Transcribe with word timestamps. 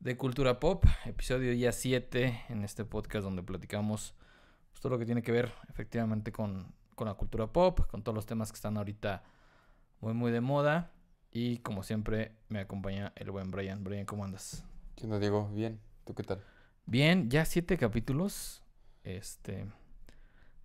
de 0.00 0.16
Cultura 0.16 0.60
Pop, 0.60 0.84
episodio 1.06 1.52
ya 1.52 1.72
7 1.72 2.44
en 2.50 2.62
este 2.62 2.84
podcast 2.84 3.24
donde 3.24 3.42
platicamos 3.42 4.14
pues, 4.70 4.80
todo 4.80 4.90
lo 4.90 4.98
que 4.98 5.06
tiene 5.06 5.22
que 5.22 5.32
ver 5.32 5.52
efectivamente 5.68 6.30
con, 6.30 6.72
con 6.94 7.08
la 7.08 7.14
cultura 7.14 7.48
pop, 7.48 7.80
con 7.88 8.02
todos 8.02 8.14
los 8.14 8.24
temas 8.24 8.52
que 8.52 8.56
están 8.56 8.76
ahorita 8.76 9.24
muy 10.00 10.14
muy 10.14 10.30
de 10.30 10.40
moda 10.40 10.92
y 11.32 11.58
como 11.58 11.82
siempre 11.82 12.36
me 12.48 12.60
acompaña 12.60 13.12
el 13.16 13.32
buen 13.32 13.50
Brian. 13.50 13.82
Brian, 13.82 14.06
¿cómo 14.06 14.24
andas? 14.24 14.64
¿Qué 14.94 15.04
onda, 15.04 15.18
Diego? 15.18 15.48
Bien, 15.52 15.80
¿tú 16.04 16.14
qué 16.14 16.22
tal? 16.22 16.42
Bien, 16.86 17.28
ya 17.28 17.44
siete 17.44 17.76
capítulos. 17.76 18.62
Este, 19.02 19.66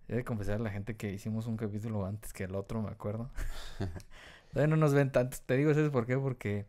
he 0.06 0.14
de 0.14 0.24
confesar 0.24 0.56
a 0.56 0.62
la 0.62 0.70
gente 0.70 0.96
que 0.96 1.12
hicimos 1.12 1.46
un 1.46 1.56
capítulo 1.56 2.06
antes 2.06 2.32
que 2.32 2.44
el 2.44 2.54
otro, 2.54 2.80
me 2.82 2.90
acuerdo. 2.90 3.30
Todavía 4.52 4.68
no 4.68 4.76
nos 4.76 4.94
ven 4.94 5.10
tantos. 5.10 5.42
Te 5.42 5.56
digo 5.56 5.72
eso 5.72 5.84
es 5.84 5.90
por 5.90 6.06
qué, 6.06 6.16
porque 6.18 6.66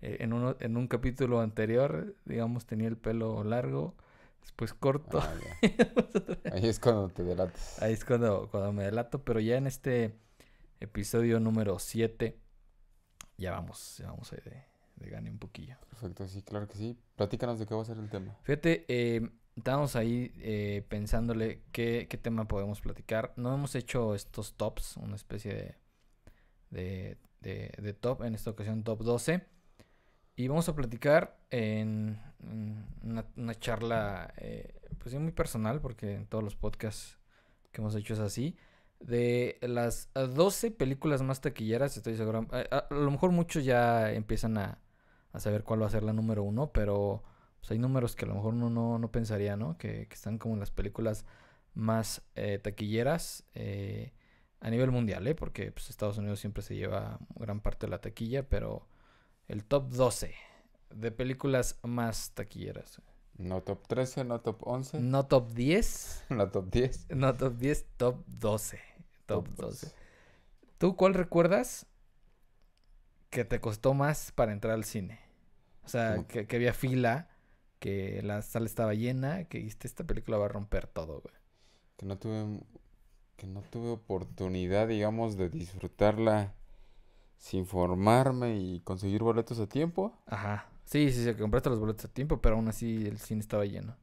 eh, 0.00 0.18
en, 0.20 0.32
uno, 0.32 0.56
en 0.60 0.76
un 0.76 0.86
capítulo 0.86 1.40
anterior, 1.40 2.14
digamos, 2.24 2.66
tenía 2.66 2.88
el 2.88 2.96
pelo 2.96 3.42
largo, 3.44 3.94
después 4.40 4.74
corto. 4.74 5.20
Ah. 5.20 5.34
Ahí 6.52 6.68
es 6.68 6.78
cuando 6.78 7.08
te 7.08 7.24
delatas. 7.24 7.82
Ahí 7.82 7.92
es 7.92 8.04
cuando, 8.04 8.48
cuando 8.50 8.72
me 8.72 8.84
delato, 8.84 9.22
pero 9.24 9.40
ya 9.40 9.56
en 9.56 9.66
este 9.66 10.14
episodio 10.80 11.40
número 11.40 11.78
7, 11.78 12.38
ya 13.36 13.52
vamos, 13.52 13.98
ya 13.98 14.10
vamos 14.10 14.32
ahí 14.32 14.40
de, 14.44 14.64
de 14.96 15.10
gane 15.10 15.30
un 15.30 15.38
poquillo. 15.38 15.76
Perfecto, 15.90 16.26
sí, 16.28 16.42
claro 16.42 16.68
que 16.68 16.76
sí. 16.76 16.96
Platícanos 17.16 17.58
de 17.58 17.66
qué 17.66 17.74
va 17.74 17.82
a 17.82 17.84
ser 17.84 17.98
el 17.98 18.08
tema. 18.08 18.36
Fíjate, 18.42 18.84
eh, 18.88 19.28
estábamos 19.56 19.96
ahí 19.96 20.32
eh, 20.38 20.84
pensándole 20.88 21.62
qué, 21.72 22.06
qué 22.08 22.18
tema 22.18 22.46
podemos 22.46 22.80
platicar. 22.80 23.32
No 23.36 23.54
hemos 23.54 23.74
hecho 23.74 24.14
estos 24.14 24.54
tops, 24.54 24.96
una 24.96 25.16
especie 25.16 25.54
de, 25.54 25.74
de, 26.70 27.18
de, 27.40 27.72
de 27.80 27.92
top, 27.92 28.22
en 28.22 28.34
esta 28.34 28.50
ocasión 28.50 28.82
top 28.84 29.02
12. 29.02 29.57
Y 30.38 30.46
vamos 30.46 30.68
a 30.68 30.74
platicar 30.76 31.36
en, 31.50 32.16
una, 33.02 33.58
charla, 33.58 34.32
eh, 34.36 34.72
pues 34.98 35.12
muy 35.16 35.32
personal, 35.32 35.80
porque 35.80 36.14
en 36.14 36.26
todos 36.26 36.44
los 36.44 36.54
podcasts 36.54 37.18
que 37.72 37.80
hemos 37.80 37.96
hecho 37.96 38.14
es 38.14 38.20
así. 38.20 38.56
De 39.00 39.58
las 39.62 40.10
12 40.14 40.70
películas 40.70 41.22
más 41.22 41.40
taquilleras, 41.40 41.96
estoy 41.96 42.16
seguro. 42.16 42.46
A, 42.52 42.58
a- 42.76 42.94
lo 42.94 43.10
mejor 43.10 43.32
muchos 43.32 43.64
ya 43.64 44.12
empiezan 44.12 44.58
a, 44.58 44.78
a 45.32 45.40
saber 45.40 45.64
cuál 45.64 45.82
va 45.82 45.86
a 45.86 45.90
ser 45.90 46.04
la 46.04 46.12
número 46.12 46.44
uno, 46.44 46.70
pero 46.72 47.24
pues, 47.60 47.72
hay 47.72 47.78
números 47.80 48.14
que 48.14 48.24
a 48.24 48.28
lo 48.28 48.34
mejor 48.36 48.54
uno 48.54 48.70
no, 48.70 48.98
no 49.00 49.10
pensaría, 49.10 49.56
¿no? 49.56 49.76
Que, 49.76 50.06
que 50.06 50.14
están 50.14 50.38
como 50.38 50.54
en 50.54 50.60
las 50.60 50.70
películas 50.70 51.24
más 51.74 52.22
eh, 52.36 52.60
taquilleras 52.60 53.44
eh, 53.54 54.12
a 54.60 54.70
nivel 54.70 54.92
mundial, 54.92 55.26
¿eh? 55.26 55.34
Porque 55.34 55.72
pues, 55.72 55.90
Estados 55.90 56.18
Unidos 56.18 56.38
siempre 56.40 56.62
se 56.62 56.76
lleva 56.76 57.18
gran 57.36 57.60
parte 57.60 57.86
de 57.86 57.90
la 57.90 58.00
taquilla, 58.00 58.48
pero 58.48 58.86
el 59.48 59.64
top 59.64 59.88
12 59.90 60.34
de 60.94 61.10
películas 61.10 61.78
más 61.82 62.30
taquilleras. 62.34 63.00
No 63.36 63.62
top 63.62 63.86
13, 63.86 64.24
no 64.24 64.40
top 64.40 64.60
11, 64.66 65.00
No 65.00 65.26
top 65.26 65.52
10, 65.52 66.24
no 66.30 66.50
top 66.50 66.70
10. 66.70 67.06
no 67.10 67.34
top 67.36 67.56
10, 67.56 67.86
top 67.96 68.24
12. 68.26 68.80
Top, 69.26 69.46
12. 69.48 69.86
12. 69.86 69.92
¿Tú 70.78 70.96
cuál 70.96 71.14
recuerdas 71.14 71.86
que 73.30 73.44
te 73.44 73.60
costó 73.60 73.94
más 73.94 74.32
para 74.32 74.52
entrar 74.52 74.74
al 74.74 74.84
cine? 74.84 75.20
O 75.84 75.88
sea, 75.88 76.16
Como- 76.16 76.26
que, 76.28 76.46
que 76.46 76.56
había 76.56 76.72
fila, 76.72 77.28
que 77.78 78.22
la 78.22 78.42
sala 78.42 78.66
estaba 78.66 78.94
llena, 78.94 79.44
que 79.44 79.58
dijiste, 79.58 79.86
esta 79.86 80.04
película 80.04 80.38
va 80.38 80.46
a 80.46 80.48
romper 80.48 80.86
todo, 80.86 81.20
güey. 81.20 81.34
Que 81.96 82.06
no 82.06 82.18
tuve, 82.18 82.60
que 83.36 83.46
no 83.46 83.62
tuve 83.62 83.90
oportunidad, 83.90 84.88
digamos, 84.88 85.36
de 85.36 85.48
disfrutarla 85.48 86.54
sin 87.38 87.66
formarme 87.66 88.58
y 88.58 88.80
conseguir 88.80 89.22
boletos 89.22 89.58
a 89.60 89.66
tiempo. 89.68 90.12
Ajá. 90.26 90.66
Sí, 90.84 91.10
sí, 91.12 91.24
sí, 91.24 91.34
compraste 91.34 91.70
los 91.70 91.80
boletos 91.80 92.06
a 92.06 92.08
tiempo, 92.08 92.40
pero 92.40 92.56
aún 92.56 92.68
así 92.68 93.06
el 93.06 93.18
cine 93.18 93.40
estaba 93.40 93.64
lleno. 93.64 93.96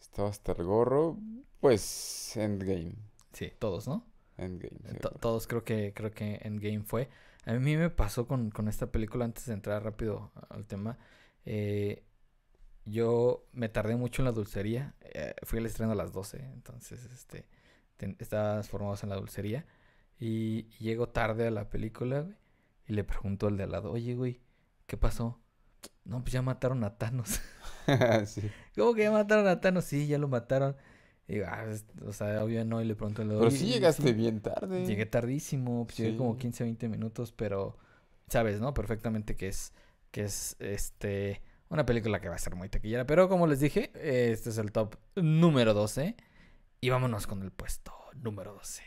Estaba 0.00 0.28
hasta 0.28 0.52
el 0.52 0.64
gorro. 0.64 1.16
Pues 1.60 2.36
Endgame. 2.36 2.94
Sí, 3.32 3.52
todos, 3.58 3.86
¿no? 3.86 4.04
Endgame. 4.36 4.78
sí, 4.88 4.98
To- 5.00 5.10
claro. 5.10 5.18
todos 5.20 5.46
creo 5.46 5.64
que 5.64 5.92
creo 5.94 6.10
que 6.10 6.40
Endgame 6.42 6.82
fue. 6.82 7.08
A 7.46 7.52
mí 7.54 7.76
me 7.76 7.90
pasó 7.90 8.26
con, 8.26 8.50
con 8.50 8.68
esta 8.68 8.90
película 8.90 9.24
antes 9.24 9.46
de 9.46 9.54
entrar 9.54 9.82
rápido 9.84 10.32
al 10.50 10.66
tema. 10.66 10.98
eh, 11.44 12.04
yo 12.86 13.46
me 13.52 13.68
tardé 13.68 13.96
mucho 13.96 14.22
en 14.22 14.26
la 14.26 14.32
dulcería. 14.32 14.94
eh, 15.02 15.34
fui 15.44 15.58
al 15.58 15.66
estreno 15.66 15.92
a 15.92 15.94
las 15.94 16.12
12, 16.12 16.38
entonces 16.54 17.04
este 17.12 17.46
estábamos 18.18 18.68
formados 18.70 19.02
en 19.02 19.10
la 19.10 19.16
dulcería 19.16 19.66
y, 20.18 20.66
y 20.78 20.84
llego 20.84 21.08
tarde 21.10 21.46
a 21.46 21.50
la 21.50 21.68
película, 21.68 22.22
güey, 22.22 22.34
y 22.90 22.94
le 22.94 23.04
pregunto 23.04 23.46
al 23.46 23.56
de 23.56 23.62
al 23.62 23.70
lado, 23.70 23.92
"Oye, 23.92 24.14
güey, 24.16 24.40
¿qué 24.86 24.96
pasó?" 24.96 25.40
No, 26.04 26.20
pues 26.22 26.32
ya 26.32 26.42
mataron 26.42 26.82
a 26.84 26.98
Thanos. 26.98 27.40
sí. 28.26 28.50
¿Cómo 28.76 28.94
que 28.94 29.02
ya 29.04 29.12
mataron 29.12 29.46
a 29.46 29.60
Thanos? 29.60 29.84
Sí, 29.84 30.06
ya 30.08 30.18
lo 30.18 30.26
mataron. 30.28 30.76
Y 31.28 31.40
"Ah, 31.42 31.66
o 32.04 32.12
sea, 32.12 32.42
obvio 32.44 32.64
no, 32.64 32.82
y 32.82 32.84
le 32.84 32.96
pregunto 32.96 33.22
al 33.22 33.28
de, 33.28 33.34
Pero 33.36 33.46
"Oye, 33.48 33.56
sí 33.56 33.66
¿y 33.68 33.72
llegaste 33.74 34.02
sí?" 34.02 34.12
bien 34.12 34.40
tarde. 34.40 34.84
Llegué 34.84 35.06
tardísimo, 35.06 35.86
pues 35.86 35.98
llegué 35.98 36.16
como 36.16 36.32
Sí. 36.34 36.40
15, 36.40 36.64
20 36.64 36.88
minutos, 36.88 37.30
pero 37.32 37.78
sabes, 38.28 38.60
¿no? 38.60 38.74
Perfectamente 38.74 39.36
que 39.36 39.46
es, 39.48 39.72
que 40.10 40.24
es 40.24 40.56
este, 40.58 41.42
una 41.68 41.86
película 41.86 42.20
que 42.20 42.28
va 42.28 42.34
a 42.34 42.38
ser 42.38 42.56
muy 42.56 42.68
taquillera. 42.68 43.06
Pero 43.06 43.28
como 43.28 43.46
les 43.46 43.60
dije, 43.60 43.92
este 43.94 44.50
es 44.50 44.58
el 44.58 44.72
top 44.72 44.96
número 45.14 45.72
12. 45.74 46.16
Y 46.80 46.90
vámonos 46.90 47.26
con 47.28 47.42
el 47.42 47.52
puesto 47.52 47.92
número 48.16 48.52
12. 48.54 48.82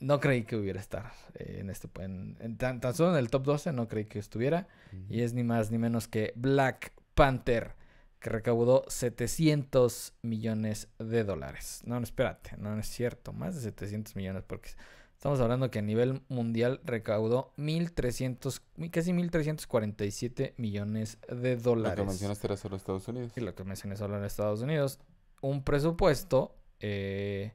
No 0.00 0.20
creí 0.20 0.44
que 0.44 0.56
hubiera 0.56 0.78
estar 0.80 1.12
eh, 1.34 1.58
en 1.60 1.70
este, 1.70 1.88
en, 2.02 2.36
en 2.40 2.56
tan, 2.56 2.80
tan 2.80 2.94
solo 2.94 3.12
en 3.12 3.18
el 3.18 3.30
top 3.30 3.44
12, 3.44 3.72
no 3.72 3.88
creí 3.88 4.04
que 4.04 4.18
estuviera. 4.18 4.68
Y 5.08 5.22
es 5.22 5.34
ni 5.34 5.42
más 5.44 5.70
ni 5.70 5.78
menos 5.78 6.06
que 6.08 6.32
Black 6.36 6.92
Panther, 7.14 7.74
que 8.20 8.30
recaudó 8.30 8.84
700 8.88 10.14
millones 10.22 10.88
de 10.98 11.24
dólares. 11.24 11.82
No, 11.84 11.96
no, 11.98 12.04
espérate, 12.04 12.56
no, 12.58 12.74
no 12.74 12.80
es 12.80 12.86
cierto, 12.88 13.32
más 13.32 13.54
de 13.56 13.60
700 13.60 14.14
millones, 14.16 14.44
porque 14.46 14.70
estamos 15.14 15.40
hablando 15.40 15.70
que 15.70 15.80
a 15.80 15.82
nivel 15.82 16.22
mundial 16.28 16.80
recaudó 16.84 17.52
1.300, 17.58 18.60
mi- 18.76 18.90
casi 18.90 19.12
1.347 19.12 20.54
millones 20.56 21.18
de 21.28 21.56
Lo 21.56 21.62
dólares. 21.62 21.98
que 22.00 22.06
mencionaste 22.06 22.46
era 22.46 22.56
solo 22.56 22.76
Estados 22.76 23.06
Unidos. 23.08 23.32
Y 23.36 23.40
lo 23.40 23.54
que 23.54 23.64
mencioné 23.64 23.96
solo 23.96 24.16
en 24.16 24.24
Estados 24.24 24.60
Unidos. 24.62 25.00
Un 25.40 25.62
presupuesto, 25.62 26.56
eh, 26.80 27.52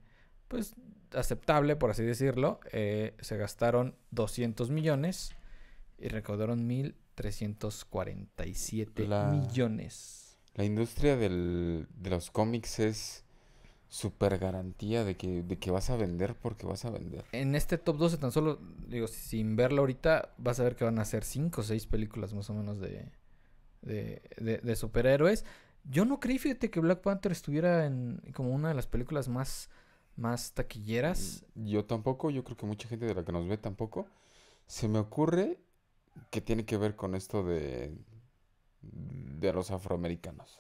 pues, 0.48 0.76
aceptable, 1.16 1.76
por 1.76 1.90
así 1.92 2.04
decirlo. 2.04 2.60
Eh, 2.72 3.16
se 3.22 3.38
gastaron 3.38 3.96
200 4.12 4.70
millones 4.70 5.32
y 6.00 6.08
recaudaron 6.10 6.68
1.347 6.68 9.08
La- 9.08 9.30
millones. 9.30 10.38
La 10.56 10.66
industria 10.66 11.16
del, 11.18 11.88
de 11.96 12.10
los 12.12 12.30
cómics 12.30 12.80
es 12.80 13.24
súper 13.90 14.38
garantía 14.38 15.04
de 15.04 15.16
que, 15.18 15.42
de 15.44 15.58
que 15.58 15.72
vas 15.72 15.90
a 15.90 15.96
vender 15.98 16.36
porque 16.36 16.66
vas 16.66 16.86
a 16.86 16.90
vender. 16.92 17.26
En 17.32 17.56
este 17.56 17.78
top 17.78 17.98
12 17.98 18.18
tan 18.18 18.32
solo, 18.32 18.60
digo, 18.88 19.08
sin 19.08 19.56
verlo 19.56 19.82
ahorita, 19.82 20.34
vas 20.38 20.60
a 20.60 20.64
ver 20.64 20.76
que 20.76 20.84
van 20.84 21.00
a 21.00 21.06
ser 21.06 21.24
5 21.24 21.62
o 21.62 21.64
6 21.64 21.88
películas 21.88 22.34
más 22.34 22.50
o 22.50 22.54
menos 22.54 22.80
de, 22.80 23.12
de, 23.82 24.22
de- 24.38 24.58
de 24.60 24.76
superhéroes. 24.76 25.46
Yo 25.86 26.06
no 26.06 26.20
creí, 26.20 26.38
fíjate, 26.40 26.70
que 26.70 26.80
Black 26.80 27.02
Panther 27.02 27.32
estuviera 27.32 27.86
en 27.86 28.22
como 28.36 28.52
una 28.54 28.70
de 28.70 28.76
las 28.76 28.88
películas 28.88 29.28
más, 29.28 29.70
más 30.16 30.54
taquilleras. 30.54 31.46
Yo 31.56 31.86
tampoco, 31.86 32.30
yo 32.30 32.44
creo 32.44 32.58
que 32.58 32.66
mucha 32.66 32.88
gente 32.88 33.06
de 33.06 33.14
la 33.16 33.24
que 33.24 33.32
nos 33.32 33.48
ve 33.48 33.58
tampoco. 33.58 34.06
Se 34.68 34.88
me 34.88 35.00
ocurre 35.00 35.60
que 36.30 36.42
tiene 36.42 36.66
que 36.66 36.78
ver 36.78 36.96
con 36.96 37.16
esto 37.16 37.44
de, 37.44 37.96
de 38.82 39.54
los 39.54 39.72
afroamericanos, 39.72 40.60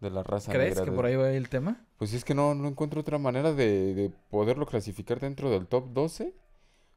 de 0.00 0.10
la 0.10 0.22
raza 0.22 0.52
¿Crees 0.52 0.70
negra. 0.70 0.84
que 0.84 0.90
de- 0.90 0.96
por 0.96 1.06
ahí 1.06 1.16
va 1.16 1.30
el 1.30 1.48
tema? 1.48 1.84
Pues 1.98 2.12
es 2.14 2.24
que 2.24 2.34
no, 2.34 2.54
no 2.54 2.68
encuentro 2.68 3.00
otra 3.00 3.18
manera 3.18 3.52
de, 3.52 3.94
de 3.94 4.10
poderlo 4.30 4.66
clasificar 4.66 5.20
dentro 5.20 5.50
del 5.50 5.66
top 5.66 5.92
12. 5.92 6.34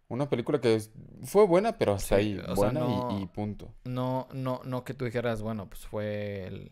Una 0.09 0.29
película 0.29 0.59
que 0.61 0.75
es- 0.75 0.91
fue 1.23 1.45
buena, 1.45 1.77
pero 1.77 1.93
hasta 1.93 2.17
Sí, 2.19 2.21
ahí, 2.37 2.41
sea, 2.43 2.53
buena 2.55 2.87
y- 3.11 3.23
y, 3.23 3.25
punto. 3.27 3.73
No, 3.85 4.27
no, 4.33 4.61
no 4.63 4.83
que 4.83 4.93
tú 4.93 5.05
dijeras, 5.05 5.41
bueno, 5.41 5.67
pues 5.69 5.85
fue 5.87 6.45
el, 6.47 6.71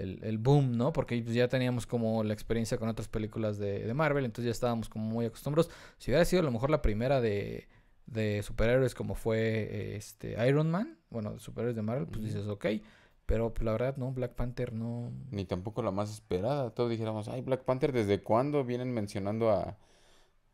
el, 0.00 0.20
el 0.22 0.38
boom, 0.38 0.76
¿no? 0.76 0.92
Porque 0.92 1.20
pues, 1.22 1.34
ya 1.34 1.48
teníamos 1.48 1.86
como 1.86 2.24
la 2.24 2.32
experiencia 2.32 2.78
con 2.78 2.88
otras 2.88 3.08
películas 3.08 3.58
de, 3.58 3.84
de 3.86 3.94
Marvel, 3.94 4.24
entonces 4.24 4.46
ya 4.46 4.52
estábamos 4.52 4.88
como 4.88 5.04
muy 5.04 5.26
acostumbrados. 5.26 5.70
Si 5.98 6.10
hubiera 6.10 6.24
sido 6.24 6.40
a 6.40 6.44
lo 6.44 6.50
mejor 6.50 6.70
la 6.70 6.82
primera 6.82 7.20
de, 7.20 7.68
de 8.06 8.42
superhéroes 8.42 8.94
como 8.94 9.14
fue 9.14 9.96
este 9.96 10.36
Iron 10.48 10.70
Man, 10.70 10.98
bueno, 11.10 11.38
superhéroes 11.38 11.76
de 11.76 11.82
Marvel, 11.82 12.06
pues 12.06 12.24
dices, 12.24 12.46
ok, 12.46 12.66
pero 13.26 13.52
pues, 13.52 13.64
la 13.64 13.72
verdad, 13.72 13.96
no, 13.98 14.10
Black 14.12 14.32
Panther 14.34 14.72
no... 14.72 15.12
Ni 15.30 15.44
tampoco 15.44 15.82
la 15.82 15.90
más 15.90 16.10
esperada. 16.10 16.70
Todos 16.70 16.90
dijéramos, 16.90 17.28
ay, 17.28 17.42
Black 17.42 17.62
Panther, 17.64 17.92
¿desde 17.92 18.22
cuándo 18.22 18.64
vienen 18.64 18.94
mencionando 18.94 19.50
a, 19.50 19.76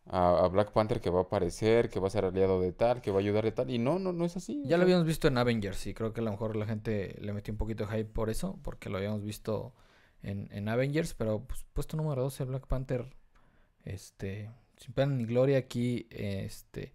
a, 0.06 0.44
a 0.44 0.48
Black 0.48 0.72
Panther 0.72 1.00
que 1.00 1.10
va 1.10 1.20
a 1.20 1.22
aparecer, 1.22 1.88
que 1.88 2.00
va 2.00 2.08
a 2.08 2.10
ser 2.10 2.24
aliado 2.24 2.60
de 2.60 2.72
tal, 2.72 3.00
que 3.00 3.10
va 3.10 3.18
a 3.18 3.20
ayudar 3.20 3.44
de 3.44 3.52
tal? 3.52 3.70
Y 3.70 3.78
no, 3.78 3.98
no, 3.98 4.12
no 4.12 4.24
es 4.24 4.36
así. 4.36 4.62
Ya 4.66 4.76
lo 4.76 4.84
habíamos 4.84 5.06
visto 5.06 5.28
en 5.28 5.38
Avengers 5.38 5.86
y 5.86 5.94
creo 5.94 6.12
que 6.12 6.20
a 6.20 6.24
lo 6.24 6.30
mejor 6.30 6.56
la 6.56 6.66
gente 6.66 7.16
le 7.20 7.32
metió 7.32 7.52
un 7.52 7.58
poquito 7.58 7.86
de 7.86 7.96
hype 7.96 8.10
por 8.10 8.30
eso, 8.30 8.58
porque 8.62 8.90
lo 8.90 8.98
habíamos 8.98 9.22
visto 9.22 9.74
en, 10.22 10.48
en 10.52 10.68
Avengers, 10.68 11.14
pero 11.14 11.44
pues, 11.44 11.66
puesto 11.72 11.96
número 11.96 12.22
12, 12.22 12.44
Black 12.44 12.66
Panther, 12.66 13.14
este, 13.84 14.50
sin 14.76 14.94
pena 14.94 15.14
ni 15.14 15.24
gloria 15.24 15.58
aquí, 15.58 16.06
este, 16.10 16.94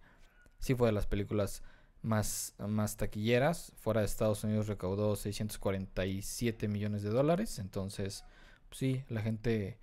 sí 0.58 0.74
fue 0.74 0.88
de 0.88 0.92
las 0.92 1.06
películas 1.06 1.62
más, 2.02 2.54
más 2.58 2.96
taquilleras. 2.96 3.72
Fuera 3.76 4.00
de 4.00 4.06
Estados 4.06 4.44
Unidos 4.44 4.68
recaudó 4.68 5.16
647 5.16 6.68
millones 6.68 7.02
de 7.02 7.10
dólares. 7.10 7.58
Entonces, 7.58 8.24
pues 8.68 8.78
sí, 8.78 9.04
la 9.08 9.22
gente 9.22 9.78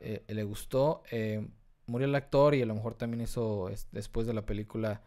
eh, 0.00 0.24
le 0.28 0.44
gustó. 0.44 1.02
Eh, 1.10 1.46
murió 1.92 2.08
el 2.08 2.14
actor 2.14 2.54
y 2.54 2.62
a 2.62 2.66
lo 2.66 2.74
mejor 2.74 2.94
también 2.94 3.20
hizo, 3.20 3.70
después 3.92 4.26
de 4.26 4.34
la 4.34 4.46
película, 4.46 5.02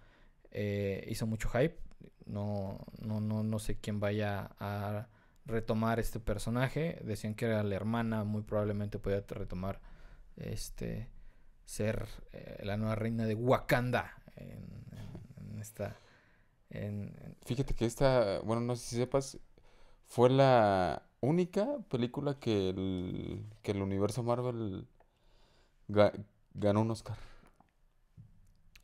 eh, 0.51 1.05
hizo 1.09 1.25
mucho 1.27 1.49
hype. 1.49 1.77
No, 2.25 2.79
no, 2.99 3.19
no, 3.19 3.43
no 3.43 3.59
sé 3.59 3.79
quién 3.79 3.99
vaya 3.99 4.51
a 4.59 5.07
retomar 5.45 5.99
este 5.99 6.19
personaje. 6.19 6.99
Decían 7.03 7.35
que 7.35 7.45
era 7.45 7.63
la 7.63 7.75
hermana, 7.75 8.23
muy 8.23 8.43
probablemente 8.43 8.99
podía 8.99 9.23
retomar 9.27 9.81
este 10.37 11.09
ser 11.65 12.07
la 12.63 12.77
nueva 12.77 12.95
reina 12.95 13.25
de 13.25 13.35
Wakanda 13.35 14.13
en 14.35 15.59
esta 15.59 15.97
Fíjate 17.45 17.73
que 17.73 17.85
esta, 17.85 18.39
bueno, 18.39 18.61
no 18.61 18.75
sé 18.75 18.85
si 18.87 18.95
sepas, 18.97 19.37
fue 20.07 20.29
la 20.29 21.03
única 21.21 21.77
película 21.89 22.39
que 22.39 22.69
el, 22.69 23.45
que 23.61 23.71
el 23.71 23.81
universo 23.81 24.23
Marvel 24.23 24.87
ganó 26.55 26.81
un 26.81 26.91
Oscar. 26.91 27.17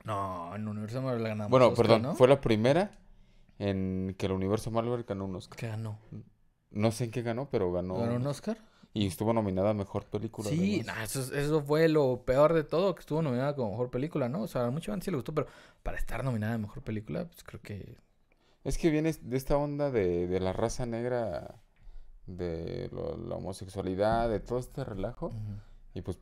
No, 0.03 0.55
en 0.55 0.61
el 0.61 0.67
universo 0.67 1.01
Marvel 1.01 1.23
ganamos. 1.23 1.49
Bueno, 1.49 1.73
perdón, 1.73 2.15
fue 2.15 2.27
la 2.27 2.41
primera 2.41 2.99
en 3.59 4.15
que 4.17 4.25
el 4.25 4.31
universo 4.31 4.71
Marvel 4.71 5.03
ganó 5.03 5.25
un 5.25 5.35
Oscar. 5.35 5.57
¿Qué 5.57 5.67
ganó? 5.67 5.99
No 6.71 6.91
sé 6.91 7.05
en 7.05 7.11
qué 7.11 7.21
ganó, 7.21 7.49
pero 7.49 7.71
ganó. 7.71 7.97
¿Ganó 7.97 8.15
un 8.15 8.27
Oscar? 8.27 8.57
Y 8.93 9.07
estuvo 9.07 9.31
nominada 9.31 9.69
a 9.69 9.73
Mejor 9.73 10.05
Película. 10.05 10.49
Sí, 10.49 10.83
eso, 11.01 11.33
eso, 11.33 11.61
fue 11.61 11.87
lo 11.87 12.23
peor 12.25 12.53
de 12.53 12.63
todo, 12.63 12.93
que 12.93 12.99
estuvo 12.99 13.21
nominada 13.21 13.55
como 13.55 13.71
Mejor 13.71 13.89
Película, 13.89 14.27
¿no? 14.27 14.41
O 14.41 14.47
sea, 14.47 14.65
a 14.65 14.71
mucha 14.71 14.91
gente 14.91 15.05
sí 15.05 15.11
le 15.11 15.17
gustó, 15.17 15.33
pero 15.33 15.47
para 15.81 15.97
estar 15.97 16.23
nominada 16.25 16.55
a 16.55 16.57
Mejor 16.57 16.83
Película, 16.83 17.25
pues 17.25 17.43
creo 17.43 17.61
que... 17.61 17.97
Es 18.63 18.77
que 18.77 18.89
viene 18.89 19.13
de 19.13 19.37
esta 19.37 19.55
onda 19.55 19.91
de, 19.91 20.27
de 20.27 20.39
la 20.39 20.51
raza 20.51 20.85
negra, 20.85 21.61
de 22.25 22.89
la 22.91 23.35
homosexualidad, 23.35 24.29
de 24.29 24.39
todo 24.39 24.59
este 24.59 24.83
relajo. 24.83 25.31
Y 25.93 26.01
pues 26.01 26.19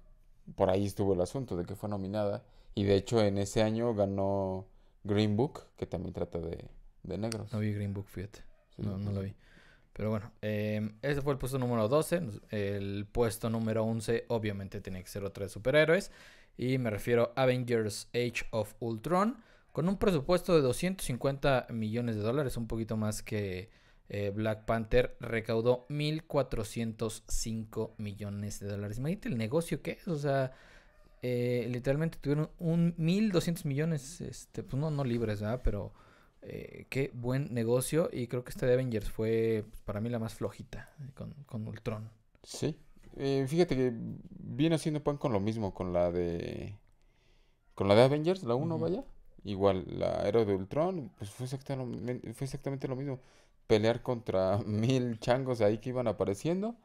por 0.56 0.70
ahí 0.70 0.86
estuvo 0.86 1.14
el 1.14 1.22
asunto 1.22 1.56
de 1.56 1.66
que 1.66 1.76
fue 1.76 1.90
nominada. 1.90 2.44
Y 2.76 2.84
de 2.84 2.96
hecho 2.96 3.22
en 3.22 3.38
ese 3.38 3.62
año 3.62 3.94
ganó 3.94 4.68
Green 5.04 5.36
Book, 5.36 5.64
que 5.78 5.86
también 5.86 6.14
trata 6.14 6.40
de, 6.40 6.70
de 7.04 7.18
negros. 7.18 7.52
No 7.52 7.60
vi 7.60 7.74
Green 7.74 7.94
Book, 7.94 8.08
fíjate. 8.08 8.44
no, 8.78 8.98
no 8.98 9.12
lo 9.12 9.22
vi. 9.22 9.34
Pero 10.00 10.12
bueno, 10.12 10.32
eh, 10.42 10.94
ese 11.02 11.22
fue 11.22 11.34
el 11.34 11.40
puesto 11.40 11.60
número 11.60 11.90
12. 11.90 12.22
El 12.52 13.06
puesto 13.12 13.50
número 13.50 13.84
11 13.84 14.28
obviamente 14.30 14.80
tiene 14.80 15.04
que 15.04 15.10
ser 15.10 15.26
otro 15.26 15.44
de 15.44 15.50
superhéroes. 15.50 16.12
Y 16.58 16.78
me 16.78 16.90
refiero 16.90 17.34
a 17.36 17.44
Avengers 17.44 18.08
Age 18.14 18.46
of 18.52 18.76
Ultron. 18.80 19.36
Con 19.74 19.90
un 19.90 19.98
presupuesto 19.98 20.56
de 20.56 20.62
250 20.62 21.68
millones 21.72 22.16
de 22.16 22.22
dólares, 22.22 22.56
un 22.56 22.68
poquito 22.68 22.96
más 22.96 23.22
que 23.22 23.70
eh, 24.10 24.32
Black 24.34 24.66
Panther, 24.66 25.16
recaudó 25.20 25.86
1.405 25.90 27.92
millones 27.98 28.60
de 28.60 28.68
dólares. 28.68 28.98
Imagínate 28.98 29.30
el 29.30 29.38
negocio 29.38 29.82
que 29.82 29.92
es, 29.92 30.08
o 30.08 30.18
sea, 30.18 30.52
eh, 31.22 31.68
literalmente 31.70 32.18
tuvieron 32.20 32.50
un 32.60 32.96
1.200 32.98 33.66
millones, 33.66 34.22
este, 34.22 34.64
pues 34.64 34.80
no, 34.80 34.92
no 34.92 35.04
libres, 35.04 35.42
¿verdad? 35.42 35.62
Pero 35.64 35.94
eh, 36.42 36.86
qué 36.90 37.12
buen 37.14 37.54
negocio. 37.54 38.10
Y 38.12 38.28
creo 38.28 38.44
que 38.44 38.52
esta 38.52 38.66
de 38.66 38.74
Avengers 38.74 39.10
fue 39.10 39.66
pues, 39.70 39.82
para 39.82 40.02
mí 40.02 40.10
la 40.10 40.20
más 40.20 40.34
flojita 40.34 40.90
eh, 41.02 41.12
con, 41.14 41.34
con 41.46 41.68
Ultron. 41.68 42.10
Sí. 42.44 42.78
Eh, 43.18 43.46
fíjate 43.48 43.76
que 43.76 43.94
viene 44.40 44.76
haciendo 44.76 45.04
pan 45.04 45.18
con 45.18 45.34
lo 45.34 45.40
mismo, 45.40 45.74
con 45.74 45.94
la 45.94 46.12
de. 46.12 46.78
Con 47.76 47.88
la 47.88 47.96
de 47.96 48.04
Avengers, 48.04 48.44
la 48.44 48.56
1, 48.56 48.78
vaya. 48.78 49.04
Igual, 49.46 49.86
la 49.88 50.28
héroe 50.28 50.46
de 50.46 50.54
Ultron, 50.54 51.12
pues 51.18 51.30
fue 51.30 51.46
exactamente, 51.46 52.34
fue 52.34 52.46
exactamente 52.46 52.88
lo 52.88 52.96
mismo. 52.96 53.20
Pelear 53.70 54.02
contra 54.02 54.58
mil 54.66 55.20
changos 55.20 55.62
ahí 55.62 55.78
que 55.78 55.90
iban 55.90 56.08
apareciendo. 56.08 56.76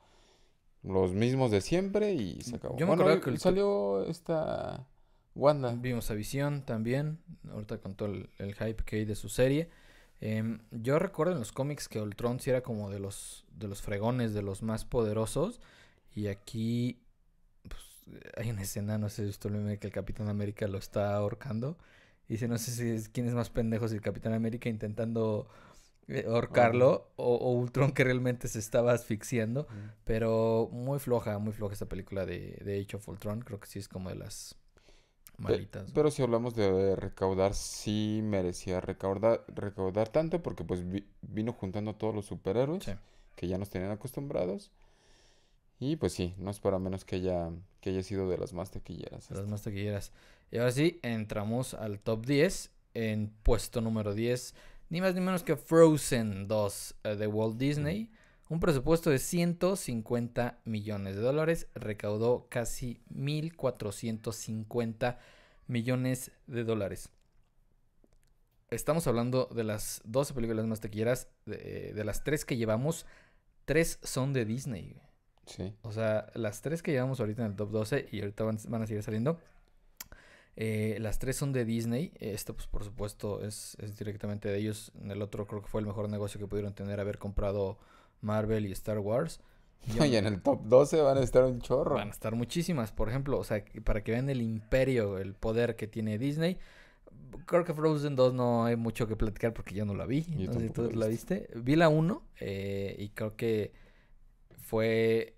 Los 0.83 1.15
mismos 1.15 1.51
de 1.51 1.63
siempre 1.63 2.13
y 2.13 2.43
se 2.43 2.57
acabó. 2.57 2.77
Yo 2.77 2.87
me 2.87 2.95
bueno, 2.95 3.21
que 3.23 3.39
salió 3.39 4.05
esta 4.05 4.87
Wanda. 5.35 5.75
Vimos 5.75 6.11
a 6.11 6.15
Visión 6.15 6.61
también, 6.67 7.21
ahorita 7.51 7.79
con 7.79 7.95
todo 7.95 8.11
el, 8.11 8.55
hype 8.55 8.85
que 8.85 8.97
hay 8.97 9.05
de 9.07 9.15
su 9.15 9.31
serie. 9.31 9.71
Em, 10.21 10.61
yo 10.73 10.99
recuerdo 10.99 11.33
en 11.33 11.39
los 11.39 11.53
cómics 11.53 11.89
que 11.89 12.03
Ultron 12.03 12.39
sí 12.39 12.51
era 12.51 12.61
como 12.61 12.91
de 12.91 12.99
los, 12.99 13.47
de 13.57 13.67
los 13.67 13.81
fregones, 13.81 14.35
de 14.35 14.43
los 14.43 14.63
más 14.63 14.85
poderosos. 14.85 15.63
Y 16.15 16.27
aquí 16.27 17.01
pues, 17.67 17.83
hay 18.37 18.51
una 18.51 18.61
escena, 18.61 18.99
no 18.99 19.09
sé 19.09 19.25
si 19.25 19.31
usted 19.31 19.49
lo 19.49 19.65
ve, 19.65 19.79
que 19.79 19.87
el 19.87 19.93
Capitán 19.95 20.29
América 20.29 20.69
lo 20.69 20.77
está 20.77 21.17
ahorcando. 21.17 21.79
Y 22.29 22.35
dice, 22.35 22.47
no 22.47 22.59
sé 22.59 22.73
si 22.73 22.91
es, 22.91 23.09
quién 23.09 23.27
es 23.27 23.33
más 23.33 23.49
pendejo, 23.49 23.89
si 23.89 23.95
el 23.95 24.03
Capitán 24.03 24.35
América 24.35 24.69
intentando 24.69 25.49
ahorcarlo 26.27 27.11
o, 27.17 27.53
Ultron 27.53 27.93
que 27.93 28.05
realmente 28.05 28.49
se 28.49 28.59
estaba 28.59 28.93
asfixiando. 28.93 29.67
Pero 30.05 30.69
muy 30.73 30.99
floja, 30.99 31.39
muy 31.39 31.53
floja 31.53 31.73
esta 31.73 31.89
película 31.89 32.27
de, 32.27 32.61
de 32.65 32.81
Age 32.81 32.97
of 32.97 33.09
Ultron. 33.09 33.41
Creo 33.41 33.61
que 33.61 33.67
sí 33.67 33.79
es 33.79 33.89
como 33.89 34.09
de 34.11 34.17
las 34.17 34.57
pero 35.93 36.11
si 36.11 36.23
hablamos 36.23 36.55
de 36.55 36.95
recaudar, 36.95 37.55
sí 37.55 38.21
merecía 38.23 38.81
recaudar, 38.81 39.45
recaudar 39.49 40.09
tanto 40.09 40.43
porque 40.43 40.65
pues 40.65 40.85
vino 41.23 41.53
juntando 41.53 41.95
todos 41.97 42.15
los 42.15 42.27
superhéroes 42.27 42.85
que 43.35 43.49
ya 43.49 43.59
nos 43.59 43.69
tenían 43.69 43.91
acostumbrados. 43.91 44.71
Y 45.81 45.97
pues 45.97 46.13
sí, 46.13 46.35
no 46.39 46.51
es 46.51 46.61
para 46.61 46.79
menos 46.79 47.05
que 47.05 47.17
haya, 47.17 47.51
que 47.81 47.91
haya 47.91 48.03
sido 48.03 48.29
de 48.29 48.39
las 48.39 48.53
más 48.53 48.71
taquilleras. 48.71 49.29
De 49.29 49.35
las 49.35 49.49
más 49.49 49.63
taquilleras. 49.63 50.13
Y 50.53 50.59
ahora 50.59 50.71
sí, 50.71 51.01
entramos 51.03 51.75
al 51.75 51.99
top 51.99 52.25
10. 52.25 52.71
En 52.97 53.33
puesto 53.43 53.81
número 53.81 54.15
10, 54.15 54.55
ni 54.89 55.01
más 55.01 55.15
ni 55.15 55.21
menos 55.21 55.43
que 55.43 55.57
Frozen 55.57 56.49
2 56.49 56.95
eh, 57.05 57.17
de 57.17 57.27
Walt 57.27 57.57
Disney. 57.57 58.11
Un 58.49 58.61
presupuesto 58.61 59.11
de 59.11 59.19
150 59.19 60.61
millones 60.65 61.17
de 61.17 61.23
dólares 61.23 61.69
recaudó 61.75 62.47
casi 62.51 63.01
1.450 63.13 65.19
millones 65.67 66.31
de 66.47 66.65
dólares. 66.65 67.11
Estamos 68.71 69.07
hablando 69.07 69.49
de 69.55 69.65
las 69.65 70.03
12 70.05 70.35
películas 70.35 70.67
más 70.67 70.81
taquilleras. 70.81 71.29
De, 71.47 72.03
las 72.05 72.25
tres 72.25 72.45
que 72.45 72.57
llevamos, 72.57 73.07
tres 73.65 73.99
son 74.03 74.33
de 74.33 74.45
Disney. 74.45 74.97
Sí. 75.47 75.75
O 75.83 75.93
sea, 75.93 76.27
las 76.35 76.61
tres 76.61 76.83
que 76.83 76.93
llevamos 76.93 77.21
ahorita 77.21 77.45
en 77.45 77.53
el 77.53 77.57
top 77.57 77.71
12 77.71 78.09
y 78.11 78.21
ahorita 78.21 78.45
van, 78.45 78.83
a 78.83 78.87
seguir 78.87 79.03
saliendo. 79.03 79.39
Eh, 80.57 80.99
las 81.01 81.19
tres 81.19 81.37
son 81.37 81.53
de 81.53 81.65
Disney. 81.65 82.13
Esto, 82.21 82.55
pues, 82.55 82.67
por 82.67 82.85
supuesto, 82.85 83.43
es, 83.43 83.77
es 83.81 83.99
directamente 83.99 84.49
de 84.49 84.59
ellos. 84.59 84.93
El 85.09 85.23
otro 85.23 85.47
creo 85.47 85.63
que 85.63 85.69
fue 85.69 85.81
el 85.81 85.87
mejor 85.87 86.09
negocio 86.09 86.39
que 86.39 86.47
pudieron 86.47 86.75
tener 86.75 87.01
haber 87.01 87.19
comprado 87.19 87.79
Marvel 88.21 88.67
y 88.67 88.73
Star 88.73 88.99
Wars. 88.99 89.41
Y 90.09 90.17
en 90.17 90.27
el 90.27 90.41
top 90.41 90.63
12 90.65 91.01
van 91.03 91.19
a 91.19 91.21
estar 91.21 91.45
un 91.45 91.61
chorro. 91.61 91.97
Van 91.97 92.09
a 92.09 92.11
estar 92.11 92.35
muchísimas, 92.35 92.93
por 92.93 93.09
ejemplo, 93.09 93.39
o 93.39 93.45
sea, 93.45 93.65
para 93.85 94.03
que 94.03 94.13
vean 94.13 94.31
el 94.31 94.41
imperio, 94.41 95.19
el 95.19 95.35
poder 95.35 95.77
que 95.77 95.87
tiene 95.87 96.19
Disney. 96.19 96.59
Creo 97.47 97.65
que 97.65 97.75
Frozen 97.75 98.17
2 98.17 98.33
no 98.35 98.65
hay 98.65 98.77
mucho 98.77 99.07
que 99.07 99.17
platicar 99.17 99.53
porque 99.53 99.75
yo 99.75 99.85
no 99.85 99.95
la 99.95 100.07
vi. 100.07 100.25
no 100.29 100.53
sé 100.53 100.61
si 100.61 100.71
tú 100.71 100.91
la 100.93 101.07
viste. 101.07 101.49
Vi 101.55 101.77
la 101.77 101.89
1 101.89 102.23
eh, 102.41 102.97
y 102.99 103.09
creo 103.11 103.37
que 103.37 103.73
fue. 104.57 105.37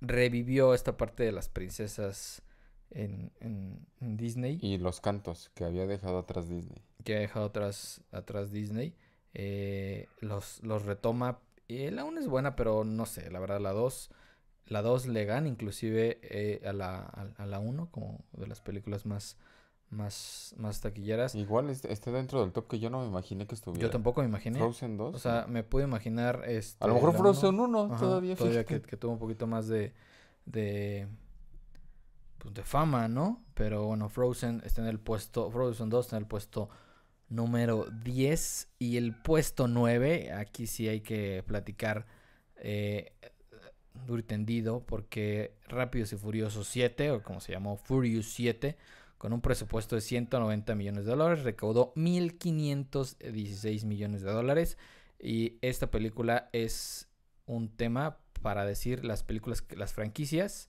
Revivió 0.00 0.74
esta 0.74 0.96
parte 0.96 1.22
de 1.22 1.32
las 1.32 1.48
princesas 1.48 2.42
en, 2.94 3.32
en, 3.40 4.16
Disney. 4.16 4.58
Y 4.62 4.78
los 4.78 5.00
cantos 5.00 5.50
que 5.54 5.64
había 5.64 5.86
dejado 5.86 6.18
atrás 6.18 6.48
Disney. 6.48 6.82
Que 7.04 7.14
había 7.14 7.26
dejado 7.26 7.46
atrás, 7.46 8.00
atrás 8.12 8.52
Disney. 8.52 8.94
Eh, 9.34 10.06
los, 10.20 10.62
los 10.62 10.84
retoma 10.84 11.40
y 11.66 11.90
la 11.90 12.04
1 12.04 12.20
es 12.20 12.28
buena, 12.28 12.56
pero 12.56 12.84
no 12.84 13.06
sé, 13.06 13.30
la 13.30 13.40
verdad, 13.40 13.60
la 13.60 13.72
2. 13.72 14.10
La 14.66 14.82
2 14.82 15.06
le 15.06 15.24
gana 15.24 15.48
inclusive 15.48 16.20
eh, 16.22 16.62
a 16.66 16.72
la 16.72 17.04
a, 17.36 17.46
la 17.46 17.58
1 17.58 17.90
como 17.90 18.24
de 18.32 18.46
las 18.46 18.60
películas 18.60 19.04
más 19.04 19.36
más 19.90 20.54
más 20.56 20.80
taquilleras. 20.80 21.34
Igual 21.34 21.68
está 21.70 22.10
dentro 22.10 22.40
del 22.40 22.52
top 22.52 22.68
que 22.68 22.78
yo 22.78 22.90
no 22.90 23.00
me 23.00 23.06
imaginé 23.06 23.46
que 23.46 23.54
estuviera. 23.54 23.82
Yo 23.82 23.90
tampoco 23.90 24.22
me 24.22 24.28
imaginé. 24.28 24.58
Frozen 24.58 24.96
2. 24.96 25.14
O 25.14 25.18
sea, 25.18 25.46
me 25.48 25.62
pude 25.64 25.84
imaginar 25.84 26.44
este 26.46 26.82
A 26.82 26.88
lo 26.88 26.94
mejor 26.94 27.14
Frozen 27.14 27.60
1 27.60 27.96
todavía 27.98 28.36
todavía 28.36 28.64
que, 28.64 28.80
que, 28.80 28.96
tuvo 28.96 29.12
un 29.12 29.18
poquito 29.18 29.46
más 29.46 29.68
de 29.68 29.92
de 30.46 31.08
pues 32.44 32.54
de 32.54 32.62
fama, 32.62 33.08
¿no? 33.08 33.42
Pero 33.54 33.86
bueno, 33.86 34.10
Frozen 34.10 34.60
está 34.66 34.82
en 34.82 34.88
el 34.88 35.00
puesto 35.00 35.50
Frozen 35.50 35.88
2 35.88 36.04
está 36.04 36.16
en 36.16 36.24
el 36.24 36.28
puesto 36.28 36.68
número 37.30 37.86
10 38.04 38.68
y 38.78 38.98
el 38.98 39.16
puesto 39.16 39.66
9, 39.66 40.30
aquí 40.32 40.66
sí 40.66 40.86
hay 40.86 41.00
que 41.00 41.42
platicar 41.46 42.06
eh, 42.56 43.14
duro 44.06 44.20
y 44.20 44.24
tendido 44.24 44.84
porque 44.84 45.54
Rápidos 45.68 46.12
y 46.12 46.16
Furiosos 46.16 46.68
7 46.68 47.12
o 47.12 47.22
como 47.22 47.40
se 47.40 47.52
llamó 47.52 47.78
Furious 47.78 48.26
7 48.34 48.76
con 49.16 49.32
un 49.32 49.40
presupuesto 49.40 49.94
de 49.94 50.02
190 50.02 50.74
millones 50.74 51.06
de 51.06 51.12
dólares 51.12 51.44
recaudó 51.44 51.94
1516 51.96 53.86
millones 53.86 54.20
de 54.20 54.30
dólares 54.30 54.76
y 55.18 55.56
esta 55.62 55.90
película 55.90 56.50
es 56.52 57.08
un 57.46 57.74
tema 57.74 58.18
para 58.42 58.66
decir 58.66 59.02
las 59.02 59.22
películas 59.22 59.64
las 59.74 59.94
franquicias 59.94 60.68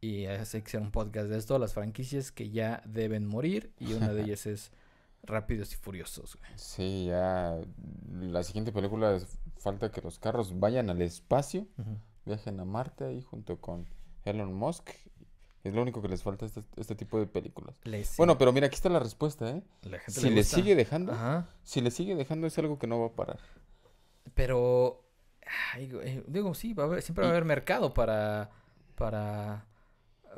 y 0.00 0.26
hace 0.26 0.62
que 0.62 0.70
sea 0.70 0.80
un 0.80 0.90
podcast 0.90 1.28
de 1.28 1.36
esto 1.38 1.58
las 1.58 1.74
franquicias 1.74 2.32
que 2.32 2.50
ya 2.50 2.82
deben 2.86 3.26
morir 3.26 3.72
y 3.78 3.92
una 3.92 4.12
de 4.12 4.22
ellas 4.24 4.46
es 4.46 4.70
Rápidos 5.22 5.72
y 5.74 5.76
Furiosos, 5.76 6.36
güey. 6.36 6.50
Sí, 6.56 7.06
ya 7.08 7.58
la 8.20 8.42
siguiente 8.42 8.72
película 8.72 9.14
es- 9.14 9.26
falta 9.58 9.90
que 9.92 10.00
los 10.00 10.18
carros 10.18 10.58
vayan 10.58 10.88
al 10.88 11.02
espacio, 11.02 11.66
Ujú. 11.76 11.98
viajen 12.24 12.58
a 12.60 12.64
Marte 12.64 13.04
ahí 13.04 13.20
junto 13.22 13.60
con 13.60 13.86
Elon 14.24 14.54
Musk. 14.54 14.88
Es 15.62 15.74
lo 15.74 15.82
único 15.82 16.00
que 16.00 16.08
les 16.08 16.22
falta 16.22 16.46
a 16.46 16.48
este, 16.48 16.62
este 16.78 16.94
tipo 16.94 17.18
de 17.18 17.26
películas. 17.26 17.76
Les- 17.84 18.16
Bueno, 18.16 18.38
pero 18.38 18.50
mira, 18.54 18.68
aquí 18.68 18.76
está 18.76 18.88
la 18.88 18.98
respuesta, 19.00 19.50
¿eh? 19.50 19.62
la 19.82 19.98
gente 19.98 20.18
Si 20.18 20.30
le 20.30 20.42
sigue 20.42 20.74
dejando, 20.74 21.12
Ajá. 21.12 21.46
si 21.62 21.82
le 21.82 21.90
sigue 21.90 22.14
dejando 22.14 22.46
es 22.46 22.58
algo 22.58 22.78
que 22.78 22.86
no 22.86 22.98
va 22.98 23.08
a 23.08 23.12
parar. 23.12 23.38
Pero, 24.34 25.04
ay, 25.74 25.92
digo, 26.26 26.54
sí, 26.54 26.72
va 26.72 26.84
a 26.84 26.86
haber, 26.86 27.02
siempre 27.02 27.24
va 27.24 27.28
a 27.28 27.34
Y- 27.34 27.36
haber 27.36 27.44
mercado 27.44 27.92
para, 27.92 28.50
para, 28.94 29.66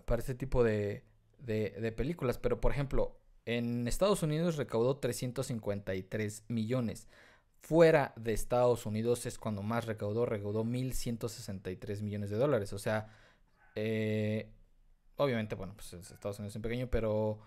para 0.04 0.20
este 0.20 0.34
tipo 0.34 0.64
de, 0.64 1.04
de, 1.38 1.70
de 1.70 1.92
películas. 1.92 2.38
Pero, 2.38 2.60
por 2.60 2.72
ejemplo, 2.72 3.18
en 3.44 3.88
Estados 3.88 4.22
Unidos 4.22 4.56
recaudó 4.56 4.96
353 4.98 6.44
millones. 6.48 7.08
Fuera 7.60 8.12
de 8.16 8.32
Estados 8.32 8.86
Unidos 8.86 9.26
es 9.26 9.38
cuando 9.38 9.62
más 9.62 9.86
recaudó, 9.86 10.26
recaudó 10.26 10.64
1.163 10.64 12.02
millones 12.02 12.30
de 12.30 12.36
dólares. 12.36 12.72
O 12.72 12.78
sea, 12.78 13.08
eh, 13.74 14.50
obviamente, 15.16 15.54
bueno, 15.54 15.74
pues 15.74 15.92
es 15.92 16.10
Estados 16.10 16.38
Unidos 16.38 16.56
es 16.56 16.62
pequeño, 16.62 16.88
pero 16.88 17.40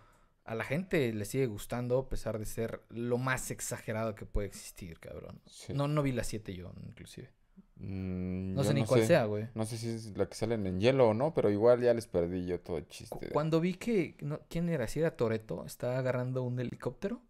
a 0.46 0.56
la 0.56 0.64
gente 0.64 1.12
le 1.14 1.26
sigue 1.26 1.48
gustando 1.48 2.00
a 2.00 2.10
pesar 2.10 2.40
de 2.40 2.46
ser 2.46 2.82
lo 2.90 3.18
más 3.18 3.52
exagerado 3.52 4.16
que 4.16 4.26
puede 4.26 4.48
existir, 4.48 5.00
cabrón. 5.00 5.42
Sí. 5.46 5.74
No, 5.74 5.88
no 5.88 6.02
vi 6.02 6.12
la 6.12 6.24
7 6.24 6.54
yo, 6.54 6.72
inclusive. 6.86 7.30
Mm, 7.78 8.54
No 8.56 8.64
sé 8.64 8.74
ni 8.74 8.86
cuál 8.86 9.04
sea, 9.04 9.26
güey. 9.26 9.48
No 9.54 9.66
sé 9.66 9.78
si 9.78 9.90
es 9.90 10.18
la 10.18 10.28
que 10.28 10.36
salen 10.36 10.66
en 10.66 10.80
hielo 10.80 11.10
o 11.10 11.14
no, 11.14 11.34
pero 11.34 11.50
igual 11.50 11.82
ya 11.82 11.94
les 11.94 12.08
perdí 12.08 12.46
yo 12.46 12.60
todo 12.60 12.78
el 12.78 12.88
chiste. 12.88 13.16
Cu- 13.16 13.26
de- 13.26 13.32
Cuando 13.32 13.60
vi 13.60 13.74
que, 13.74 14.16
no, 14.22 14.40
¿quién 14.50 14.70
era? 14.70 14.88
Si 14.88 15.00
era 15.00 15.16
Toreto, 15.18 15.66
está 15.66 15.98
agarrando 15.98 16.44
un 16.44 16.60
helicóptero 16.60 17.22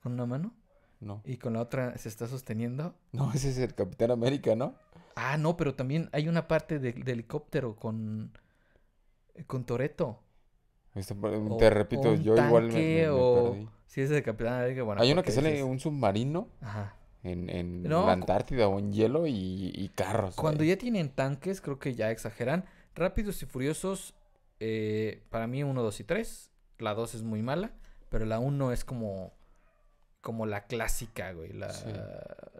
con 0.00 0.12
una 0.12 0.26
mano 0.26 0.54
No. 1.00 1.22
y 1.24 1.38
con 1.38 1.54
la 1.54 1.60
otra 1.60 1.98
se 1.98 2.08
está 2.08 2.26
sosteniendo. 2.28 2.94
No, 3.12 3.32
ese 3.32 3.50
es 3.50 3.58
el 3.58 3.74
Capitán 3.74 4.12
América, 4.12 4.54
¿no? 4.54 4.74
Ah, 5.16 5.36
no, 5.36 5.56
pero 5.56 5.74
también 5.74 6.08
hay 6.12 6.28
una 6.28 6.46
parte 6.46 6.78
de, 6.78 6.92
de 6.92 7.12
helicóptero 7.12 7.74
con, 7.74 8.32
con 9.48 9.64
Toreto. 9.64 10.22
Este, 10.94 11.14
O- 11.14 11.56
te 11.56 11.66
o 11.66 11.70
repito, 11.70 12.10
un 12.12 12.22
yo 12.22 12.34
igual 12.36 12.64
me, 12.64 12.68
tanque, 12.72 12.96
me- 12.96 13.02
me 13.02 13.08
o- 13.10 13.52
perdí. 13.52 13.68
Si 13.86 14.00
es 14.00 14.08
de 14.08 14.22
Capitán 14.22 14.54
América, 14.60 14.84
bueno. 14.84 15.02
Hay 15.02 15.10
una 15.12 15.24
que 15.24 15.32
sale 15.32 15.50
dices- 15.50 15.64
un 15.64 15.80
submarino 15.80 16.48
Ajá. 16.60 16.96
En, 17.22 17.48
en 17.50 17.82
No, 17.82 18.06
la 18.06 18.12
Antártida 18.12 18.68
o 18.68 18.78
en 18.78 18.92
hielo 18.92 19.26
y, 19.26 19.72
y 19.74 19.88
carros. 19.90 20.36
Cuando 20.36 20.64
ya 20.64 20.76
tienen 20.76 21.10
tanques, 21.10 21.60
creo 21.60 21.78
que 21.78 21.94
ya 21.94 22.10
exageran. 22.10 22.64
Rápidos 22.94 23.42
y 23.42 23.46
Furiosos, 23.46 24.14
eh, 24.58 25.22
para 25.30 25.46
mí 25.46 25.62
1, 25.62 25.82
2 25.82 26.00
y 26.00 26.04
3. 26.04 26.50
La 26.78 26.94
2 26.94 27.14
es 27.16 27.22
muy 27.22 27.42
mala, 27.42 27.72
pero 28.08 28.24
la 28.24 28.38
1 28.38 28.72
es 28.72 28.84
como, 28.84 29.32
como 30.20 30.46
la 30.46 30.66
clásica, 30.66 31.32
güey. 31.32 31.52
La, 31.52 31.70
Sí. 31.72 31.90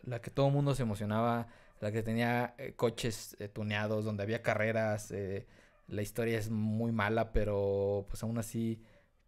la 0.05 0.21
que 0.21 0.31
todo 0.31 0.49
el 0.49 0.53
mundo 0.53 0.75
se 0.75 0.83
emocionaba, 0.83 1.49
la 1.81 1.91
que 1.91 2.03
tenía 2.03 2.55
eh, 2.59 2.75
coches 2.77 3.37
eh, 3.41 3.49
tuneados, 3.49 4.05
donde 4.05 4.23
había 4.23 4.43
carreras. 4.43 5.11
eh, 5.11 5.47
la 5.89 6.03
historia 6.03 6.39
es 6.39 6.51
muy 6.51 6.93
mala, 6.93 7.33
pero 7.33 8.07
pues 8.09 8.23
aún 8.23 8.39
así 8.39 8.81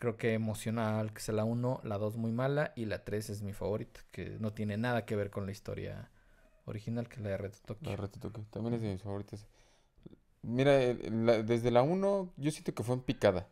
creo 0.02 0.16
que 0.16 0.32
emociona 0.35 0.99
al 0.99 1.12
que 1.12 1.21
sea 1.21 1.32
la 1.32 1.44
1, 1.44 1.78
la 1.85 1.97
2 1.97 2.16
muy 2.16 2.32
mala 2.32 2.73
y 2.75 2.87
la 2.87 3.04
3 3.04 3.30
es 3.30 3.42
mi 3.42 3.52
favorita, 3.52 4.00
que 4.11 4.30
no 4.40 4.52
tiene 4.52 4.76
nada 4.76 5.06
que 5.06 5.14
ver 5.14 5.30
con 5.30 5.47
la 5.47 5.52
historia 5.52 6.11
original, 6.64 7.09
que 7.09 7.14
es 7.16 7.23
la 7.23 7.28
de 7.28 7.37
Reto 7.37 7.59
Tokio. 7.64 7.88
La 7.88 7.97
Reto 7.97 8.18
Tokio, 8.18 8.44
También 8.50 8.75
es 8.75 8.80
de 8.82 8.90
mis 8.94 9.02
favoritas. 9.02 9.47
Mira, 10.42 10.73
la- 11.09 11.44
desde 11.44 11.71
la 11.71 11.82
1 11.82 12.32
yo 12.37 12.50
siento 12.50 12.75
que 12.75 12.82
fue 12.82 12.97
en 12.97 13.02
picada. 13.02 13.47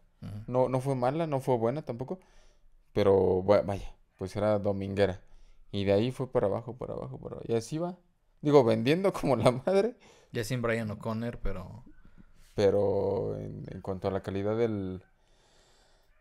No, 0.49 0.69
no 0.69 0.81
fue 0.81 0.97
mala, 0.97 1.29
no 1.29 1.39
fue 1.39 1.57
buena 1.57 1.83
tampoco. 1.83 2.19
Pero 2.93 3.45
va- 3.45 3.63
vaya, 3.63 3.95
pues 4.17 4.35
era 4.35 4.59
dominguera. 4.59 5.21
Y 5.71 5.85
de 5.85 5.93
ahí 5.93 6.11
fue 6.11 6.33
para 6.33 6.49
abajo, 6.49 6.77
para 6.77 6.95
abajo, 6.95 7.17
para 7.19 7.37
abajo. 7.37 7.47
Y 7.49 7.55
así 7.55 7.79
va. 7.79 7.97
Digo, 8.41 8.65
vendiendo 8.65 9.13
como 9.13 9.37
la 9.37 9.53
madre. 9.53 9.95
Ya 10.33 10.43
sin 10.43 10.63
Brian 10.63 10.91
O'Connor, 10.91 11.39
pero 11.39 11.85
Pero 12.55 13.37
en, 13.37 13.65
en 13.71 13.81
cuanto 13.83 14.09
a 14.09 14.11
la 14.11 14.23
calidad 14.25 14.57
del, 14.57 15.05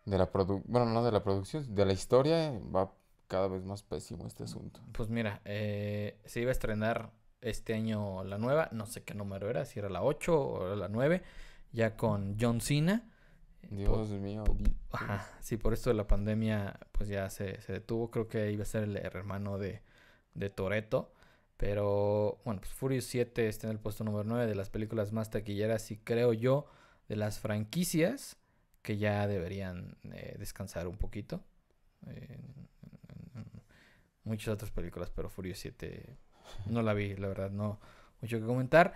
de 0.10 0.18
la 0.18 0.32
produ 0.32 0.62
bueno, 0.66 0.86
no 0.88 1.04
de 1.04 1.12
la 1.12 1.24
producción, 1.24 1.74
de 1.76 1.86
la 1.86 1.94
historia, 1.94 2.52
va 2.76 2.92
cada 3.28 3.48
vez 3.48 3.64
más 3.64 3.84
pésimo 3.84 4.26
este 4.28 4.44
asunto. 4.44 4.80
pues 4.94 5.10
mira, 5.10 5.42
eh, 5.46 6.18
se 6.26 6.42
iba 6.42 6.50
a 6.50 6.52
estrenar 6.52 7.12
este 7.42 7.74
año 7.74 8.24
la 8.24 8.38
nueva, 8.38 8.70
no 8.72 8.86
sé 8.86 9.04
qué 9.04 9.14
número 9.14 9.50
era, 9.50 9.66
si 9.66 9.80
era 9.80 9.90
la 9.90 10.02
8 10.04 10.40
o 10.42 10.66
era 10.68 10.76
la 10.76 10.88
9, 10.90 11.22
ya 11.72 11.96
con 11.96 12.38
John 12.40 12.60
Cena. 12.62 13.04
Por- 13.62 13.78
Dios 13.78 14.10
mío. 14.10 14.44
Ajá, 14.92 15.28
sí, 15.42 15.58
por 15.58 15.74
esto 15.74 15.90
de 15.92 15.94
la 15.96 16.08
pandemia, 16.08 16.80
pues 16.92 17.08
ya 17.10 17.30
se, 17.30 17.62
se 17.62 17.74
detuvo. 17.74 18.10
Creo 18.10 18.28
que 18.28 18.52
iba 18.52 18.64
a 18.64 18.66
ser 18.66 18.84
el 18.84 18.98
hermano 18.98 19.58
de, 19.60 19.82
de 20.34 20.50
Toreto. 20.50 21.14
Pero 21.58 22.40
bueno, 22.46 22.62
pues 22.62 22.74
Furious 22.74 23.06
7 23.06 23.48
está 23.48 23.68
en 23.68 23.72
el 23.74 23.80
puesto 23.80 24.04
número 24.04 24.24
9 24.24 24.48
de 24.48 24.56
las 24.56 24.70
películas 24.70 25.12
más 25.12 25.30
taquilleras 25.30 25.92
y 25.92 25.98
creo 25.98 26.32
yo 26.34 26.66
de 27.10 27.18
las 27.18 27.40
franquicias 27.40 28.38
que 28.82 28.98
ya 28.98 29.28
deberían 29.28 29.98
eh, 30.14 30.36
descansar 30.40 30.88
un 30.88 30.98
poquito. 30.98 31.44
Eh, 32.08 32.40
muchas 34.24 34.54
otras 34.54 34.72
películas, 34.72 35.10
pero 35.10 35.30
Furious 35.30 35.60
7 35.60 36.18
no 36.68 36.82
la 36.82 36.94
vi, 36.94 37.14
la 37.16 37.28
verdad, 37.28 37.52
no 37.52 37.82
mucho 38.22 38.40
que 38.40 38.46
comentar. 38.46 38.94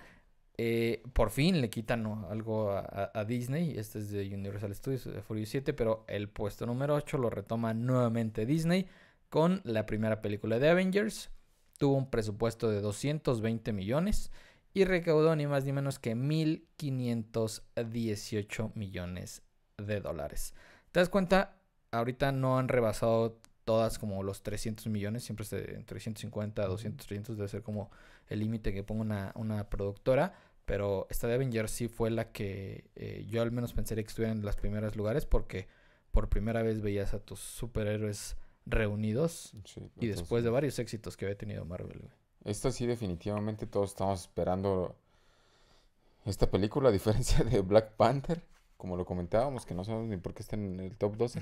Eh, 0.55 1.01
por 1.13 1.31
fin 1.31 1.61
le 1.61 1.71
quitan 1.71 2.05
algo 2.29 2.71
a, 2.71 3.25
Disney. 3.25 3.77
Este 3.77 3.99
es 3.99 4.11
de 4.11 4.33
Universal 4.33 4.73
Studios, 4.75 5.03
de 5.05 5.21
Furious 5.21 5.49
7, 5.49 5.73
pero 5.73 6.05
el 6.07 6.29
puesto 6.29 6.65
número 6.65 6.95
8 6.95 7.17
lo 7.17 7.29
retoma 7.29 7.73
nuevamente 7.73 8.45
Disney 8.45 8.87
con 9.29 9.61
la 9.63 9.85
primera 9.85 10.21
película 10.21 10.59
de 10.59 10.69
Avengers. 10.69 11.31
Tuvo 11.79 11.97
un 11.97 12.09
presupuesto 12.09 12.69
de 12.69 12.79
220 12.81 13.73
millones 13.73 14.31
y 14.75 14.85
recaudó 14.85 15.35
ni 15.35 15.45
más 15.47 15.65
ni 15.65 15.73
menos 15.73 15.99
que 15.99 16.15
1.518 16.15 18.71
millones 18.75 19.43
de 19.77 19.99
dólares. 19.99 20.53
¿Te 20.91 20.99
das 20.99 21.09
cuenta? 21.09 21.55
Ahorita 21.91 22.31
no 22.31 22.57
han 22.57 22.67
rebasado 22.67 23.39
todas 23.65 23.97
como 23.97 24.23
los 24.23 24.43
300 24.43 24.87
millones, 24.87 25.23
siempre 25.23 25.43
es 25.43 25.49
de 25.49 25.75
entre 25.75 25.99
150, 25.99 26.65
200, 26.65 27.07
300 27.07 27.37
debe 27.37 27.47
ser 27.47 27.63
como 27.63 27.91
el 28.27 28.39
límite 28.39 28.73
que 28.73 28.83
ponga 28.83 29.01
una, 29.01 29.31
una 29.35 29.69
productora. 29.69 30.33
Pero 30.65 31.07
esta 31.09 31.27
de 31.27 31.33
Avengers 31.35 31.71
sí 31.71 31.87
fue 31.87 32.09
la 32.09 32.31
que 32.31 32.89
eh, 32.95 33.25
yo 33.27 33.41
al 33.41 33.51
menos 33.51 33.73
pensaría 33.73 34.03
que 34.03 34.07
estuviera 34.07 34.31
en 34.31 34.41
los 34.41 34.55
primeros 34.55 34.95
lugares 34.95 35.25
porque 35.25 35.67
por 36.11 36.29
primera 36.29 36.61
vez 36.61 36.81
veías 36.81 37.13
a 37.13 37.19
tus 37.19 37.39
superhéroes 37.39 38.37
reunidos 38.65 39.53
Sí, 39.65 39.81
y 39.99 40.07
después 40.07 40.43
de 40.43 40.49
varios 40.49 40.79
éxitos 40.79 41.17
que 41.17 41.25
había 41.25 41.37
tenido 41.37 41.65
Marvel, 41.65 41.99
güey. 41.99 42.13
Esto 42.45 42.71
sí, 42.71 42.85
definitivamente 42.85 43.67
todos 43.67 43.89
estamos 43.89 44.21
esperando 44.21 44.95
esta 46.25 46.49
película, 46.49 46.89
a 46.89 46.91
diferencia 46.91 47.43
de 47.43 47.59
Black 47.61 47.95
Panther, 47.95 48.41
como 48.77 48.97
lo 48.97 49.05
comentábamos, 49.05 49.65
que 49.65 49.73
no 49.73 49.83
sabemos 49.83 50.07
ni 50.09 50.17
por 50.17 50.33
qué 50.33 50.41
está 50.43 50.55
en 50.55 50.79
el 50.79 50.95
top 50.97 51.15
12. 51.17 51.41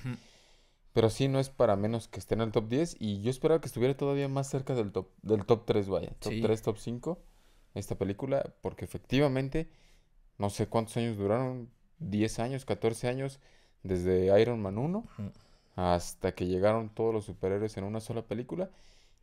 Pero 0.93 1.09
sí, 1.09 1.27
no 1.29 1.39
es 1.39 1.49
para 1.49 1.75
menos 1.77 2.07
que 2.07 2.19
esté 2.19 2.35
en 2.35 2.41
el 2.41 2.51
top 2.51 2.67
10. 2.67 2.97
Y 2.99 3.21
yo 3.21 3.29
esperaba 3.29 3.61
que 3.61 3.67
estuviera 3.67 3.95
todavía 3.95 4.27
más 4.27 4.49
cerca 4.49 4.75
del 4.75 4.91
top, 4.91 5.07
del 5.21 5.45
top 5.45 5.65
3, 5.65 5.87
vaya. 5.89 6.09
Top 6.19 6.33
Sí. 6.33 6.41
3, 6.41 6.61
top 6.61 6.77
5. 6.77 7.19
Esta 7.75 7.95
película. 7.97 8.53
Porque 8.61 8.83
efectivamente, 8.85 9.69
no 10.37 10.49
sé 10.49 10.67
cuántos 10.67 10.97
años 10.97 11.17
duraron. 11.17 11.69
10 11.99 12.39
años, 12.39 12.65
14 12.65 13.07
años. 13.07 13.39
Desde 13.83 14.39
Iron 14.41 14.61
Man 14.61 14.77
1 14.77 14.99
Ujú. 14.99 15.31
hasta 15.75 16.33
que 16.33 16.45
llegaron 16.45 16.89
todos 16.89 17.13
los 17.13 17.25
superhéroes 17.25 17.77
en 17.77 17.83
una 17.85 17.99
sola 18.01 18.23
película. 18.23 18.69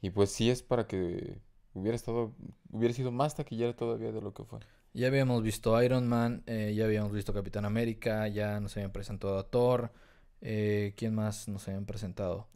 Y 0.00 0.10
pues 0.10 0.30
sí 0.32 0.50
es 0.50 0.62
para 0.62 0.86
que 0.86 1.38
hubiera 1.74 1.94
estado, 1.96 2.32
hubiera 2.72 2.94
sido 2.94 3.12
más 3.12 3.34
taquillera 3.36 3.76
todavía 3.76 4.10
de 4.10 4.20
lo 4.22 4.32
que 4.32 4.42
fue. 4.44 4.60
Ya 4.94 5.06
habíamos 5.08 5.42
visto 5.42 5.80
Iron 5.82 6.08
Man, 6.08 6.42
eh, 6.46 6.74
ya 6.74 6.84
habíamos 6.86 7.12
visto 7.12 7.32
Capitán 7.32 7.64
América, 7.64 8.26
ya 8.28 8.58
nos 8.60 8.76
habían 8.76 8.92
presentado 8.92 9.38
a 9.38 9.48
Thor. 9.48 9.92
eh, 10.40 10.94
¿Quién 10.96 11.14
más 11.14 11.48
nos 11.48 11.66
habían 11.68 11.84
presentado? 11.84 12.48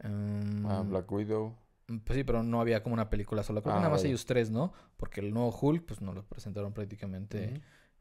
Em, 0.00 0.66
Ah, 0.66 0.82
Black 0.82 1.10
Widow. 1.10 1.56
Pues 1.86 2.16
sí, 2.16 2.24
pero 2.24 2.42
no 2.42 2.60
había 2.60 2.82
como 2.82 2.94
una 2.94 3.10
película 3.10 3.42
sola. 3.42 3.60
Creo 3.60 3.72
que 3.74 3.78
Ah, 3.78 3.82
nada 3.82 3.90
más 3.90 4.04
ellos 4.04 4.24
tres, 4.26 4.50
¿no? 4.50 4.72
Porque 4.96 5.20
el 5.20 5.32
nuevo 5.32 5.56
Hulk, 5.60 5.84
pues 5.86 6.00
nos 6.00 6.14
lo 6.14 6.24
presentaron 6.24 6.72
prácticamente 6.72 7.54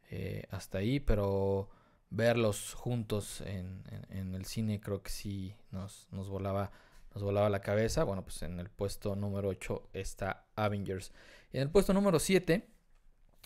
eh, 0.09 0.43
hasta 0.49 0.79
ahí, 0.79 0.99
pero 0.99 1.69
verlos 2.09 2.73
juntos 2.73 3.41
en, 3.41 3.83
en- 3.89 4.17
en 4.17 4.35
el 4.35 4.45
cine 4.45 4.81
creo 4.81 5.01
que 5.01 5.09
sí 5.09 5.55
nos, 5.71 6.07
nos 6.11 6.29
volaba 6.29 6.71
nos 7.13 7.23
volaba 7.23 7.49
la 7.49 7.61
cabeza. 7.61 8.03
Bueno, 8.05 8.23
pues 8.23 8.41
en 8.43 8.59
el 8.59 8.69
puesto 8.69 9.15
número 9.15 9.49
8 9.49 9.89
está 9.93 10.45
Avengers. 10.55 11.11
Y 11.51 11.57
en 11.57 11.63
el 11.63 11.69
puesto 11.69 11.93
número 11.93 12.19
7, 12.19 12.69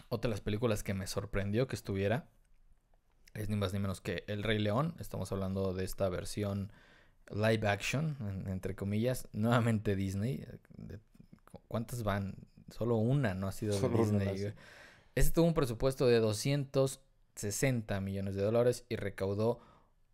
otra 0.09 0.29
de 0.29 0.33
las 0.33 0.41
películas 0.41 0.83
que 0.83 0.93
me 0.93 1.07
sorprendió 1.07 1.67
que 1.67 1.75
estuviera 1.75 2.27
es 3.33 3.49
ni 3.49 3.55
más 3.55 3.73
ni 3.73 3.79
menos 3.79 4.01
que 4.01 4.23
El 4.27 4.43
Rey 4.43 4.59
León. 4.59 4.95
Estamos 4.99 5.31
hablando 5.31 5.73
de 5.73 5.83
esta 5.83 6.07
versión 6.09 6.71
live 7.29 7.67
action, 7.67 8.17
en- 8.21 8.47
entre 8.49 8.75
comillas. 8.75 9.27
Nuevamente 9.33 9.95
Disney. 9.95 10.45
¿Cuántas 11.67 12.03
van? 12.03 12.35
Solo 12.69 12.95
una 12.97 13.33
no 13.33 13.47
ha 13.47 13.51
sido 13.51 13.73
Solo 13.73 13.97
Disney. 13.99 14.53
Este 15.15 15.31
tuvo 15.31 15.47
un 15.47 15.53
presupuesto 15.53 16.07
de 16.07 16.19
260 16.19 17.99
millones 18.01 18.35
de 18.35 18.41
dólares 18.43 18.85
y 18.89 18.95
recaudó 18.95 19.59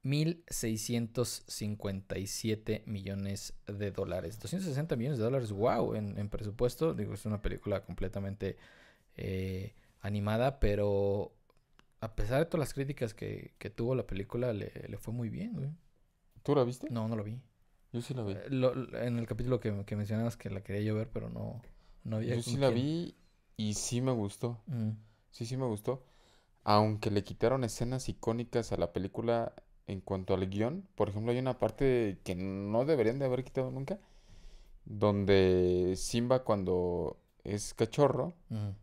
1.657 0.04 2.84
millones 2.86 3.54
de 3.68 3.92
dólares. 3.92 4.40
260 4.40 4.96
millones 4.96 5.18
de 5.20 5.24
dólares, 5.26 5.52
wow, 5.52 5.96
en, 5.96 6.18
en 6.18 6.30
presupuesto. 6.30 6.94
Digo, 6.94 7.14
es 7.14 7.26
una 7.26 7.42
película 7.42 7.84
completamente 7.84 8.56
eh, 9.18 9.76
animada, 10.02 10.60
pero 10.60 11.34
a 12.02 12.16
pesar 12.16 12.40
de 12.40 12.46
todas 12.46 12.60
las 12.60 12.74
críticas 12.74 13.14
que, 13.14 13.54
que 13.60 13.70
tuvo 13.70 13.96
la 13.96 14.08
película, 14.08 14.54
le, 14.54 14.72
le 14.88 14.98
fue 14.98 15.14
muy 15.14 15.30
bien, 15.30 15.54
güey. 15.54 15.70
¿Tú 16.44 16.56
la 16.56 16.64
viste? 16.64 16.88
No, 16.90 17.08
no 17.08 17.16
lo 17.16 17.24
vi. 17.24 17.40
Yo 17.94 18.02
sí 18.02 18.14
la 18.14 18.24
vi. 18.24 18.34
Eh, 18.34 18.46
lo- 18.50 18.74
en 18.98 19.18
el 19.18 19.28
capítulo 19.28 19.60
que, 19.60 19.86
que 19.86 19.96
mencionabas 19.96 20.38
que 20.38 20.50
la 20.50 20.62
quería 20.64 20.82
yo 20.82 20.96
ver, 20.96 21.10
pero 21.10 21.30
no, 21.30 21.62
no 22.04 22.18
había 22.18 22.36
Yo 22.36 22.42
sí 22.42 22.58
la 22.58 22.70
vi 22.70 23.16
y 23.58 23.74
sí 23.74 24.02
me 24.02 24.12
gustó. 24.12 24.58
Mm, 24.68 24.92
Sí, 25.32 25.46
sí 25.46 25.58
me 25.58 25.66
gustó. 25.66 26.04
Aunque 26.64 27.12
le 27.12 27.24
quitaron 27.24 27.64
escenas 27.64 28.10
icónicas 28.10 28.72
a 28.72 28.78
la 28.78 28.94
película 28.94 29.54
en 29.88 30.02
cuanto 30.02 30.34
al 30.34 30.48
guion. 30.50 30.88
Por 30.96 31.10
ejemplo, 31.10 31.32
hay 31.32 31.40
una 31.40 31.60
parte 31.60 32.20
que 32.24 32.36
no 32.36 32.86
deberían 32.86 33.20
de 33.20 33.26
haber 33.26 33.44
quitado 33.44 33.72
nunca. 33.72 34.00
Donde 34.86 35.96
Simba 35.98 36.44
cuando 36.44 37.18
es 37.44 37.74
cachorro 37.74 38.34
mm. 38.50 38.76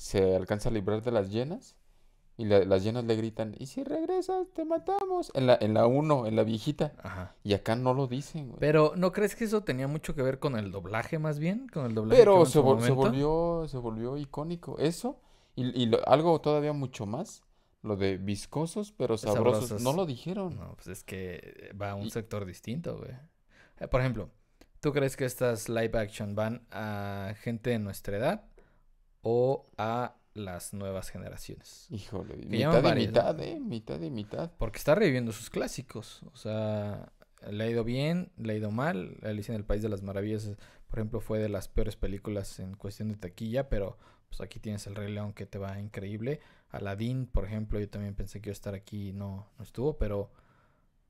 Se 0.00 0.34
alcanza 0.34 0.70
a 0.70 0.72
librar 0.72 1.02
de 1.02 1.10
las 1.10 1.30
hienas. 1.30 1.76
Y 2.38 2.46
la- 2.46 2.64
las 2.64 2.82
hienas 2.82 3.04
le 3.04 3.16
gritan, 3.16 3.54
¿y 3.58 3.66
si 3.66 3.84
regresas 3.84 4.46
te 4.54 4.64
matamos? 4.64 5.30
En 5.34 5.46
la, 5.46 5.58
en 5.60 5.74
la 5.74 5.86
uno, 5.86 6.26
en 6.26 6.36
la 6.36 6.42
viejita. 6.42 6.92
Ajá. 7.02 7.34
Y 7.44 7.52
acá 7.52 7.76
no 7.76 7.92
lo 7.92 8.06
dicen, 8.06 8.46
güey. 8.48 8.60
Pero 8.60 8.94
¿no 8.96 9.12
crees 9.12 9.36
que 9.36 9.44
eso 9.44 9.62
tenía 9.62 9.88
mucho 9.88 10.14
que 10.14 10.22
ver 10.22 10.38
con 10.38 10.56
el 10.56 10.70
doblaje 10.72 11.18
más 11.18 11.38
bien? 11.38 11.68
Con 11.68 11.84
el 11.84 11.94
doblaje 11.94 12.18
Pero 12.18 12.46
se, 12.46 12.58
vol- 12.60 12.94
volvió, 12.94 13.66
se 13.68 13.76
volvió 13.76 14.16
icónico. 14.16 14.78
Eso. 14.78 15.20
Y, 15.54 15.82
y 15.82 15.84
lo- 15.86 16.08
algo 16.08 16.40
todavía 16.40 16.72
mucho 16.72 17.04
más. 17.04 17.42
Lo 17.82 17.96
de 17.96 18.16
viscosos 18.16 18.92
pero 18.92 19.18
sabrosos. 19.18 19.68
Sabrosos. 19.68 19.82
No 19.82 19.92
lo 19.92 20.06
dijeron. 20.06 20.56
No, 20.56 20.74
pues 20.76 20.86
es 20.88 21.04
que 21.04 21.70
va 21.78 21.90
a 21.90 21.94
un 21.94 22.06
Y- 22.06 22.10
sector 22.10 22.46
distinto, 22.46 22.96
güey. 22.96 23.10
Eh, 23.80 23.88
Por 23.88 24.00
ejemplo, 24.00 24.30
¿tú 24.80 24.92
crees 24.94 25.14
que 25.16 25.26
estas 25.26 25.68
live 25.68 25.98
action 25.98 26.34
van 26.34 26.66
a 26.70 27.34
gente 27.42 27.68
de 27.70 27.78
nuestra 27.78 28.16
edad 28.16 28.44
o 29.22 29.66
a 29.76 30.16
las 30.34 30.72
nuevas 30.72 31.10
generaciones? 31.10 31.86
Híjole, 31.90 32.36
mitad 32.36 32.96
y 32.96 33.06
mitad, 33.06 33.40
¿eh? 33.40 33.60
Mitad 33.60 34.00
y 34.00 34.10
mitad. 34.10 34.50
Porque 34.58 34.78
está 34.78 34.94
reviviendo 34.94 35.32
sus 35.32 35.50
clásicos. 35.50 36.22
O 36.32 36.36
sea, 36.36 37.12
le 37.48 37.64
ha 37.64 37.70
ido 37.70 37.84
bien, 37.84 38.30
le 38.36 38.52
ha 38.52 38.56
ido 38.56 38.70
mal. 38.70 39.16
Alicia 39.22 39.52
en 39.52 39.60
el 39.60 39.64
País 39.66 39.82
de 39.82 39.88
las 39.88 40.02
Maravillas, 40.02 40.50
por 40.88 40.98
ejemplo, 40.98 41.20
fue 41.20 41.38
de 41.38 41.48
las 41.48 41.68
peores 41.68 41.96
películas 41.96 42.58
en 42.60 42.74
cuestión 42.74 43.08
de 43.08 43.16
taquilla, 43.16 43.68
pero 43.68 43.98
pues 44.28 44.40
aquí 44.40 44.60
tienes 44.60 44.86
El 44.86 44.94
Rey 44.94 45.12
León 45.12 45.32
que 45.32 45.46
te 45.46 45.58
va 45.58 45.80
increíble. 45.80 46.40
Aladdin, 46.70 47.26
por 47.26 47.44
ejemplo, 47.44 47.80
yo 47.80 47.88
también 47.88 48.14
pensé 48.14 48.40
que 48.40 48.50
iba 48.50 48.52
a 48.52 48.54
estar 48.54 48.74
aquí 48.74 49.08
y 49.08 49.12
no, 49.12 49.48
no 49.58 49.64
estuvo, 49.64 49.98
pero 49.98 50.30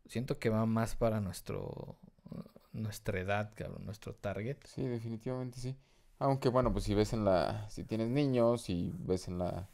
siento 0.06 0.38
que 0.38 0.48
va 0.48 0.64
más 0.66 0.96
para 0.96 1.20
nuestro 1.20 1.98
nuestra 2.72 3.20
edad, 3.20 3.52
cabrón, 3.54 3.84
nuestro 3.84 4.14
target. 4.14 4.58
Sí, 4.64 4.86
definitivamente 4.86 5.58
sí. 5.58 5.76
Aunque 6.20 6.48
bueno, 6.48 6.72
pues 6.72 6.84
si 6.84 6.94
ves 6.94 7.12
en 7.12 7.24
la... 7.24 7.68
Si 7.70 7.82
tienes 7.82 8.08
niños 8.08 8.70
y 8.70 8.92
ves 8.98 9.26
en 9.26 9.38
la... 9.38 9.68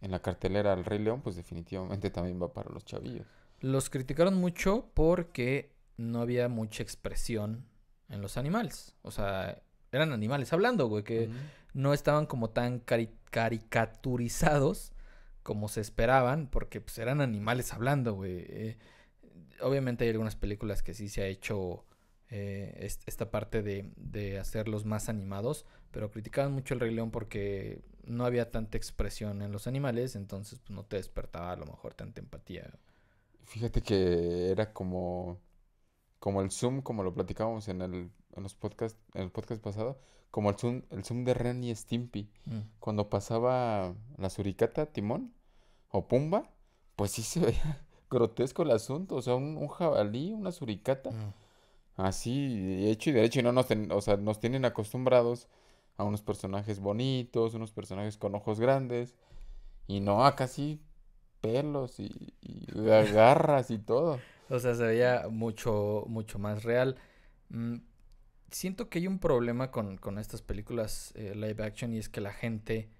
En 0.00 0.10
la 0.10 0.20
cartelera 0.20 0.72
El 0.72 0.84
Rey 0.84 0.98
León, 0.98 1.22
pues 1.22 1.36
definitivamente 1.36 2.10
también 2.10 2.42
va 2.42 2.52
para 2.52 2.70
los 2.70 2.84
chavillos. 2.84 3.26
Los 3.60 3.88
criticaron 3.88 4.34
mucho 4.34 4.90
porque 4.94 5.72
no 5.96 6.20
había 6.20 6.48
mucha 6.48 6.82
expresión 6.82 7.64
en 8.08 8.20
los 8.20 8.36
animales. 8.36 8.94
O 9.02 9.10
sea, 9.10 9.62
eran 9.92 10.12
animales 10.12 10.52
hablando, 10.52 10.86
güey, 10.88 11.02
que 11.04 11.30
no 11.72 11.94
estaban 11.94 12.26
como 12.26 12.50
tan 12.50 12.84
cari- 12.84 13.10
caricaturizados 13.30 14.92
como 15.42 15.68
se 15.68 15.80
esperaban, 15.80 16.48
porque 16.48 16.80
pues 16.80 16.98
eran 16.98 17.20
animales 17.20 17.72
hablando, 17.72 18.14
güey. 18.14 18.44
Eh, 18.48 18.78
obviamente 19.62 20.04
hay 20.04 20.10
algunas 20.10 20.36
películas 20.36 20.82
que 20.82 20.92
sí 20.92 21.08
se 21.08 21.22
ha 21.22 21.26
hecho 21.26 21.84
eh, 22.30 22.74
est- 22.80 23.02
esta 23.06 23.30
parte 23.30 23.62
de, 23.62 23.90
de 23.96 24.38
hacerlos 24.38 24.84
más 24.84 25.08
animados, 25.08 25.64
pero 25.90 26.10
criticaban 26.10 26.52
mucho 26.52 26.74
el 26.74 26.80
Rey 26.80 26.94
León 26.94 27.10
porque 27.10 27.82
no 28.04 28.24
había 28.24 28.50
tanta 28.50 28.76
expresión 28.76 29.42
en 29.42 29.52
los 29.52 29.66
animales, 29.66 30.16
entonces 30.16 30.58
pues, 30.60 30.70
no 30.70 30.84
te 30.84 30.96
despertaba 30.96 31.52
a 31.52 31.56
lo 31.56 31.66
mejor 31.66 31.94
tanta 31.94 32.20
empatía. 32.20 32.70
Fíjate 33.44 33.82
que 33.82 34.50
era 34.50 34.72
como... 34.72 35.38
Como 36.18 36.40
el 36.40 36.50
Zoom, 36.50 36.80
como 36.80 37.02
lo 37.02 37.14
platicábamos 37.14 37.68
en 37.68 37.82
el, 37.82 38.10
en 38.34 38.42
los 38.42 38.54
podcast, 38.54 38.98
en 39.14 39.22
el 39.24 39.30
podcast 39.30 39.62
pasado, 39.62 40.00
como 40.30 40.48
el 40.50 40.56
Zoom, 40.56 40.82
el 40.90 41.04
Zoom 41.04 41.24
de 41.24 41.34
Ren 41.34 41.62
y 41.62 41.74
Stimpy. 41.76 42.30
Mm. 42.46 42.60
Cuando 42.80 43.10
pasaba 43.10 43.94
la 44.16 44.30
suricata 44.30 44.86
Timón 44.86 45.34
o 45.90 46.08
Pumba, 46.08 46.50
pues 46.96 47.12
sí 47.12 47.22
se 47.22 47.40
veía 47.40 47.86
grotesco 48.10 48.62
el 48.62 48.70
asunto. 48.70 49.14
O 49.16 49.22
sea, 49.22 49.34
un, 49.36 49.56
un 49.58 49.68
jabalí, 49.68 50.32
una 50.32 50.50
suricata, 50.52 51.10
Mm. 51.10 51.34
Así 51.96 52.88
hecho 52.88 53.10
y 53.10 53.12
derecho. 53.14 53.40
Y 53.40 53.42
no 53.42 53.52
nos, 53.52 53.66
ten- 53.68 53.90
o 53.92 54.00
sea, 54.00 54.16
nos 54.16 54.40
tienen 54.40 54.64
acostumbrados 54.64 55.48
a 55.96 56.04
unos 56.04 56.22
personajes 56.22 56.80
bonitos, 56.80 57.54
unos 57.54 57.72
personajes 57.72 58.18
con 58.18 58.34
ojos 58.34 58.60
grandes. 58.60 59.14
Y 59.88 60.00
no, 60.00 60.26
acá 60.26 60.48
sí 60.48 60.80
pelos 61.42 62.00
y, 62.00 62.34
y 62.42 62.66
garras 63.12 63.70
y 63.70 63.78
todo. 63.78 64.24
O 64.48 64.58
sea, 64.58 64.74
se 64.74 64.84
veía 64.84 65.26
mucho, 65.30 66.04
mucho 66.08 66.38
más 66.38 66.62
real. 66.64 66.96
Mm, 67.48 67.76
siento 68.50 68.88
que 68.88 69.00
hay 69.00 69.06
un 69.06 69.18
problema 69.18 69.70
con, 69.70 69.98
con 69.98 70.18
estas 70.18 70.42
películas 70.42 71.12
eh, 71.16 71.34
live 71.34 71.64
action 71.64 71.92
y 71.94 71.98
es 71.98 72.08
que 72.08 72.20
la 72.20 72.32
gente 72.32 72.90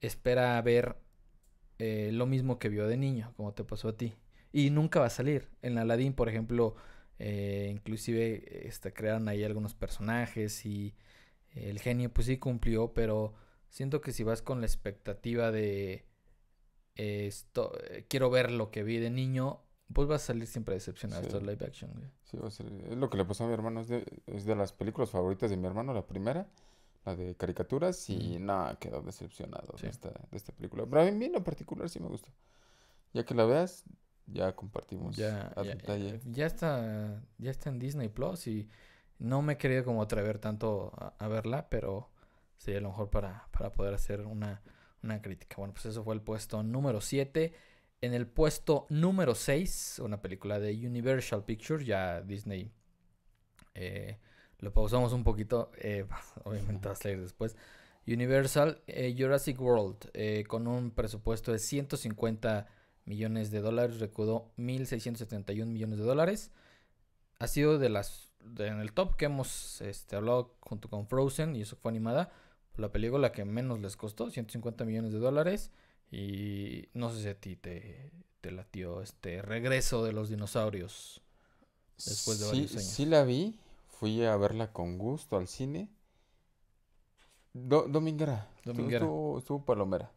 espera 0.00 0.60
ver 0.62 0.96
eh, 1.78 2.10
lo 2.12 2.26
mismo 2.26 2.58
que 2.58 2.68
vio 2.68 2.86
de 2.88 2.96
niño, 2.96 3.32
como 3.36 3.54
te 3.54 3.64
pasó 3.64 3.88
a 3.90 3.96
ti. 3.96 4.14
Y 4.52 4.70
nunca 4.70 5.00
va 5.00 5.06
a 5.06 5.10
salir. 5.10 5.48
En 5.62 5.78
Aladdin, 5.78 6.14
por 6.14 6.28
ejemplo, 6.28 6.76
eh, 7.18 7.68
inclusive 7.72 8.66
este, 8.66 8.92
crearon 8.92 9.28
ahí 9.28 9.44
algunos 9.44 9.74
personajes 9.74 10.64
y 10.66 10.94
el 11.54 11.78
genio 11.80 12.10
pues 12.12 12.26
sí 12.26 12.38
cumplió, 12.38 12.92
pero 12.94 13.34
siento 13.68 14.00
que 14.00 14.12
si 14.12 14.22
vas 14.24 14.42
con 14.42 14.60
la 14.60 14.66
expectativa 14.66 15.50
de 15.50 16.04
eh, 16.96 17.26
esto, 17.26 17.72
eh, 17.90 18.04
quiero 18.08 18.30
ver 18.30 18.50
lo 18.50 18.70
que 18.70 18.82
vi 18.82 18.98
de 18.98 19.10
niño, 19.10 19.60
pues 19.92 20.08
vas 20.08 20.22
a 20.24 20.26
salir 20.28 20.46
siempre 20.46 20.74
decepcionado 20.74 21.22
de 21.22 21.28
Sí. 21.28 21.36
estos 21.36 21.46
live 21.48 21.66
action, 21.66 21.90
güey. 21.94 22.08
Sí, 22.24 22.36
va 22.38 22.48
a 22.48 22.50
ser- 22.50 22.66
es 22.90 22.96
lo 22.96 23.08
que 23.10 23.16
le 23.18 23.24
pasó 23.24 23.44
a 23.44 23.46
mi 23.46 23.52
hermano. 23.54 23.80
Es 23.80 23.88
de, 23.88 24.04
es 24.26 24.44
de 24.44 24.54
las 24.56 24.72
películas 24.72 25.10
favoritas 25.10 25.50
de 25.50 25.56
mi 25.56 25.66
hermano, 25.66 25.92
la 25.94 26.06
primera, 26.06 26.48
la 27.04 27.14
de 27.16 27.34
caricaturas. 27.34 28.08
Y 28.10 28.38
nada, 28.38 28.78
quedó 28.78 29.02
decepcionado 29.02 29.76
Sí. 29.76 29.82
de, 29.84 29.90
esta, 29.90 30.08
de 30.10 30.36
esta 30.36 30.52
película. 30.52 30.86
Pero 30.86 31.02
a 31.02 31.10
mí 31.10 31.24
en 31.26 31.32
lo 31.32 31.44
particular 31.44 31.88
sí 31.90 32.00
me 32.00 32.08
gustó. 32.08 32.30
Ya 33.12 33.24
que 33.24 33.34
la 33.34 33.44
veas, 33.44 33.84
ya 34.26 34.54
compartimos 34.54 35.16
Ya, 35.16 35.52
a 35.56 35.62
ya, 35.62 35.70
detalle. 35.74 36.20
ya 36.24 36.46
está, 36.46 37.22
ya 37.38 37.50
está 37.50 37.70
en 37.70 37.78
Disney 37.78 38.08
Plus 38.08 38.46
y 38.46 38.68
no 39.18 39.42
me 39.42 39.54
he 39.54 39.56
querido 39.58 39.84
como 39.84 40.02
atrever 40.02 40.38
tanto 40.38 40.92
a, 40.96 41.14
a 41.18 41.28
verla, 41.28 41.68
pero 41.68 42.10
sería 42.56 42.78
a 42.80 42.82
lo 42.82 42.90
mejor 42.90 43.10
para, 43.10 43.48
para 43.52 43.72
poder 43.72 43.94
hacer 43.94 44.22
una, 44.22 44.62
una 45.02 45.20
crítica. 45.22 45.56
Bueno, 45.58 45.74
pues 45.74 45.86
eso 45.86 46.02
fue 46.04 46.14
el 46.14 46.22
puesto 46.22 46.62
número 46.62 47.00
7. 47.00 47.52
En 48.00 48.14
el 48.14 48.26
puesto 48.26 48.86
número 48.88 49.34
6, 49.34 50.00
una 50.04 50.20
película 50.20 50.58
de 50.58 50.72
Universal 50.86 51.44
Pictures, 51.44 51.86
ya 51.86 52.20
Disney 52.22 52.72
eh, 53.74 54.18
lo 54.58 54.72
pausamos 54.72 55.12
un 55.12 55.24
poquito, 55.24 55.70
eh, 55.78 56.04
obviamente 56.44 56.86
va 56.88 56.94
a 56.94 56.96
salir 56.96 57.20
después. 57.20 57.56
Universal 58.06 58.82
eh, 58.88 59.14
Jurassic 59.16 59.60
World, 59.60 60.10
eh, 60.14 60.44
con 60.48 60.66
un 60.66 60.90
presupuesto 60.90 61.52
de 61.52 61.58
150 61.60 62.66
millones 63.04 63.50
de 63.50 63.60
dólares, 63.60 63.98
recaudó 64.00 64.50
1.671 64.56 65.66
millones 65.66 65.98
de 65.98 66.04
dólares. 66.04 66.50
Ha 67.38 67.46
sido 67.48 67.78
de 67.78 67.88
las 67.88 68.30
de- 68.40 68.68
en 68.68 68.80
el 68.80 68.92
top 68.92 69.16
que 69.16 69.24
hemos 69.26 69.80
este, 69.80 70.16
hablado 70.16 70.54
junto 70.60 70.88
con 70.88 71.06
Frozen 71.06 71.56
y 71.56 71.62
eso 71.62 71.76
fue 71.76 71.90
animada. 71.90 72.32
La 72.76 72.90
película 72.90 73.32
que 73.32 73.44
menos 73.44 73.80
les 73.80 73.96
costó, 73.96 74.30
150 74.30 74.84
millones 74.84 75.12
de 75.12 75.18
dólares. 75.18 75.70
Y 76.10 76.88
no 76.94 77.10
sé 77.10 77.22
si 77.22 77.28
a 77.28 77.34
ti 77.40 77.56
te, 77.56 78.10
te 78.40 78.50
latió 78.50 79.00
este 79.02 79.40
regreso 79.42 80.04
de 80.04 80.12
los 80.12 80.28
dinosaurios. 80.28 81.22
después 81.96 82.38
de 82.40 82.44
sí, 82.46 82.50
varios 82.50 82.72
años. 82.72 82.84
sí 82.84 83.06
la 83.06 83.24
vi. 83.24 83.58
Fui 83.88 84.24
a 84.24 84.36
verla 84.36 84.72
con 84.72 84.98
gusto 84.98 85.36
al 85.36 85.46
cine. 85.48 85.88
Do- 87.52 87.86
dominguera. 87.88 88.48
Estuvo- 88.56 88.72
Dominguera. 88.74 89.04
Estuvo, 89.04 89.38
estuvo 89.38 89.64
palomera. 89.64 90.10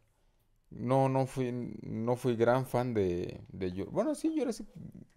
No, 0.78 1.08
no 1.08 1.26
fui, 1.26 1.52
no 1.82 2.16
fui 2.16 2.36
gran 2.36 2.66
fan 2.66 2.94
de, 2.94 3.40
de 3.48 3.84
Bueno, 3.90 4.14
sí, 4.14 4.34
Jurassic, 4.36 4.66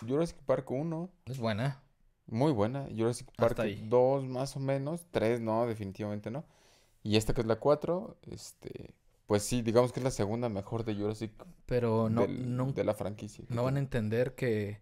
Jurassic 0.08 0.38
Park 0.46 0.70
1. 0.72 1.10
Es 1.26 1.38
buena. 1.40 1.82
Muy 2.28 2.52
buena. 2.52 2.88
Jurassic 2.96 3.28
Park 3.38 3.52
Hasta 3.52 3.64
ahí. 3.64 3.84
2 3.88 4.26
más 4.26 4.56
o 4.56 4.60
menos. 4.60 5.06
3 5.12 5.42
no, 5.42 5.66
definitivamente 5.66 6.30
no. 6.32 6.46
Y 7.04 7.18
esta 7.18 7.34
que 7.34 7.42
es 7.42 7.48
la 7.48 7.56
4, 7.58 8.18
este, 8.32 8.94
pues 9.26 9.44
sí, 9.44 9.62
digamos 9.62 9.92
que 9.92 10.00
es 10.00 10.04
la 10.04 10.12
segunda 10.12 10.50
mejor 10.50 10.84
de 10.86 10.96
Jurassic 10.96 11.32
Pero 11.66 12.10
no, 12.10 12.22
del- 12.22 12.56
no, 12.56 12.72
de 12.72 12.84
la 12.84 12.94
franquicia. 12.94 13.46
no 13.50 13.64
van 13.64 13.78
a 13.78 13.80
entender 13.80 14.36
que 14.36 14.82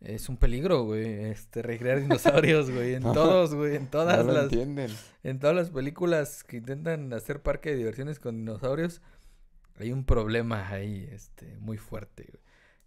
es 0.00 0.28
un 0.30 0.36
peligro, 0.38 0.84
güey. 0.84 1.24
Este, 1.26 1.60
recrear 1.62 2.00
dinosaurios, 2.00 2.70
güey. 2.70 2.94
En 2.94 3.02
No, 3.04 3.12
todos, 3.12 3.54
güey. 3.54 3.76
En 3.76 3.86
todas 3.88 4.18
No 4.18 4.24
lo 4.24 4.32
las. 4.32 4.44
entienden. 4.44 4.90
En 5.22 5.38
todas 5.38 5.54
las 5.54 5.70
películas 5.70 6.42
que 6.44 6.56
intentan 6.56 7.12
hacer 7.12 7.42
parque 7.42 7.70
de 7.70 7.76
diversiones 7.76 8.18
con 8.18 8.36
dinosaurios, 8.38 9.02
hay 9.80 9.92
un 9.92 10.04
problema 10.04 10.68
ahí, 10.68 11.08
este, 11.10 11.56
muy 11.58 11.78
fuerte. 11.78 12.40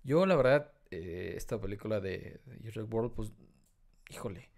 Yo, 0.03 0.25
la 0.25 0.35
verdad, 0.35 0.71
eh, 0.91 1.33
esta 1.35 1.59
película 1.59 1.99
de, 1.99 2.41
Jurassic 2.59 2.93
World, 2.93 3.13
pues, 3.13 3.31
híjole, 4.09 4.49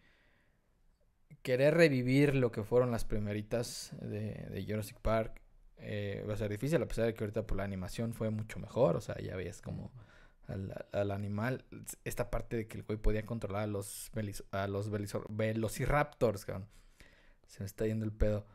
querer 1.42 1.76
revivir 1.76 2.36
lo 2.36 2.52
que 2.52 2.64
fueron 2.64 2.92
las 2.92 3.06
primeritas 3.06 3.96
de, 4.02 4.66
Jurassic 4.68 5.00
Park 5.00 5.42
eh, 5.78 6.26
va 6.28 6.34
a 6.34 6.38
ser 6.38 6.50
difícil, 6.50 6.82
a 6.82 6.88
pesar 6.88 7.06
de 7.06 7.14
que 7.14 7.24
ahorita 7.24 7.46
por 7.46 7.58
la 7.58 7.64
animación 7.64 8.14
fue 8.14 8.30
mucho 8.30 8.60
mejor, 8.60 8.96
o 8.96 9.02
sea, 9.02 9.18
ya 9.20 9.36
ves 9.36 9.62
como 9.62 9.92
al, 10.48 10.88
al 10.92 11.12
animal, 11.12 11.66
esta 12.04 12.32
parte 12.32 12.56
de 12.56 12.68
que 12.68 12.78
el 12.78 12.84
güey 12.84 12.98
podía 12.98 13.26
controlar 13.26 13.64
a 13.64 13.68
los, 13.68 14.12
a 14.52 14.68
los 14.68 14.90
velociraptors, 15.30 16.46
cabrón. 16.46 16.68
Se 17.48 17.60
me 17.60 17.66
está 17.66 17.86
yendo 17.86 18.06
el 18.06 18.12
pedo. 18.12 18.46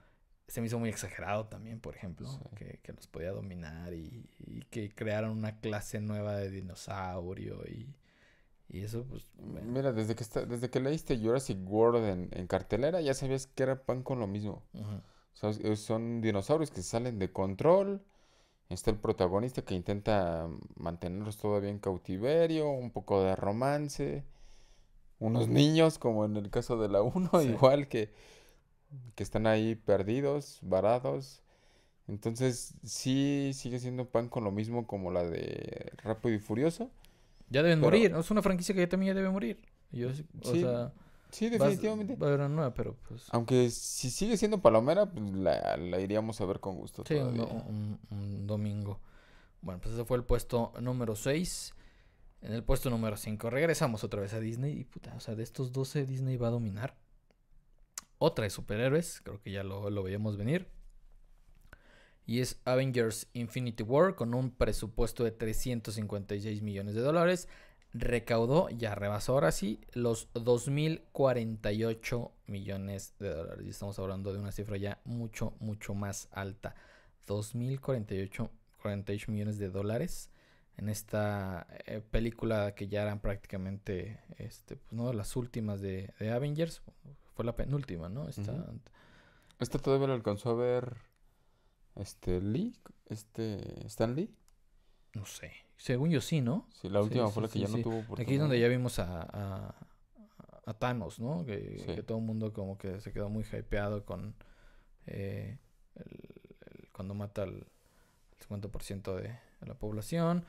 Se 0.50 0.60
me 0.60 0.66
hizo 0.66 0.78
muy 0.78 0.88
exagerado 0.88 1.46
también, 1.46 1.78
por 1.80 1.94
ejemplo, 1.94 2.26
Sí. 2.26 2.38
que, 2.56 2.80
que 2.82 2.92
los 2.92 3.06
podía 3.06 3.30
dominar 3.30 3.94
y, 3.94 4.28
y 4.38 4.62
que 4.70 4.90
crearon 4.94 5.30
una 5.30 5.60
clase 5.60 6.00
nueva 6.00 6.34
de 6.36 6.50
dinosaurio 6.50 7.62
y, 7.68 7.94
y 8.68 8.80
eso, 8.80 9.04
pues, 9.04 9.30
bueno, 9.38 9.70
Mira, 9.70 9.92
desde 9.92 10.14
que 10.16 10.22
está, 10.24 10.44
desde 10.44 10.68
que 10.70 10.80
leíste 10.80 11.16
Jurassic 11.18 11.58
World 11.68 12.04
en, 12.04 12.28
en 12.32 12.46
cartelera, 12.48 13.00
ya 13.00 13.14
sabías 13.14 13.46
que 13.46 13.62
era 13.62 13.84
pan 13.84 14.02
con 14.02 14.18
lo 14.18 14.26
mismo. 14.26 14.62
O 14.74 15.36
sea, 15.36 15.52
son 15.76 16.20
dinosaurios 16.20 16.70
que 16.70 16.82
salen 16.82 17.18
de 17.18 17.32
control. 17.32 18.02
Está 18.68 18.90
el 18.90 18.98
protagonista 18.98 19.62
que 19.62 19.74
intenta 19.74 20.48
mantenerlos 20.76 21.36
todavía 21.38 21.70
en 21.70 21.78
cautiverio, 21.78 22.68
un 22.70 22.90
poco 22.90 23.22
de 23.22 23.34
romance. 23.36 24.24
Unos 25.18 25.48
niños, 25.48 25.98
como 25.98 26.24
en 26.24 26.36
el 26.36 26.50
caso 26.50 26.76
de 26.80 26.88
la 26.88 27.02
1, 27.02 27.30
Sí. 27.40 27.48
igual 27.48 27.88
que, 27.88 28.12
que 29.14 29.22
están 29.22 29.46
ahí 29.46 29.74
perdidos, 29.74 30.58
varados. 30.62 31.42
Entonces, 32.08 32.74
sí 32.84 33.52
sigue 33.54 33.78
siendo 33.78 34.08
pan 34.08 34.28
con 34.28 34.42
lo 34.44 34.50
mismo 34.50 34.86
como 34.86 35.10
la 35.10 35.22
de 35.24 35.92
Rápido 36.02 36.34
y 36.34 36.38
Furioso. 36.38 36.90
Ya 37.50 37.62
deben 37.62 37.78
Pero- 37.80 37.86
morir, 37.90 38.14
es 38.18 38.30
una 38.30 38.42
franquicia 38.42 38.74
que 38.74 38.80
ya 38.82 38.88
también 38.88 39.14
ya 39.14 39.18
debe 39.20 39.30
morir. 39.30 39.60
Yo, 39.92 40.12
sí- 40.12 40.24
o 40.42 40.52
Sí, 40.52 40.60
sea, 40.60 40.92
Sí, 41.30 41.48
vas- 41.50 41.58
definitivamente. 41.60 42.16
va 42.16 42.26
a 42.26 42.28
haber 42.30 42.40
una 42.40 42.48
nueva, 42.48 42.74
pero 42.74 42.96
pues... 43.08 43.24
Aunque 43.30 43.70
si 43.70 44.10
sigue 44.10 44.36
siendo 44.36 44.60
palomera, 44.60 45.06
pues 45.06 45.30
la, 45.32 45.76
la 45.76 46.00
iríamos 46.00 46.40
a 46.40 46.44
ver 46.46 46.58
con 46.60 46.76
gusto 46.76 47.04
Sí, 47.06 47.14
un, 47.14 47.36
todavía. 47.36 47.62
un- 47.68 47.98
un 48.10 48.46
domingo. 48.48 48.98
Bueno, 49.62 49.80
pues 49.80 49.94
ese 49.94 50.04
fue 50.04 50.16
el 50.16 50.24
puesto 50.24 50.72
número 50.80 51.14
6. 51.14 51.74
En 52.42 52.52
el 52.52 52.64
puesto 52.64 52.88
número 52.90 53.16
5 53.16 53.50
regresamos 53.50 54.02
otra 54.02 54.20
vez 54.22 54.32
a 54.32 54.40
Disney. 54.40 54.72
Y 54.80 54.84
puta, 54.84 55.14
o 55.14 55.20
sea, 55.20 55.34
de 55.36 55.42
estos 55.44 55.70
12 55.72 56.06
Disney 56.06 56.36
va 56.36 56.48
a 56.48 56.50
dominar. 56.52 56.96
Otra 58.22 58.44
de 58.44 58.50
superhéroes, 58.50 59.22
creo 59.24 59.40
que 59.40 59.50
ya 59.50 59.62
lo, 59.64 59.88
lo 59.88 60.02
veíamos 60.02 60.36
venir. 60.36 60.68
Y 62.26 62.40
es 62.40 62.60
Avengers 62.66 63.28
Infinity 63.32 63.82
War 63.82 64.14
con 64.14 64.34
un 64.34 64.50
presupuesto 64.50 65.24
de 65.24 65.30
356 65.30 66.60
millones 66.60 66.94
de 66.94 67.00
dólares. 67.00 67.48
Recaudó, 67.94 68.68
ya 68.68 68.94
rebasó 68.94 69.32
ahora 69.32 69.52
sí, 69.52 69.80
los 69.94 70.30
2.048 70.34 72.30
millones 72.46 73.14
de 73.18 73.30
dólares. 73.30 73.66
Y 73.66 73.70
estamos 73.70 73.98
hablando 73.98 74.34
de 74.34 74.38
una 74.38 74.52
cifra 74.52 74.76
ya 74.76 75.00
mucho, 75.04 75.54
mucho 75.58 75.94
más 75.94 76.28
alta. 76.30 76.74
2.048 77.26 78.50
48 78.80 79.30
millones 79.32 79.58
de 79.58 79.70
dólares 79.70 80.30
en 80.76 80.88
esta 80.88 81.66
eh, 81.86 82.00
película 82.10 82.74
que 82.74 82.88
ya 82.88 83.02
eran 83.02 83.20
prácticamente 83.20 84.20
este, 84.38 84.76
pues, 84.76 84.92
¿no? 84.92 85.12
las 85.12 85.36
últimas 85.36 85.80
de, 85.80 86.12
de 86.18 86.30
Avengers. 86.30 86.82
Fue 87.40 87.44
la 87.46 87.56
penúltima, 87.56 88.08
¿no? 88.08 88.28
Esta. 88.28 88.66
Este 89.58 89.78
todavía 89.78 90.06
lo 90.08 90.12
alcanzó 90.14 90.50
a 90.50 90.54
ver 90.54 90.96
este 91.96 92.40
Lee, 92.40 92.74
este 93.06 93.86
Stan 93.86 94.14
Lee. 94.14 94.34
No 95.14 95.24
sé. 95.26 95.52
Según 95.76 96.10
yo 96.10 96.20
sí, 96.20 96.40
¿no? 96.40 96.68
Sí, 96.80 96.88
la 96.88 97.00
última 97.02 97.26
sí, 97.28 97.32
fue 97.32 97.42
la 97.42 97.48
que 97.48 97.52
sí, 97.54 97.60
ya 97.60 97.68
no 97.68 97.82
tuvo 97.82 97.92
Aquí 97.94 98.00
es 98.00 98.04
oportunidad. 98.10 98.40
donde 98.42 98.60
ya 98.60 98.68
vimos 98.68 98.98
a, 98.98 99.22
a, 99.22 99.74
a 100.66 100.74
Thanos, 100.74 101.18
¿no? 101.18 101.44
Que, 101.44 101.78
Sí. 101.86 101.94
que 101.94 102.02
todo 102.02 102.18
el 102.18 102.24
mundo 102.24 102.52
como 102.52 102.76
que 102.78 103.00
se 103.00 103.12
quedó 103.12 103.28
muy 103.28 103.44
hypeado 103.44 104.04
con 104.04 104.34
eh, 105.06 105.58
el- 105.96 106.04
el- 106.04 106.88
cuando 106.92 107.14
mata 107.14 107.42
al 107.42 107.66
50% 108.46 109.14
de, 109.16 109.22
de 109.60 109.66
la 109.66 109.74
población. 109.74 110.44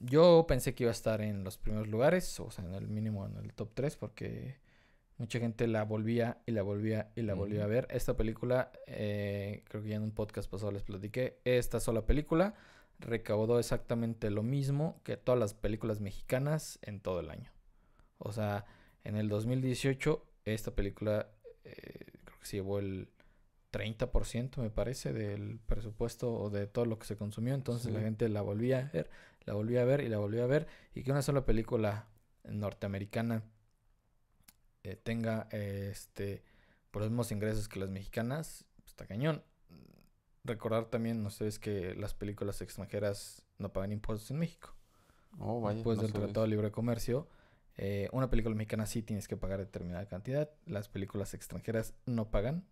Yo 0.00 0.44
pensé 0.48 0.74
que 0.74 0.82
iba 0.84 0.90
a 0.90 0.92
estar 0.92 1.20
en 1.22 1.44
los 1.44 1.56
primeros 1.56 1.88
lugares, 1.88 2.38
o 2.40 2.50
sea, 2.50 2.64
en 2.64 2.74
el 2.74 2.88
mínimo 2.88 3.24
en 3.26 3.36
el 3.36 3.54
top 3.54 3.70
3, 3.74 3.96
porque 3.96 4.58
mucha 5.18 5.38
gente 5.38 5.66
la 5.66 5.84
volvía 5.84 6.38
y 6.46 6.52
la 6.52 6.62
volvía 6.62 7.12
y 7.14 7.22
la 7.22 7.34
volvía 7.34 7.64
a 7.64 7.66
ver. 7.66 7.86
Esta 7.90 8.16
película, 8.16 8.72
eh, 8.86 9.62
creo 9.68 9.82
que 9.82 9.90
ya 9.90 9.96
en 9.96 10.02
un 10.02 10.12
podcast 10.12 10.50
pasado 10.50 10.72
les 10.72 10.82
platiqué, 10.82 11.40
esta 11.44 11.80
sola 11.80 12.06
película 12.06 12.54
recaudó 12.98 13.58
exactamente 13.58 14.30
lo 14.30 14.42
mismo 14.42 15.00
que 15.02 15.16
todas 15.16 15.38
las 15.38 15.54
películas 15.54 16.00
mexicanas 16.00 16.78
en 16.82 17.00
todo 17.00 17.20
el 17.20 17.30
año. 17.30 17.50
O 18.18 18.32
sea, 18.32 18.64
en 19.02 19.16
el 19.16 19.28
2018 19.28 20.24
esta 20.44 20.74
película 20.74 21.28
eh, 21.64 22.12
creo 22.24 22.38
que 22.38 22.46
se 22.46 22.56
llevó 22.58 22.78
el 22.78 23.08
30% 23.74 24.58
me 24.58 24.70
parece 24.70 25.12
del 25.12 25.58
presupuesto 25.58 26.32
o 26.32 26.48
de 26.48 26.68
todo 26.68 26.84
lo 26.86 26.98
que 26.98 27.06
se 27.06 27.16
consumió. 27.16 27.54
Entonces 27.54 27.92
la 27.92 28.00
gente 28.00 28.28
la 28.28 28.40
volvía 28.40 28.78
a 28.78 28.90
ver, 28.92 29.10
la 29.44 29.54
volvía 29.54 29.82
a 29.82 29.84
ver 29.84 30.00
y 30.00 30.08
la 30.08 30.18
volvía 30.18 30.44
a 30.44 30.46
ver. 30.46 30.68
Y 30.94 31.02
que 31.02 31.10
una 31.10 31.22
sola 31.22 31.44
película 31.44 32.06
norteamericana 32.44 33.42
eh, 34.84 34.96
tenga 34.96 35.48
eh, 35.50 35.88
este 35.90 36.44
por 36.90 37.02
los 37.02 37.10
mismos 37.10 37.32
ingresos 37.32 37.68
que 37.68 37.80
las 37.80 37.90
mexicanas, 37.90 38.64
pues, 38.76 38.90
está 38.90 39.06
cañón. 39.06 39.42
Recordar 40.44 40.84
también, 40.84 41.24
ustedes 41.26 41.58
que 41.58 41.94
las 41.94 42.14
películas 42.14 42.60
extranjeras 42.60 43.42
no 43.58 43.72
pagan 43.72 43.90
impuestos 43.90 44.30
en 44.30 44.38
México. 44.38 44.74
Oh, 45.40 45.60
vaya, 45.60 45.76
Después 45.76 45.96
no 45.96 46.02
del 46.02 46.12
Tratado 46.12 46.42
de. 46.42 46.48
Libre 46.48 46.70
Comercio, 46.70 47.26
eh, 47.76 48.08
una 48.12 48.30
película 48.30 48.54
mexicana 48.54 48.86
sí 48.86 49.02
tienes 49.02 49.26
que 49.26 49.36
pagar 49.36 49.58
determinada 49.58 50.06
cantidad. 50.06 50.50
Las 50.66 50.88
películas 50.88 51.34
extranjeras 51.34 51.94
no 52.06 52.30
pagan. 52.30 52.64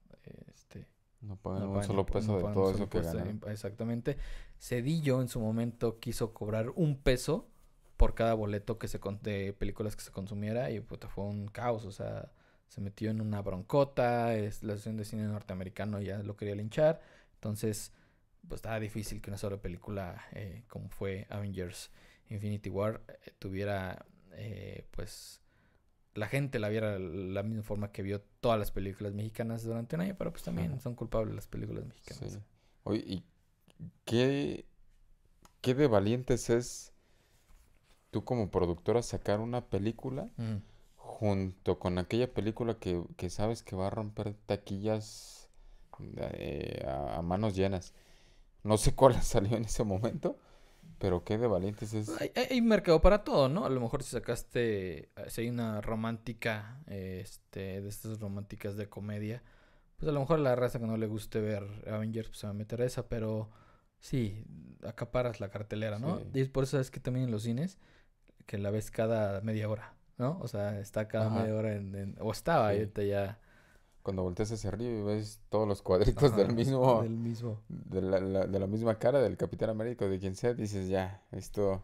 Este, 0.55 0.87
No 1.23 1.37
pagan 1.37 1.61
no 1.63 1.69
un 1.69 1.75
pagan 1.75 1.87
solo 1.89 2.07
peso 2.07 2.33
no 2.41 2.47
de 2.47 2.55
todo 2.55 2.71
eso 2.71 2.89
que 2.89 3.01
ganan. 3.01 3.41
Exactamente. 3.49 4.19
Cedillo 4.61 5.21
en 5.21 5.29
su 5.29 5.41
momento 5.41 5.99
quiso 5.99 6.33
cobrar 6.33 6.71
un 6.71 6.99
peso 6.99 7.49
por 8.03 8.17
cada 8.17 8.35
boleto 8.35 8.81
que 8.81 8.89
se 8.89 8.99
con- 8.99 9.23
de 9.23 9.53
películas 9.53 9.95
que 9.95 10.03
se 10.03 10.11
consumiera 10.11 10.73
y 10.73 10.81
puta, 10.81 11.07
fue 11.07 11.23
un 11.23 11.47
caos, 11.47 11.85
o 11.85 11.93
sea, 11.93 12.33
se 12.67 12.81
metió 12.81 13.13
en 13.13 13.21
una 13.21 13.41
broncota, 13.43 14.35
es, 14.35 14.65
la 14.65 14.73
asociación 14.73 14.97
de 14.97 15.05
cine 15.05 15.23
norteamericano 15.23 16.01
ya 16.01 16.19
lo 16.19 16.37
quería 16.37 16.57
linchar, 16.57 17.01
entonces 17.35 17.93
pues 18.49 18.59
estaba 18.59 18.81
difícil 18.81 19.23
que 19.23 19.31
una 19.31 19.39
sola 19.39 19.59
película 19.59 20.21
eh, 20.33 20.65
como 20.67 20.89
fue 20.89 21.29
Avengers 21.31 21.93
Infinity 22.29 22.71
War 22.71 23.03
eh, 23.07 23.31
tuviera 23.39 24.05
eh, 24.33 24.85
pues 24.91 25.41
la 26.15 26.27
gente 26.27 26.59
la 26.59 26.71
viera 26.71 26.95
de 26.95 26.99
la 26.99 27.45
misma 27.45 27.63
forma 27.63 27.93
que 27.93 28.03
vio 28.03 28.21
todas 28.41 28.59
las 28.59 28.73
películas 28.73 29.13
mexicanas 29.13 29.63
durante 29.63 29.95
un 29.95 30.03
año, 30.03 30.17
pero 30.19 30.33
pues 30.33 30.43
también 30.43 30.81
son 30.81 30.97
culpables 30.97 31.37
las 31.37 31.47
películas 31.47 31.85
mexicanas. 31.85 32.33
Sí. 32.33 32.39
Oye, 32.83 33.05
¿y 33.07 33.25
qué, 34.05 34.67
qué 35.61 35.77
de 35.77 35.87
valientes 35.87 36.51
es 36.51 36.92
tú 38.13 38.25
como 38.25 38.53
productora 38.53 39.03
sacar 39.03 39.41
una 39.41 39.63
película 39.63 40.29
Ujú. 40.39 40.63
junto 40.97 41.81
con 41.81 41.99
aquella 41.99 42.33
película 42.33 42.75
que, 42.79 43.03
que 43.17 43.31
sabes 43.31 43.65
que 43.65 43.75
va 43.75 43.89
a 43.89 43.91
romper 43.91 44.35
taquillas 44.47 45.49
eh, 46.01 46.85
a, 46.87 47.17
a 47.19 47.23
manos 47.23 47.57
llenas? 47.57 47.93
No 48.63 48.77
sé 48.77 48.95
cuál 48.95 49.15
salió 49.23 49.57
en 49.57 49.65
ese 49.65 49.83
momento, 49.83 50.39
pero 50.99 51.25
qué 51.25 51.39
de 51.39 51.47
valientes 51.49 51.95
es. 51.95 52.11
Hay, 52.51 52.61
mercado 52.61 53.01
para 53.01 53.25
todo, 53.25 53.49
¿no? 53.49 53.65
A 53.65 53.71
lo 53.71 53.81
mejor 53.81 54.03
si 54.03 54.11
sacaste, 54.11 55.11
si 55.29 55.41
hay 55.41 55.49
una 55.49 55.81
romántica, 55.81 56.81
este, 56.87 57.81
de 57.81 57.89
estas 57.89 58.21
románticas 58.21 58.77
de 58.77 58.89
comedia, 58.89 59.43
pues 59.97 60.09
a 60.09 60.13
lo 60.13 60.21
mejor 60.21 60.39
la 60.39 60.55
raza 60.55 60.79
que 60.79 60.87
no 60.87 60.97
le 60.97 61.07
guste 61.07 61.41
ver 61.41 61.65
Avengers, 61.89 62.29
pues 62.29 62.39
se 62.39 62.47
va 62.47 62.51
a 62.51 62.55
meter 62.55 62.83
a 62.83 62.85
esa, 62.85 63.09
pero 63.09 63.51
sí, 63.99 64.45
acaparas 64.87 65.41
la 65.41 65.51
cartelera, 65.51 65.99
¿no? 65.99 66.19
Sí. 66.19 66.41
Y 66.41 66.45
por 66.45 66.65
eso 66.65 66.79
es 66.79 66.91
que 66.91 67.01
también 67.01 67.27
en 67.27 67.33
los 67.33 67.43
cines, 67.43 67.79
que 68.47 68.59
la 68.59 68.71
ves 68.71 68.91
cada 68.91 69.41
media 69.43 69.69
hora, 69.69 69.95
¿no? 70.19 70.39
O 70.41 70.49
sea, 70.49 70.79
está 70.81 71.09
cada 71.09 71.27
Ajá. 71.27 71.41
media 71.41 71.55
hora 71.55 71.75
en, 71.75 71.95
en- 71.95 72.17
o 72.21 72.31
estaba, 72.33 72.71
Sí. 72.73 72.79
ahorita 72.79 73.03
ya... 73.03 73.39
Cuando 74.03 74.23
volteas 74.25 74.51
hacia 74.51 74.69
arriba 74.71 74.91
y 74.99 75.03
ves 75.03 75.41
todos 75.49 75.69
los 75.69 75.81
cuadritos 75.81 76.33
ajá, 76.33 76.37
del 76.43 76.55
mismo, 76.55 77.03
Del 77.03 77.17
mismo. 77.17 77.61
de 77.69 78.03
la, 78.03 78.19
la- 78.21 78.47
de 78.47 78.59
la 78.59 78.67
misma 78.67 78.99
cara 78.99 79.21
del 79.21 79.37
Capitán 79.37 79.71
América 79.71 80.05
o 80.05 80.09
de 80.09 80.19
quien 80.19 80.35
sea, 80.35 80.55
dices 80.55 80.89
ya, 80.89 81.23
esto, 81.31 81.83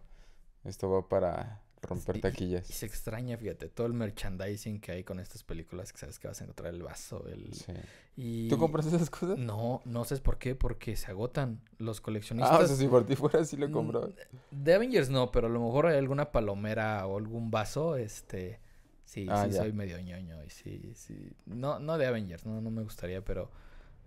esto 0.65 0.91
va 0.91 1.09
para 1.09 1.63
romper 1.83 2.17
y- 2.17 2.21
taquillas. 2.21 2.69
Y 2.69 2.73
se 2.73 2.87
extraña, 2.87 3.37
fíjate, 3.37 3.69
todo 3.69 3.87
el 3.87 3.93
merchandising 3.93 4.81
que 4.81 4.93
hay 4.93 5.05
con 5.05 5.21
estas 5.21 5.43
películas, 5.45 5.93
que 5.93 5.99
sabes 5.99 6.19
que 6.19 6.29
vas 6.29 6.41
a 6.41 6.45
encontrar 6.45 6.75
el 6.75 6.83
vaso, 6.83 7.25
el... 7.29 7.53
Sí. 7.55 7.73
Y... 8.17 8.49
¿Tú 8.49 8.59
compras 8.59 8.87
esas 8.87 9.11
cosas? 9.11 9.39
No, 9.39 9.81
no 9.85 10.05
sé 10.05 10.17
por 10.19 10.39
qué, 10.39 10.55
porque 10.55 10.97
se 10.97 11.07
agotan 11.11 11.61
los 11.79 11.99
Ah, 11.99 12.01
o 12.01 12.05
coleccionistas. 12.05 12.67
sea, 12.69 12.77
si 12.77 12.89
por 12.89 13.07
ti 13.07 13.15
fuera, 13.17 13.45
sí 13.45 13.57
lo 13.57 13.69
Mm, 13.69 13.73
compraba. 13.73 14.09
De 14.51 14.75
Avengers 14.75 15.09
no, 15.11 15.31
pero 15.31 15.47
a 15.47 15.51
lo 15.51 15.61
mejor 15.61 15.87
hay 15.87 15.99
alguna 15.99 16.33
palomera 16.33 17.07
o 17.07 17.19
algún 17.19 17.51
vaso, 17.51 17.97
este... 17.97 18.61
Sí, 19.05 19.27
Ah, 19.31 19.47
sí 19.47 19.53
ya. 19.55 19.61
soy 19.63 19.73
medio 19.73 19.99
ñoño 20.01 20.45
y 20.45 20.51
sí, 20.51 20.93
sí. 20.95 21.31
No, 21.47 21.79
no 21.79 21.97
de 21.97 22.07
Avengers, 22.07 22.45
no, 22.45 22.61
no 22.61 22.71
me 22.71 22.83
gustaría, 22.83 23.25
pero... 23.25 23.51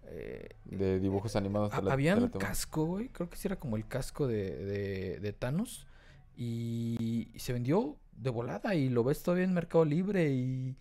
eh, 0.03 0.49
De 0.65 0.99
dibujos 0.99 1.35
animados. 1.35 1.71
la- 1.83 1.93
había 1.93 2.15
la 2.15 2.23
un 2.23 2.29
casco, 2.29 2.85
güey, 2.85 3.09
creo 3.09 3.29
que 3.29 3.37
sí 3.37 3.47
era 3.47 3.55
como 3.55 3.77
el 3.77 3.87
casco 3.87 4.27
de, 4.27 4.55
de, 4.57 5.19
de 5.19 5.33
Thanos. 5.33 5.87
Y, 6.45 7.29
y 7.35 7.39
se 7.39 7.53
vendió 7.53 7.97
de 8.13 8.31
volada 8.31 8.73
y 8.73 8.89
lo 8.89 9.03
ves 9.03 9.21
todavía 9.21 9.43
en 9.43 9.53
Mercado 9.53 9.85
Libre 9.85 10.31
y 10.31 10.75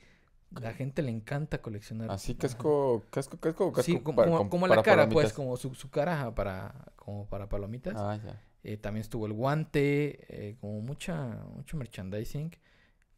la 0.58 0.72
gente 0.72 1.02
le 1.02 1.10
encanta 1.10 1.60
coleccionar. 1.60 2.10
Así, 2.10 2.34
casco, 2.34 3.02
casco, 3.10 3.36
casco, 3.38 3.70
casco 3.70 3.82
Sí, 3.82 4.00
como, 4.00 4.16
pa- 4.16 4.24
como- 4.24 4.38
com- 4.38 4.48
como 4.48 4.66
la 4.66 4.76
para 4.76 4.82
cara, 4.82 5.08
pues, 5.10 5.34
como 5.34 5.58
su, 5.58 5.74
su 5.74 5.90
cara 5.90 6.34
para, 6.34 6.74
como 6.96 7.26
para 7.26 7.46
palomitas. 7.48 7.94
Ah, 7.96 8.18
ya. 8.24 8.42
Eh, 8.64 8.78
también 8.78 9.02
estuvo 9.02 9.26
el 9.26 9.34
guante, 9.34 10.24
eh, 10.28 10.56
como 10.62 10.80
mucha, 10.80 11.44
mucho 11.54 11.76
merchandising. 11.76 12.56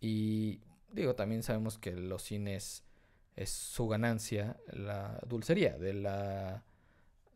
Y 0.01 0.61
digo, 0.93 1.15
también 1.15 1.45
sabemos 1.45 1.79
que 1.79 1.93
los 1.93 2.23
cines 2.25 2.83
es 3.37 3.51
su 3.51 3.87
ganancia, 3.87 4.57
la 4.73 5.21
dulcería. 5.29 5.79
De 5.79 5.95
la, 5.95 6.65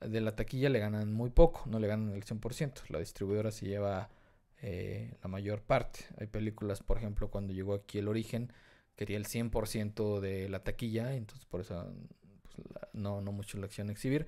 de 0.00 0.20
la 0.20 0.34
taquilla 0.34 0.68
le 0.68 0.80
ganan 0.80 1.12
muy 1.12 1.30
poco, 1.30 1.62
no 1.66 1.78
le 1.78 1.86
ganan 1.86 2.12
el 2.12 2.24
100%. 2.24 2.82
La 2.88 2.98
distribuidora 2.98 3.52
se 3.52 3.66
lleva 3.66 4.10
eh, 4.62 5.16
la 5.22 5.28
mayor 5.28 5.62
parte. 5.62 6.00
Hay 6.18 6.26
películas, 6.26 6.82
por 6.82 6.96
ejemplo, 6.98 7.30
cuando 7.30 7.52
llegó 7.52 7.74
aquí 7.74 7.98
El 7.98 8.08
Origen, 8.08 8.52
quería 8.96 9.16
el 9.16 9.26
100% 9.26 10.20
de 10.20 10.48
la 10.48 10.64
taquilla, 10.64 11.14
entonces 11.14 11.44
por 11.46 11.60
eso 11.60 11.92
pues, 12.42 12.66
la- 12.74 12.88
no, 12.92 13.20
no 13.20 13.32
mucho 13.32 13.58
la 13.58 13.66
acción 13.66 13.90
exhibir. 13.90 14.26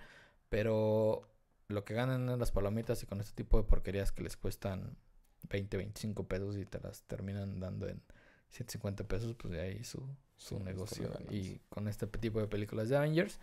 Pero 0.48 1.22
lo 1.68 1.84
que 1.84 1.94
ganan 1.94 2.28
en 2.28 2.38
las 2.38 2.52
palomitas 2.52 3.02
y 3.02 3.06
con 3.06 3.20
este 3.20 3.34
tipo 3.34 3.58
de 3.58 3.64
porquerías 3.68 4.12
que 4.12 4.22
les 4.22 4.36
cuestan 4.36 4.96
20, 5.50 5.76
25 5.76 6.26
pesos 6.26 6.56
y 6.56 6.64
te 6.64 6.80
las 6.80 7.02
terminan 7.04 7.60
dando 7.60 7.88
en 7.88 8.02
150 8.50 9.04
pesos, 9.04 9.34
pues 9.34 9.52
de 9.52 9.60
ahí 9.60 9.84
su, 9.84 10.02
su 10.36 10.56
Sí, 10.58 10.62
negocio. 10.64 11.10
Y 11.30 11.58
con 11.68 11.86
este 11.88 12.06
tipo 12.06 12.40
de 12.40 12.48
películas 12.48 12.88
de 12.88 12.96
Avengers, 12.96 13.38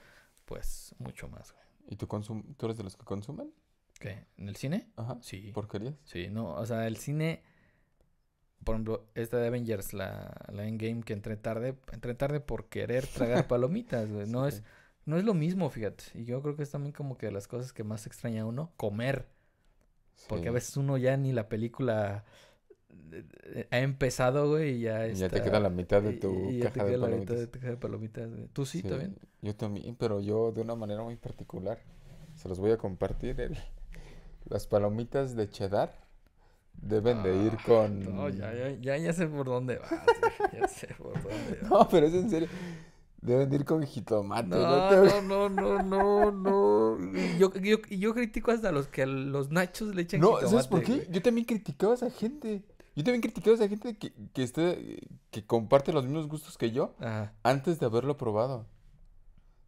pues 0.45 0.95
mucho 0.99 1.27
más, 1.27 1.51
güey. 1.53 1.65
¿Y 1.87 1.95
tú, 1.95 2.07
consum 2.07 2.55
tú 2.55 2.65
eres 2.65 2.77
de 2.77 2.83
los 2.83 2.95
que 2.97 3.05
consumen? 3.05 3.51
¿Qué? 3.99 4.25
¿En 4.37 4.49
el 4.49 4.55
cine? 4.55 4.87
Ajá. 4.95 5.17
Sí. 5.21 5.51
¿Porquerías? 5.53 5.95
Sí, 6.03 6.27
no, 6.29 6.53
o 6.53 6.65
sea, 6.65 6.85
el 6.87 6.97
cine, 6.97 7.41
por 8.63 8.75
ejemplo, 8.75 9.05
esta 9.15 9.37
de 9.37 9.47
Avengers, 9.47 9.93
la, 9.93 10.33
la 10.51 10.67
Endgame 10.67 11.01
que 11.03 11.13
entré 11.13 11.37
tarde, 11.37 11.75
entré 11.91 12.13
tarde 12.15 12.39
por 12.39 12.65
querer 12.67 13.07
tragar 13.07 13.47
palomitas, 13.47 14.11
güey. 14.11 14.27
No 14.27 14.47
es, 14.47 14.55
Sí. 14.55 14.61
no 15.05 15.17
es 15.17 15.23
lo 15.23 15.33
mismo, 15.33 15.69
fíjate. 15.69 16.03
Y 16.13 16.25
yo 16.25 16.41
creo 16.41 16.55
que 16.55 16.63
es 16.63 16.71
también 16.71 16.93
como 16.93 17.17
que 17.17 17.27
de 17.27 17.31
las 17.31 17.47
cosas 17.47 17.73
que 17.73 17.83
más 17.83 18.05
extraña 18.07 18.41
a 18.41 18.45
uno, 18.45 18.71
comer. 18.77 19.27
Porque 20.27 20.47
a 20.47 20.51
Sí. 20.51 20.55
veces 20.55 20.77
uno 20.77 20.97
ya 20.97 21.15
ni 21.17 21.31
la 21.33 21.47
película 21.49 22.23
ha 23.71 23.79
empezado, 23.79 24.49
güey, 24.49 24.77
y 24.77 24.81
ya 24.81 25.07
Y 25.07 25.15
Ya 25.15 25.25
está... 25.27 25.37
te 25.37 25.43
queda 25.43 25.59
la 25.59 25.69
mitad 25.69 26.01
de 26.01 26.13
y- 26.13 26.19
tu 26.19 26.49
y 26.49 26.59
ya 26.59 26.71
te 26.71 26.79
caja 26.79 26.85
de 26.85 26.91
queda 26.93 27.07
la 27.07 27.15
mitad 27.15 27.35
palomitas. 27.35 27.39
de 27.39 27.47
tu 27.47 27.59
caja 27.59 27.71
de 27.71 27.77
palomitas, 27.77 28.29
güey. 28.31 28.47
¿Tú 28.49 28.65
sí, 28.65 28.81
también? 28.83 29.15
Yo 29.41 29.55
también, 29.55 29.95
pero 29.95 30.19
yo 30.21 30.51
de 30.51 30.61
una 30.61 30.75
manera 30.75 31.03
muy 31.03 31.15
particular. 31.15 31.79
Se 32.35 32.49
los 32.49 32.59
voy 32.59 32.71
a 32.71 32.77
compartir. 32.77 33.39
el- 33.41 33.57
Las 34.47 34.67
palomitas 34.67 35.35
de 35.35 35.49
cheddar 35.49 35.99
deben 36.73 37.23
de 37.23 37.35
ir 37.35 37.53
Ah, 37.57 37.63
con... 37.65 37.99
No, 38.15 38.29
ya, 38.29 38.53
ya, 38.79 38.97
ya, 38.97 39.13
sé 39.13 39.27
por 39.27 39.45
dónde 39.45 39.77
vas, 39.77 39.91
Ya 40.53 40.67
sé 40.67 40.87
por 40.97 41.13
dónde 41.13 41.59
vas. 41.61 41.69
No, 41.71 41.87
pero 41.89 42.07
es 42.07 42.13
en 42.13 42.29
serio. 42.29 42.47
Deben 43.21 43.49
de 43.49 43.55
ir 43.55 43.65
con 43.65 43.81
jitomate. 43.83 44.49
No, 44.49 44.89
te- 44.89 45.21
no, 45.23 45.49
no, 45.49 45.49
no, 45.49 45.81
no, 45.81 46.31
no. 46.31 47.13
Yo, 47.39 47.51
yo, 47.55 47.77
yo 47.89 48.13
critico 48.13 48.51
hasta 48.51 48.71
los 48.71 48.87
que 48.87 49.01
a 49.01 49.05
los 49.07 49.49
nachos 49.49 49.95
le 49.95 50.03
echan 50.03 50.19
No, 50.21 50.39
¿sabes 50.41 50.67
por 50.67 50.83
qué? 50.83 50.95
güey. 50.97 51.07
Yo 51.11 51.21
también 51.23 51.45
criticaba 51.45 51.93
a 51.93 51.95
esa 51.95 52.11
gente. 52.11 52.63
Yo 52.95 53.03
también 53.03 53.21
criticaba 53.21 53.53
a 53.53 53.55
esa 53.55 53.67
gente 53.67 53.97
que, 53.97 54.13
que, 54.31 54.43
esté, 54.43 55.07
que 55.31 55.43
comparte 55.45 55.91
los 55.91 56.03
mismos 56.05 56.27
gustos 56.27 56.55
que 56.57 56.69
yo 56.71 56.93
Ajá. 56.99 57.33
antes 57.41 57.79
de 57.79 57.87
haberlo 57.87 58.15
probado. 58.15 58.67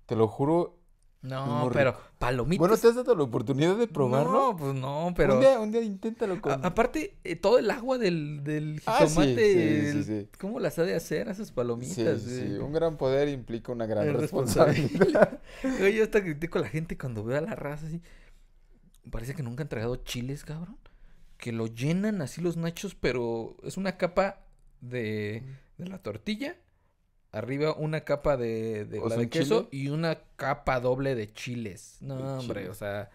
Te 0.06 0.16
lo 0.16 0.28
juro. 0.28 0.77
No, 1.28 1.70
pero 1.74 1.92
rico. 1.92 2.04
palomitas. 2.20 2.60
Bueno, 2.60 2.78
¿te 2.78 2.88
has 2.88 2.96
dado 2.96 3.16
la 3.16 3.24
oportunidad 3.24 3.76
de 3.78 3.88
probarlo? 3.88 4.32
No, 4.52 4.58
pues 4.58 4.74
no, 4.74 5.14
pero. 5.16 5.36
Un 5.36 5.40
día, 5.42 5.60
un 5.60 5.72
día 5.72 5.82
inténtalo 5.82 6.42
con... 6.42 6.52
a- 6.64 6.68
aparte, 6.68 7.18
eh, 7.24 7.36
todo 7.36 7.58
el 7.60 7.70
agua 7.70 7.98
del, 7.98 8.44
del 8.44 8.82
Ah, 8.86 9.00
sí, 9.02 9.08
jitomate. 9.10 9.92
sí, 9.92 9.92
sí, 9.92 10.04
sí. 10.04 10.30
¿Cómo 10.40 10.60
las 10.60 10.80
ha 10.80 10.84
de 10.84 10.96
hacer 10.96 11.28
esas 11.28 11.48
Sí, 11.48 11.54
palomitas? 11.54 12.22
sí, 12.22 12.30
sí. 12.40 12.58
Un 12.58 12.72
gran 12.74 12.98
poder 12.98 13.28
implica 13.30 13.72
una 13.72 13.86
gran 13.86 14.08
Es 14.08 14.14
responsabilidad. 14.16 15.40
Güey, 15.80 15.96
yo 15.96 16.04
hasta 16.04 16.22
critico 16.24 16.60
a 16.60 16.62
la 16.62 16.70
gente 16.70 16.98
cuando 16.98 17.24
veo 17.24 17.38
a 17.38 17.42
la 17.42 17.56
raza 17.56 17.88
así. 17.88 18.02
Parece 19.12 19.34
que 19.36 19.44
nunca 19.44 19.64
han 19.64 19.70
tragado 19.70 19.96
chiles, 19.98 20.44
cabrón. 20.44 20.78
Que 21.38 21.52
lo 21.52 21.68
llenan 21.68 22.22
así 22.22 22.42
los 22.42 22.58
nachos, 22.58 22.96
pero 22.96 23.56
es 23.64 23.78
una 23.78 23.98
capa 23.98 24.40
de, 24.82 25.44
de 25.78 25.88
la 25.88 26.00
tortilla. 26.00 26.56
Arriba 27.32 27.74
una 27.74 28.02
capa 28.02 28.38
de, 28.38 28.88
la 29.10 29.16
de 29.16 29.30
queso 29.30 29.68
chile. 29.70 29.84
y 29.84 29.90
una 29.90 30.20
capa 30.38 30.80
doble 30.80 31.14
de 31.16 31.32
chiles. 31.34 31.98
No, 32.02 32.16
De 32.18 32.24
hombre, 32.24 32.62
chile. 32.62 32.70
o 32.70 32.74
sea, 32.74 33.10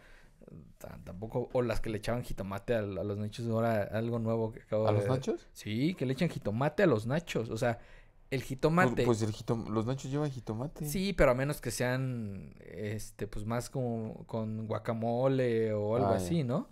ta- 0.79 0.99
tampoco. 1.05 1.49
O 1.53 1.63
las 1.63 1.81
que 1.81 1.91
le 1.91 1.99
echaban 1.99 2.23
jitomate 2.23 2.75
a, 2.75 2.81
a 2.81 2.83
los 2.83 3.17
nachos. 3.19 3.47
Ahora 3.49 3.83
algo 3.85 4.19
nuevo 4.19 4.53
que 4.53 4.61
acabo 4.61 4.87
¿A 4.87 4.93
de 4.93 4.99
los 4.99 5.09
nachos? 5.09 5.49
Sí, 5.53 5.95
que 5.95 6.05
le 6.07 6.13
echan 6.13 6.29
jitomate 6.29 6.83
a 6.83 6.87
los 6.87 7.07
nachos. 7.07 7.49
O 7.51 7.57
sea, 7.57 7.79
el 8.31 8.41
Pues, 8.41 8.49
jitomate. 8.49 9.05
pues 9.05 9.23
el 9.23 9.33
jitom- 9.33 9.69
los 9.69 9.87
nachos 9.87 10.11
llevan 10.11 10.31
jitomate. 10.31 10.87
Sí, 10.87 11.13
pero 11.15 11.31
a 11.31 11.35
menos 11.35 11.61
que 11.61 11.71
sean, 11.71 12.55
este, 12.61 13.27
pues 13.27 13.45
más 13.47 13.71
como 13.71 14.25
con 14.27 14.67
guacamole 14.67 15.73
o 15.73 15.97
algo 15.97 16.09
Ah, 16.09 16.17
así, 16.17 16.45
¿no? 16.45 16.69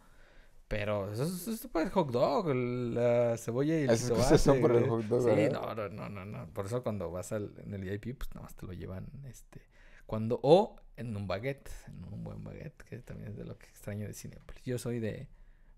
Pero 0.71 1.11
eso, 1.13 1.25
es- 1.25 1.49
eso 1.49 1.69
es 1.81 1.91
hot 1.91 2.13
dog, 2.13 2.47
la 2.55 3.37
cebolla 3.39 3.77
y 3.77 3.83
el 3.83 3.91
Esas 3.91 4.11
cosas 4.13 4.41
son 4.41 4.61
para 4.63 4.79
el 4.79 4.89
hot 4.89 5.03
dog, 5.07 5.23
Sí, 5.35 5.49
no, 5.53 5.75
no, 5.75 5.89
no, 5.89 6.09
no, 6.09 6.25
no. 6.25 6.47
Por 6.53 6.67
eso 6.67 6.85
cuando 6.85 7.11
vas 7.11 7.33
al, 7.33 7.53
en 7.59 7.75
el 7.75 7.81
VIP, 7.83 8.17
pues 8.17 8.31
nada 8.37 8.43
más 8.45 8.55
te 8.55 8.67
lo 8.67 8.73
llevan, 8.73 9.09
este, 9.25 9.63
cuando, 10.07 10.39
o 10.45 10.77
en 10.97 11.17
un 11.17 11.27
baguette, 11.27 11.69
en 11.89 12.05
un 12.05 12.23
buen 12.23 12.45
baguette, 12.45 12.85
que 12.85 12.99
también 13.01 13.31
es 13.33 13.37
de 13.37 13.45
lo 13.45 13.59
que 13.59 13.67
extraño 13.67 14.07
de 14.07 14.15
Cinepolis. 14.15 14.63
Yo 14.65 14.79
soy 14.79 15.01
de 15.01 15.29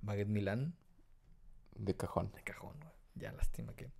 baguette 0.02 0.28
Milán, 0.28 0.74
De 1.74 1.96
cajón. 1.96 2.30
de 2.32 2.42
cajón, 2.42 2.76
güey. 2.78 2.92
Ya 3.14 3.32
lástima 3.32 3.74
que 3.74 3.90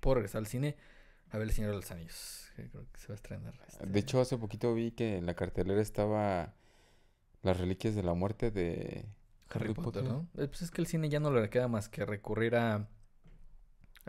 puedo 0.00 0.14
regresar 0.14 0.38
al 0.38 0.46
cine 0.46 0.76
a 1.28 1.36
ver 1.36 1.46
El 1.48 1.52
Señor 1.52 1.72
de 1.72 1.76
los 1.76 1.90
Anillos, 1.90 2.50
que 2.56 2.70
creo 2.70 2.86
que 2.90 2.98
se 3.00 3.08
va 3.08 3.12
a 3.12 3.16
estrenar. 3.16 3.54
este, 3.68 3.86
De 3.86 4.00
hecho, 4.00 4.18
hace 4.18 4.38
poquito 4.38 4.72
vi 4.72 4.92
que 4.92 5.18
en 5.18 5.26
la 5.26 5.34
cartelera 5.34 5.82
estaba 5.82 6.54
Las 7.42 7.58
Reliquias 7.60 7.94
de 7.94 8.02
la 8.02 8.14
Muerte 8.14 8.50
de 8.50 9.04
Harry 9.50 9.70
Potter, 9.70 10.04
¿no? 10.04 10.28
Eh, 10.34 10.46
Pues 10.48 10.62
es 10.62 10.70
que 10.70 10.80
el 10.80 10.86
cine 10.86 11.08
ya 11.08 11.20
no 11.20 11.30
le 11.30 11.50
queda 11.50 11.68
más 11.68 11.88
que 11.88 12.04
recurrir 12.06 12.56
a, 12.56 12.74
a 12.76 12.86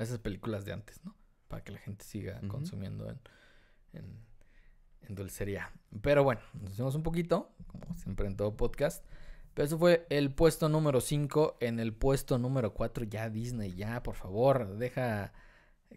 esas 0.04 0.19
películas 0.19 0.65
de 0.65 0.73
antes, 0.73 1.04
¿no? 1.04 1.15
Para 1.47 1.63
que 1.63 1.71
la 1.71 1.80
gente 1.80 2.06
siga 2.06 2.43
consumiendo 2.47 3.10
en, 3.10 3.19
en, 3.93 4.19
en 5.01 5.15
dulcería. 5.15 5.71
Pero 6.01 6.23
bueno, 6.23 6.41
nos 6.62 6.71
hicimos 6.73 6.95
un 6.95 7.04
poquito, 7.04 7.51
como 7.67 7.93
siempre 7.95 8.27
en 8.27 8.38
todo 8.38 8.56
podcast. 8.56 9.06
Pero 9.54 9.65
eso 9.65 9.77
fue 9.77 10.06
el 10.10 10.34
puesto 10.34 10.69
número 10.69 11.01
5. 11.01 11.58
En 11.60 11.80
el 11.80 11.93
puesto 11.93 12.38
número 12.38 12.73
4 12.73 13.04
ya 13.06 13.30
Disney, 13.30 13.73
ya 13.75 14.01
por 14.01 14.15
favor, 14.15 14.77
deja 14.77 15.34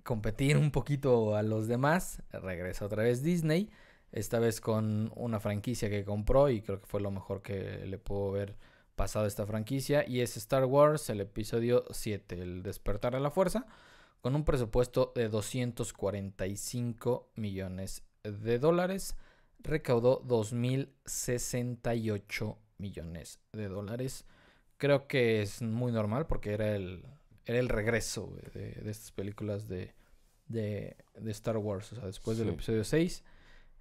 competir 0.03 0.57
un 0.57 0.73
poquito 0.73 1.37
a 1.37 1.43
los 1.43 1.69
demás. 1.69 2.23
Regresa 2.33 2.85
otra 2.87 3.05
vez 3.05 3.23
Disney. 3.23 3.71
Esta 4.11 4.39
vez 4.41 4.61
con 4.61 5.13
una 5.17 5.39
franquicia 5.41 5.89
que 5.91 6.05
compró 6.05 6.49
y 6.49 6.63
creo 6.63 6.81
que 6.81 6.87
fue 6.87 7.01
lo 7.01 7.11
mejor 7.13 7.43
que 7.43 7.85
le 7.87 7.99
pudo 7.99 8.31
haber 8.31 8.57
pasado 8.97 9.25
a 9.25 9.29
esta 9.29 9.47
franquicia. 9.47 10.05
Y 10.09 10.21
es 10.21 10.37
Star 10.37 10.65
Wars, 10.65 11.09
el 11.11 11.21
episodio 11.21 11.85
7, 11.91 12.41
el 12.41 12.63
despertar 12.63 13.15
de 13.15 13.21
la 13.21 13.31
fuerza, 13.31 13.67
con 14.21 14.35
un 14.35 14.45
presupuesto 14.45 15.13
de 15.15 15.29
245 15.29 17.31
millones 17.37 18.03
de 18.23 18.59
dólares. 18.59 19.17
Recaudó 19.61 20.23
2.068 20.25 22.57
millones 22.79 23.41
de 23.53 23.69
dólares. 23.69 24.25
Creo 24.77 25.07
que 25.07 25.43
es 25.43 25.63
muy 25.63 25.93
normal 25.93 26.27
porque 26.27 26.53
era 26.53 26.75
el, 26.75 27.05
era 27.47 27.59
el 27.59 27.69
regreso 27.69 28.37
de, 28.55 28.73
de 28.83 28.91
estas 28.91 29.13
películas 29.13 29.69
de, 29.69 29.95
de, 30.49 30.97
de 31.19 31.31
Star 31.31 31.57
Wars. 31.59 31.93
O 31.93 31.97
sea, 31.97 32.07
después 32.07 32.39
del 32.39 32.49
episodio 32.51 32.85
6, 32.85 33.23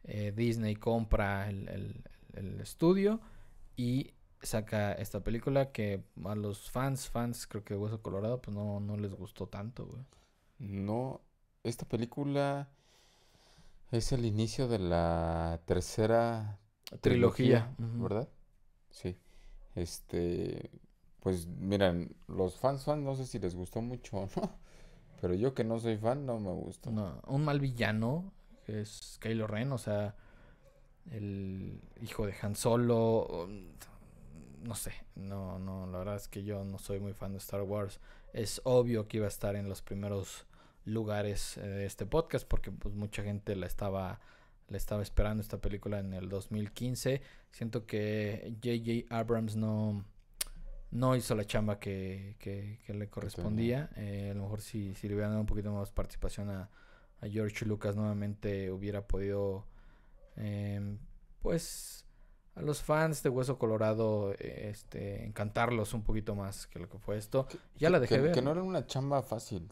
eh, 0.06 0.34
Disney 0.36 0.76
compra 0.76 1.50
el, 1.50 1.68
el- 1.70 2.04
el 2.34 2.60
estudio 2.62 3.20
y 3.76 4.12
saca 4.44 4.94
esta 4.94 5.24
película 5.24 5.72
que 5.72 6.04
a 6.26 6.36
los 6.36 6.70
fans, 6.70 7.10
fans, 7.10 7.48
creo 7.48 7.64
que 7.64 7.74
de 7.74 7.80
Hueso 7.80 8.02
Colorado, 8.02 8.42
pues 8.42 8.56
no, 8.56 8.80
no 8.80 8.98
les 8.98 9.14
gustó 9.14 9.48
tanto, 9.48 9.86
güey. 9.86 10.04
No, 10.60 11.22
esta 11.64 11.86
película 11.86 12.70
es 13.92 14.12
el 14.12 14.26
inicio 14.26 14.68
de 14.68 14.80
la 14.80 15.62
tercera 15.66 16.60
Trilogía. 17.02 17.74
¿verdad? 17.78 18.30
Sí. 18.90 19.18
Este, 19.76 20.70
pues 21.20 21.48
miren, 21.48 22.16
los 22.28 22.56
fans 22.56 22.84
fans 22.84 23.04
no 23.04 23.16
sé 23.16 23.26
si 23.26 23.40
les 23.40 23.56
gustó 23.56 23.82
mucho 23.82 24.18
o 24.18 24.30
no, 24.36 24.58
pero 25.22 25.34
yo 25.34 25.54
que 25.54 25.64
no 25.64 25.80
soy 25.80 25.98
fan 25.98 26.26
no 26.26 26.40
me 26.40 26.52
gustó. 26.52 26.92
No, 26.92 27.22
un 27.28 27.44
mal 27.44 27.60
villano 27.60 28.32
es 28.68 29.18
Kylo 29.22 29.48
Ren, 29.48 29.72
o 29.72 29.78
sea, 29.78 30.16
el 31.12 31.82
hijo 32.02 32.26
de 32.26 32.36
Han 32.42 32.56
Solo. 32.56 33.50
No 34.64 34.76
sé, 34.76 34.94
no, 35.16 35.60
no, 35.60 35.88
la 35.88 35.98
verdad 36.00 36.16
es 36.16 36.28
que 36.28 36.44
yo 36.44 36.64
no 36.64 36.80
soy 36.80 37.00
muy 37.00 37.14
fan 37.14 37.34
de 37.34 37.38
Star 37.38 37.62
Wars. 37.62 38.00
Es 38.32 38.62
obvio 38.64 39.08
que 39.08 39.18
iba 39.18 39.26
a 39.26 39.30
estar 39.30 39.56
en 39.56 39.68
los 39.70 39.82
primeros 39.82 40.46
lugares 40.86 41.58
eh, 41.58 41.62
de 41.62 41.86
este 41.86 42.06
podcast 42.06 42.48
porque 42.48 42.72
pues 42.72 42.96
mucha 42.96 43.24
gente 43.24 43.56
la 43.56 43.68
estaba 43.68 44.20
la 44.70 44.78
estaba 44.78 45.02
esperando 45.02 45.42
esta 45.42 45.60
película 45.60 46.00
en 46.00 46.14
el 46.14 46.30
2015. 46.30 47.22
Siento 47.52 47.86
que 47.86 48.56
J.J. 48.64 49.16
Abrams 49.16 49.56
no 49.56 50.06
no 50.94 51.16
hizo 51.16 51.36
la 51.36 51.44
chamba 51.44 51.80
que, 51.80 52.36
que, 52.40 52.80
que 52.86 52.94
le 52.94 53.10
correspondía. 53.10 53.90
Eh, 53.96 54.30
a 54.32 54.34
lo 54.36 54.44
mejor 54.44 54.62
si, 54.62 54.94
si 54.96 55.08
le 55.08 55.16
hubieran 55.16 55.32
dado 55.32 55.42
un 55.42 55.48
poquito 55.48 55.72
más 55.72 55.92
participación 55.92 56.52
a, 56.52 56.70
a 57.20 57.28
George 57.28 57.66
Lucas 57.66 57.96
nuevamente 57.96 58.72
hubiera 58.72 59.08
podido, 59.08 59.66
em, 60.36 61.00
pues, 61.42 62.06
a 62.56 62.62
los 62.62 62.82
fans 62.82 63.24
de 63.24 63.30
Hueso 63.30 63.58
Colorado, 63.58 64.34
este, 64.38 65.26
encantarlos 65.26 65.94
un 65.94 66.04
poquito 66.04 66.36
más 66.36 66.68
que 66.68 66.80
lo 66.80 66.90
que 66.90 67.00
fue 67.00 67.18
esto. 67.18 67.48
Ya 67.78 67.90
la 67.90 68.00
dejé 68.00 68.16
que, 68.16 68.22
ver. 68.22 68.32
que 68.32 68.42
no 68.42 68.52
era 68.52 68.62
una 68.64 68.86
chamba 68.86 69.22
fácil. 69.24 69.72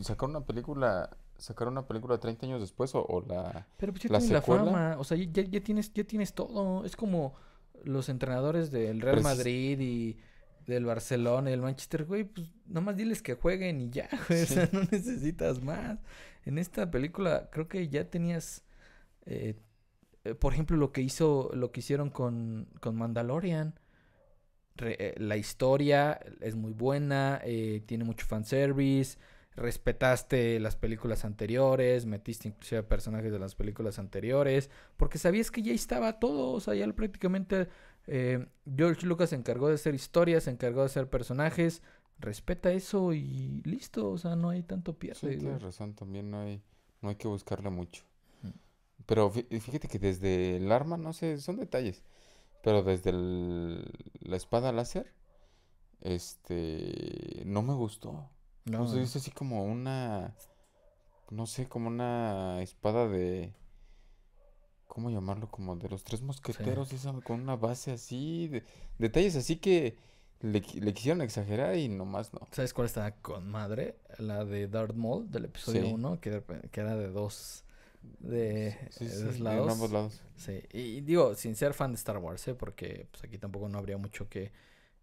Sacar 0.00 0.28
una 0.28 0.44
película, 0.44 1.16
sacar 1.38 1.68
una 1.68 1.86
película 1.86 2.18
30 2.18 2.46
años 2.46 2.60
después 2.60 2.94
o, 2.94 3.02
o 3.02 3.22
la... 3.22 3.66
Pero 3.78 3.92
pues 3.92 4.02
ya 4.04 4.10
la 4.10 4.18
tienes 4.18 4.32
la 4.34 4.42
fama, 4.42 4.96
o 4.98 5.04
sea, 5.04 5.16
ya, 5.16 5.42
ya 5.42 5.60
tienes, 5.62 5.92
ya 5.94 6.04
tienes 6.04 6.34
todo. 6.34 6.84
Es 6.84 6.96
como 6.96 7.34
los 7.84 8.08
entrenadores 8.10 8.70
del 8.70 9.00
Real 9.00 9.16
Precis- 9.16 9.22
Madrid 9.22 9.80
y 9.80 10.18
del 10.66 10.84
Barcelona 10.84 11.48
y 11.48 11.52
del 11.52 11.62
Manchester, 11.62 12.04
güey, 12.04 12.24
pues 12.24 12.50
nomás 12.66 12.96
diles 12.96 13.22
que 13.22 13.34
jueguen 13.34 13.80
y 13.80 13.90
ya, 13.90 14.08
güey, 14.28 14.42
o 14.42 14.46
sea, 14.46 14.68
no 14.72 14.80
necesitas 14.90 15.62
más. 15.62 15.98
En 16.44 16.58
esta 16.58 16.90
película 16.90 17.48
creo 17.50 17.68
que 17.68 17.88
ya 17.88 18.10
tenías, 18.10 18.64
eh, 19.24 19.54
por 20.34 20.52
ejemplo, 20.52 20.76
lo 20.76 20.92
que 20.92 21.00
hizo, 21.02 21.50
lo 21.54 21.70
que 21.72 21.80
hicieron 21.80 22.10
con, 22.10 22.68
con 22.80 22.96
Mandalorian. 22.96 23.78
Re- 24.76 24.96
eh, 24.98 25.14
la 25.18 25.36
historia 25.36 26.20
es 26.40 26.54
muy 26.54 26.72
buena, 26.72 27.40
eh, 27.44 27.82
tiene 27.86 28.04
mucho 28.04 28.26
fanservice, 28.26 29.18
respetaste 29.54 30.60
las 30.60 30.76
películas 30.76 31.24
anteriores, 31.24 32.04
metiste 32.04 32.48
inclusive 32.48 32.80
a 32.80 32.88
personajes 32.88 33.32
de 33.32 33.38
las 33.38 33.54
películas 33.54 33.98
anteriores, 33.98 34.70
porque 34.98 35.16
sabías 35.18 35.50
que 35.50 35.62
ya 35.62 35.72
estaba 35.72 36.18
todo, 36.18 36.50
o 36.52 36.60
sea, 36.60 36.74
ya 36.74 36.86
prácticamente 36.92 37.68
eh, 38.06 38.46
George 38.76 39.06
Lucas 39.06 39.30
se 39.30 39.36
encargó 39.36 39.68
de 39.68 39.74
hacer 39.76 39.94
historias, 39.94 40.44
se 40.44 40.50
encargó 40.50 40.80
de 40.80 40.86
hacer 40.86 41.08
personajes, 41.08 41.82
respeta 42.18 42.70
eso 42.72 43.14
y 43.14 43.62
listo, 43.64 44.10
o 44.10 44.18
sea, 44.18 44.36
no 44.36 44.50
hay 44.50 44.62
tanto 44.62 44.92
Sí, 44.92 44.98
pierde. 44.98 45.38
güey. 45.38 45.38
tienes 45.38 45.62
razón, 45.62 45.94
también 45.94 46.30
no 46.30 46.40
hay, 46.40 46.62
no 47.00 47.08
hay 47.08 47.16
que 47.16 47.28
buscarle 47.28 47.70
mucho. 47.70 48.04
Pero 49.04 49.30
fí- 49.32 49.46
fíjate 49.60 49.88
que 49.88 49.98
desde 49.98 50.56
el 50.56 50.72
arma, 50.72 50.96
no 50.96 51.12
sé, 51.12 51.38
son 51.38 51.56
detalles, 51.58 52.02
pero 52.62 52.82
desde 52.82 53.10
el- 53.10 53.84
la 54.20 54.36
espada 54.36 54.72
láser, 54.72 55.12
este, 56.00 57.42
no 57.46 57.62
me 57.62 57.74
gustó. 57.74 58.28
No, 58.64 58.82
O 58.82 58.86
sea, 58.86 58.96
no. 58.98 59.02
es 59.04 59.14
así 59.16 59.30
como 59.30 59.64
una, 59.64 60.34
no 61.30 61.46
sé, 61.46 61.66
como 61.68 61.88
una 61.88 62.60
espada 62.62 63.06
de, 63.08 63.52
¿cómo 64.88 65.10
llamarlo? 65.10 65.48
Como 65.50 65.76
de 65.76 65.88
los 65.88 66.02
tres 66.04 66.22
mosqueteros, 66.22 66.92
esa, 66.92 67.12
con 67.20 67.40
una 67.40 67.56
base 67.56 67.92
así, 67.92 68.48
de- 68.48 68.64
detalles 68.98 69.36
así 69.36 69.56
que 69.56 69.96
le, 70.40 70.62
qui- 70.62 70.80
le 70.80 70.92
quisieron 70.94 71.22
exagerar 71.22 71.76
y 71.76 71.88
nomás 71.88 72.32
no. 72.34 72.40
¿Sabes 72.50 72.74
cuál 72.74 72.86
estaba 72.86 73.10
con 73.12 73.48
madre? 73.50 73.98
La 74.18 74.44
de 74.44 74.66
Darth 74.68 74.94
Maul 74.94 75.30
del 75.30 75.44
episodio 75.46 75.82
Sí. 75.82 75.92
1, 75.92 76.20
que, 76.20 76.42
que 76.70 76.80
era 76.80 76.96
de 76.96 77.08
dos, 77.08 77.64
de, 78.18 78.76
Sí, 78.90 79.04
de 79.04 79.10
sí, 79.10 79.22
dos 79.22 79.36
en 79.36 79.44
lados. 79.44 79.72
ambos 79.72 79.90
lados. 79.92 80.22
Sí, 80.36 80.62
y 80.72 81.00
digo, 81.00 81.34
sin 81.34 81.54
ser 81.56 81.74
fan 81.74 81.92
de 81.92 81.96
Star 81.96 82.18
Wars, 82.18 82.46
¿eh? 82.48 82.54
porque 82.54 83.06
pues 83.10 83.24
aquí 83.24 83.38
tampoco 83.38 83.68
no 83.68 83.78
habría 83.78 83.96
mucho 83.96 84.28
que, 84.28 84.52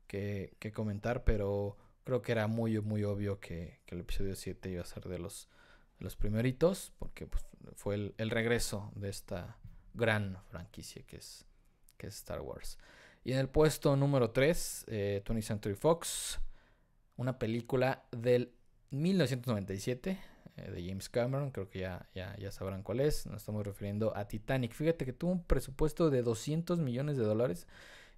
que, 0.07 0.55
que 0.59 0.71
comentar, 0.71 1.23
pero 1.23 1.77
creo 2.03 2.21
que 2.21 2.31
era 2.31 2.47
muy, 2.47 2.79
muy 2.81 3.03
obvio 3.03 3.39
que, 3.39 3.79
que 3.85 3.95
el 3.95 4.01
episodio 4.01 4.35
7 4.35 4.69
iba 4.69 4.81
a 4.81 4.85
ser 4.85 5.05
de 5.07 5.19
los, 5.19 5.47
de 5.99 6.03
los 6.05 6.15
primeritos, 6.15 6.91
porque 6.99 7.27
pues, 7.27 7.43
fue 7.75 7.95
el, 7.95 8.13
el 8.17 8.29
regreso 8.29 8.91
de 8.95 9.09
esta 9.09 9.57
gran 9.93 10.37
franquicia 10.49 11.03
que 11.03 11.17
es, 11.17 11.45
que 11.97 12.07
es 12.07 12.15
Star 12.15 12.41
Wars. 12.41 12.77
Y 13.23 13.31
en 13.31 13.39
el 13.39 13.47
puesto 13.47 13.95
número 13.95 14.31
3, 14.31 14.85
eh, 14.87 15.23
20th 15.25 15.41
Century 15.41 15.75
Fox, 15.75 16.39
una 17.15 17.39
película 17.39 18.03
del 18.11 18.53
1997 18.91 20.19
eh, 20.57 20.69
de 20.71 20.87
James 20.87 21.09
Cameron, 21.09 21.51
creo 21.51 21.69
que 21.69 21.79
ya, 21.79 22.07
ya, 22.13 22.35
ya 22.37 22.51
sabrán 22.51 22.83
cuál 22.83 22.99
es, 22.99 23.25
nos 23.25 23.37
estamos 23.37 23.65
refiriendo 23.65 24.15
a 24.15 24.27
Titanic. 24.27 24.73
Fíjate 24.73 25.05
que 25.05 25.13
tuvo 25.13 25.31
un 25.31 25.43
presupuesto 25.43 26.09
de 26.09 26.21
200 26.21 26.79
millones 26.79 27.17
de 27.17 27.23
dólares 27.23 27.67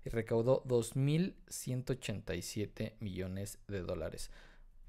y 0.03 0.09
recaudó 0.09 0.63
2.187 0.65 2.93
millones 2.99 3.59
de 3.67 3.81
dólares. 3.81 4.31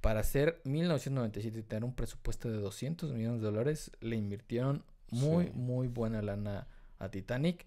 Para 0.00 0.20
hacer 0.20 0.60
1997 0.64 1.58
y 1.58 1.62
tener 1.62 1.84
un 1.84 1.94
presupuesto 1.94 2.50
de 2.50 2.58
200 2.58 3.12
millones 3.12 3.40
de 3.40 3.46
dólares, 3.46 3.90
le 4.00 4.16
invirtieron 4.16 4.84
muy, 5.10 5.46
Sí. 5.46 5.50
muy 5.54 5.88
buena 5.88 6.22
lana 6.22 6.68
a 6.98 7.10
Titanic. 7.10 7.66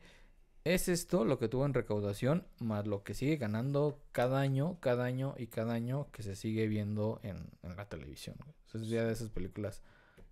Es 0.65 0.87
esto 0.89 1.23
lo 1.25 1.39
que 1.39 1.47
tuvo 1.47 1.65
en 1.65 1.73
recaudación, 1.73 2.45
más 2.59 2.85
lo 2.85 3.03
que 3.03 3.13
sigue 3.13 3.37
ganando 3.37 3.99
cada 4.11 4.39
año, 4.41 4.77
cada 4.81 5.05
año 5.05 5.33
y 5.37 5.47
cada 5.47 5.73
año 5.73 6.07
que 6.11 6.21
se 6.21 6.35
sigue 6.35 6.67
viendo 6.67 7.19
en, 7.23 7.49
en 7.63 7.75
la 7.75 7.87
televisión. 7.87 8.35
güey. 8.43 8.53
O 8.69 8.71
sea, 8.71 8.81
Es 8.81 8.87
ya 8.87 9.03
de 9.03 9.11
esas 9.13 9.29
películas 9.29 9.81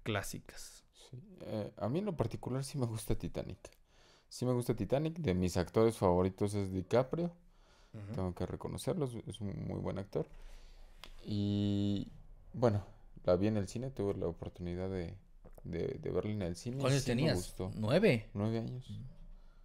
clásicas. 0.03 0.83
Sí, 1.09 1.17
eh, 1.41 1.71
a 1.77 1.89
mí 1.89 1.99
en 1.99 2.05
lo 2.05 2.15
particular 2.15 2.63
sí 2.63 2.77
me 2.77 2.85
gusta 2.85 3.15
Titanic. 3.15 3.57
Sí 4.29 4.45
me 4.45 4.53
gusta 4.53 4.75
Titanic. 4.75 5.17
De 5.17 5.33
mis 5.33 5.57
actores 5.57 5.97
favoritos 5.97 6.53
es 6.53 6.71
DiCaprio. 6.71 7.31
Tengo 8.13 8.35
que 8.35 8.45
reconocerlo. 8.45 9.09
Es, 9.25 9.41
un 9.41 9.65
muy 9.67 9.79
buen 9.79 9.97
actor. 9.97 10.27
Y 11.23 12.07
bueno, 12.53 12.83
la 13.25 13.35
vi 13.35 13.47
en 13.47 13.57
el 13.57 13.67
cine. 13.67 13.89
Tuve 13.89 14.13
la 14.15 14.27
oportunidad 14.27 14.89
de, 14.89 15.15
de, 15.63 15.97
de 16.01 16.11
verla 16.11 16.31
en 16.31 16.41
el 16.43 16.55
cine. 16.55 16.77
¿Cuántos 16.77 17.01
sí 17.03 17.09
me 17.09 17.15
tenías? 17.15 17.37
gustó. 17.37 17.71
Nueve. 17.75 18.29
Nueve 18.33 18.59
años. 18.59 18.85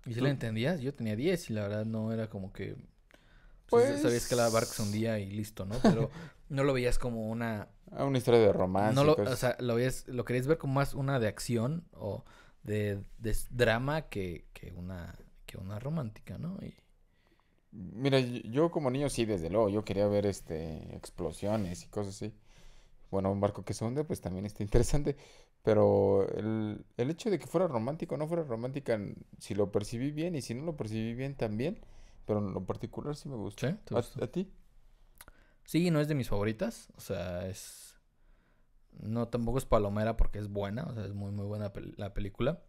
¿Y 0.06 0.10
si 0.14 0.18
¿Tú? 0.18 0.24
la 0.24 0.30
entendías? 0.30 0.80
Yo 0.80 0.94
tenía 0.94 1.14
diez 1.16 1.50
y 1.50 1.52
la 1.52 1.62
verdad 1.62 1.84
no 1.84 2.12
era 2.12 2.28
como 2.30 2.52
que... 2.52 2.74
Pues, 3.68 3.90
Pues- 3.90 4.02
sabías 4.02 4.28
que 4.28 4.36
la 4.36 4.48
barca 4.48 4.70
se 4.72 4.82
hundía 4.82 5.18
y 5.18 5.30
listo, 5.30 5.64
¿no? 5.64 5.76
Pero 5.82 6.10
no 6.52 6.64
lo 6.64 6.72
veías 6.72 6.98
como 6.98 7.28
una... 7.28 7.68
Ah, 7.90 8.04
una 8.04 8.18
historia 8.18 8.40
de 8.40 8.52
romance. 8.52 8.94
No 8.94 9.04
lo, 9.04 9.14
o 9.14 9.36
sea, 9.36 9.56
lo, 9.58 9.74
veías, 9.74 10.06
lo 10.06 10.24
querías 10.24 10.46
ver 10.46 10.58
como 10.58 10.74
más 10.74 10.94
una 10.94 11.18
de 11.18 11.28
acción 11.28 11.84
o 11.92 12.24
de, 12.62 13.02
de 13.18 13.36
drama 13.50 14.02
que, 14.02 14.46
que 14.52 14.72
una 14.72 15.14
que 15.46 15.58
una 15.58 15.78
romántica, 15.78 16.38
¿no? 16.38 16.58
Y, 16.62 16.74
Mira, 17.72 18.18
yo 18.20 18.70
como 18.70 18.90
niño 18.90 19.08
sí, 19.08 19.24
desde 19.24 19.48
luego, 19.48 19.70
yo 19.70 19.84
quería 19.84 20.06
ver 20.06 20.26
este 20.26 20.94
explosiones 20.94 21.84
y 21.84 21.88
cosas 21.88 22.14
así. 22.16 22.34
Bueno, 23.10 23.32
un 23.32 23.40
barco 23.40 23.64
que 23.64 23.74
se 23.74 23.84
hunde, 23.84 24.04
pues 24.04 24.20
también 24.20 24.46
está 24.46 24.62
interesante. 24.62 25.16
Pero 25.62 26.28
el, 26.36 26.84
el 26.96 27.10
hecho 27.10 27.30
de 27.30 27.38
que 27.38 27.46
fuera 27.46 27.66
romántico 27.68 28.14
o 28.14 28.18
no 28.18 28.26
fuera 28.28 28.42
romántica, 28.44 29.00
si 29.38 29.54
lo 29.54 29.70
percibí 29.72 30.10
bien 30.10 30.34
y 30.34 30.42
si 30.42 30.54
no 30.54 30.64
lo 30.64 30.76
percibí 30.76 31.14
bien 31.14 31.34
también. 31.34 31.80
Pero 32.26 32.40
en 32.40 32.52
lo 32.52 32.64
particular 32.64 33.16
sí 33.16 33.28
me 33.28 33.36
gustó. 33.36 33.68
¿Sí? 33.68 33.76
¿Te 33.84 33.94
¿A, 33.94 33.98
gustó? 33.98 34.20
a 34.20 34.26
ti? 34.28 34.50
Sí, 35.64 35.90
no 35.90 36.00
es 36.00 36.08
de 36.08 36.14
mis 36.14 36.28
favoritas. 36.28 36.88
O 36.96 37.00
sea, 37.00 37.46
es. 37.48 37.96
No, 39.02 39.28
tampoco 39.28 39.58
es 39.58 39.64
palomera 39.66 40.16
porque 40.16 40.38
es 40.38 40.48
buena. 40.48 40.84
O 40.84 40.94
sea, 40.94 41.04
es 41.04 41.14
muy, 41.14 41.32
muy 41.32 41.46
buena 41.46 41.72
pel- 41.72 41.94
la 41.96 42.14
película. 42.14 42.62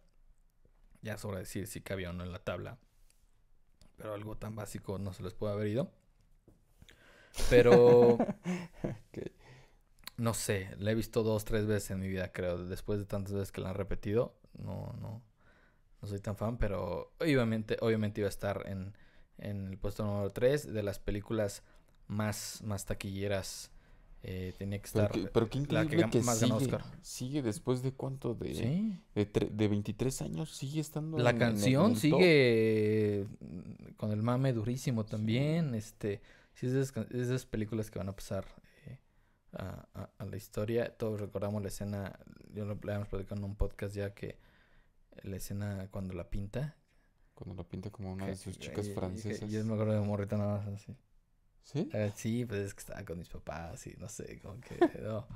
Ya 1.02 1.16
sobra 1.18 1.38
decir 1.38 1.66
si 1.68 1.80
cabía 1.82 2.10
o 2.10 2.12
no 2.12 2.24
en 2.24 2.32
la 2.32 2.40
tabla. 2.40 2.78
Pero 3.96 4.14
algo 4.14 4.36
tan 4.36 4.54
básico 4.54 4.98
no 4.98 5.12
se 5.12 5.24
les 5.24 5.34
puede 5.34 5.52
haber 5.54 5.66
ido. 5.68 5.90
Pero. 7.50 8.18
No 10.16 10.32
sé, 10.32 10.70
la 10.78 10.92
he 10.92 10.94
visto 10.94 11.22
dos, 11.24 11.44
tres 11.44 11.66
veces 11.66 11.90
en 11.90 12.00
mi 12.00 12.08
vida, 12.08 12.32
creo. 12.32 12.64
Después 12.66 13.00
de 13.00 13.04
tantas 13.06 13.32
veces 13.32 13.50
que 13.52 13.60
la 13.60 13.70
han 13.70 13.74
repetido. 13.74 14.36
No, 14.56 14.94
no. 15.00 15.22
No 16.02 16.08
soy 16.08 16.20
tan 16.20 16.36
fan, 16.36 16.58
pero 16.58 17.14
obviamente, 17.20 17.78
obviamente 17.80 18.20
iba 18.20 18.28
a 18.28 18.30
estar 18.30 18.64
en, 18.66 18.96
en 19.38 19.68
el 19.68 19.78
puesto 19.78 20.04
número 20.04 20.30
3 20.32 20.72
de 20.72 20.82
las 20.82 20.98
películas 20.98 21.62
más, 22.08 22.60
más 22.64 22.84
taquilleras. 22.86 23.70
eh, 24.26 24.54
tenía 24.56 24.78
que 24.80 24.88
Pero, 24.90 25.04
estar. 25.04 25.30
pero 25.32 25.50
qué 25.50 25.58
la 25.58 25.66
que 25.66 25.84
increíble 25.96 26.06
gan- 26.06 26.10
que 26.10 26.22
más 26.22 26.38
sigue. 26.38 26.52
Oscar. 26.54 26.82
Sigue 27.02 27.42
después 27.42 27.82
de 27.82 27.92
cuánto, 27.92 28.32
de, 28.34 28.54
Sí. 28.54 28.98
de, 29.14 29.30
tre- 29.30 29.50
de 29.50 29.68
23 29.68 30.22
años, 30.22 30.50
sigue 30.56 30.80
estando 30.80 31.18
La 31.18 31.28
en- 31.28 31.36
en 31.36 31.40
canción 31.40 31.90
el 31.90 31.96
sigue 31.98 33.26
con 33.98 34.12
el 34.12 34.22
mame 34.22 34.54
durísimo 34.54 35.04
también. 35.04 35.74
Este, 35.74 36.22
sí, 36.54 36.66
es 36.68 36.72
de, 36.72 37.06
esas, 37.20 37.44
películas 37.44 37.90
que 37.90 37.98
van 37.98 38.08
a 38.08 38.16
pasar 38.16 38.46
eh, 38.86 38.98
a, 39.52 39.86
a- 39.92 40.10
a 40.16 40.24
la 40.24 40.36
historia. 40.38 40.96
Todos 40.96 41.20
recordamos 41.20 41.60
la 41.60 41.68
escena, 41.68 42.18
yo 42.54 42.64
lo 42.64 42.78
habíamos 42.82 43.08
platicado 43.08 43.38
en 43.40 43.44
un 43.44 43.56
podcast 43.56 43.94
ya 43.94 44.14
que 44.14 44.38
la 45.22 45.36
escena 45.36 45.88
cuando 45.90 46.14
la 46.14 46.30
pinta. 46.30 46.76
Cuando 47.34 47.54
lo 47.56 47.68
pinta 47.68 47.90
como 47.90 48.10
una 48.14 48.24
que- 48.24 48.30
de 48.30 48.36
sus 48.38 48.58
chicas 48.58 48.86
que 48.88 48.94
francesas. 48.94 49.50
Yo 49.50 49.62
me 49.66 49.74
acuerdo 49.74 49.92
de 49.92 50.00
morrita 50.00 50.38
nada 50.38 50.58
más 50.64 50.68
así. 50.68 50.96
¿Sí? 51.64 51.88
Eh, 51.92 52.12
sí, 52.14 52.44
pues 52.44 52.60
es 52.60 52.74
que 52.74 52.80
estaba 52.80 53.04
con 53.04 53.18
mis 53.18 53.28
papás 53.28 53.86
y 53.86 53.94
no 53.98 54.08
sé, 54.08 54.38
como 54.40 54.60
que 54.60 54.76
no. 55.02 55.26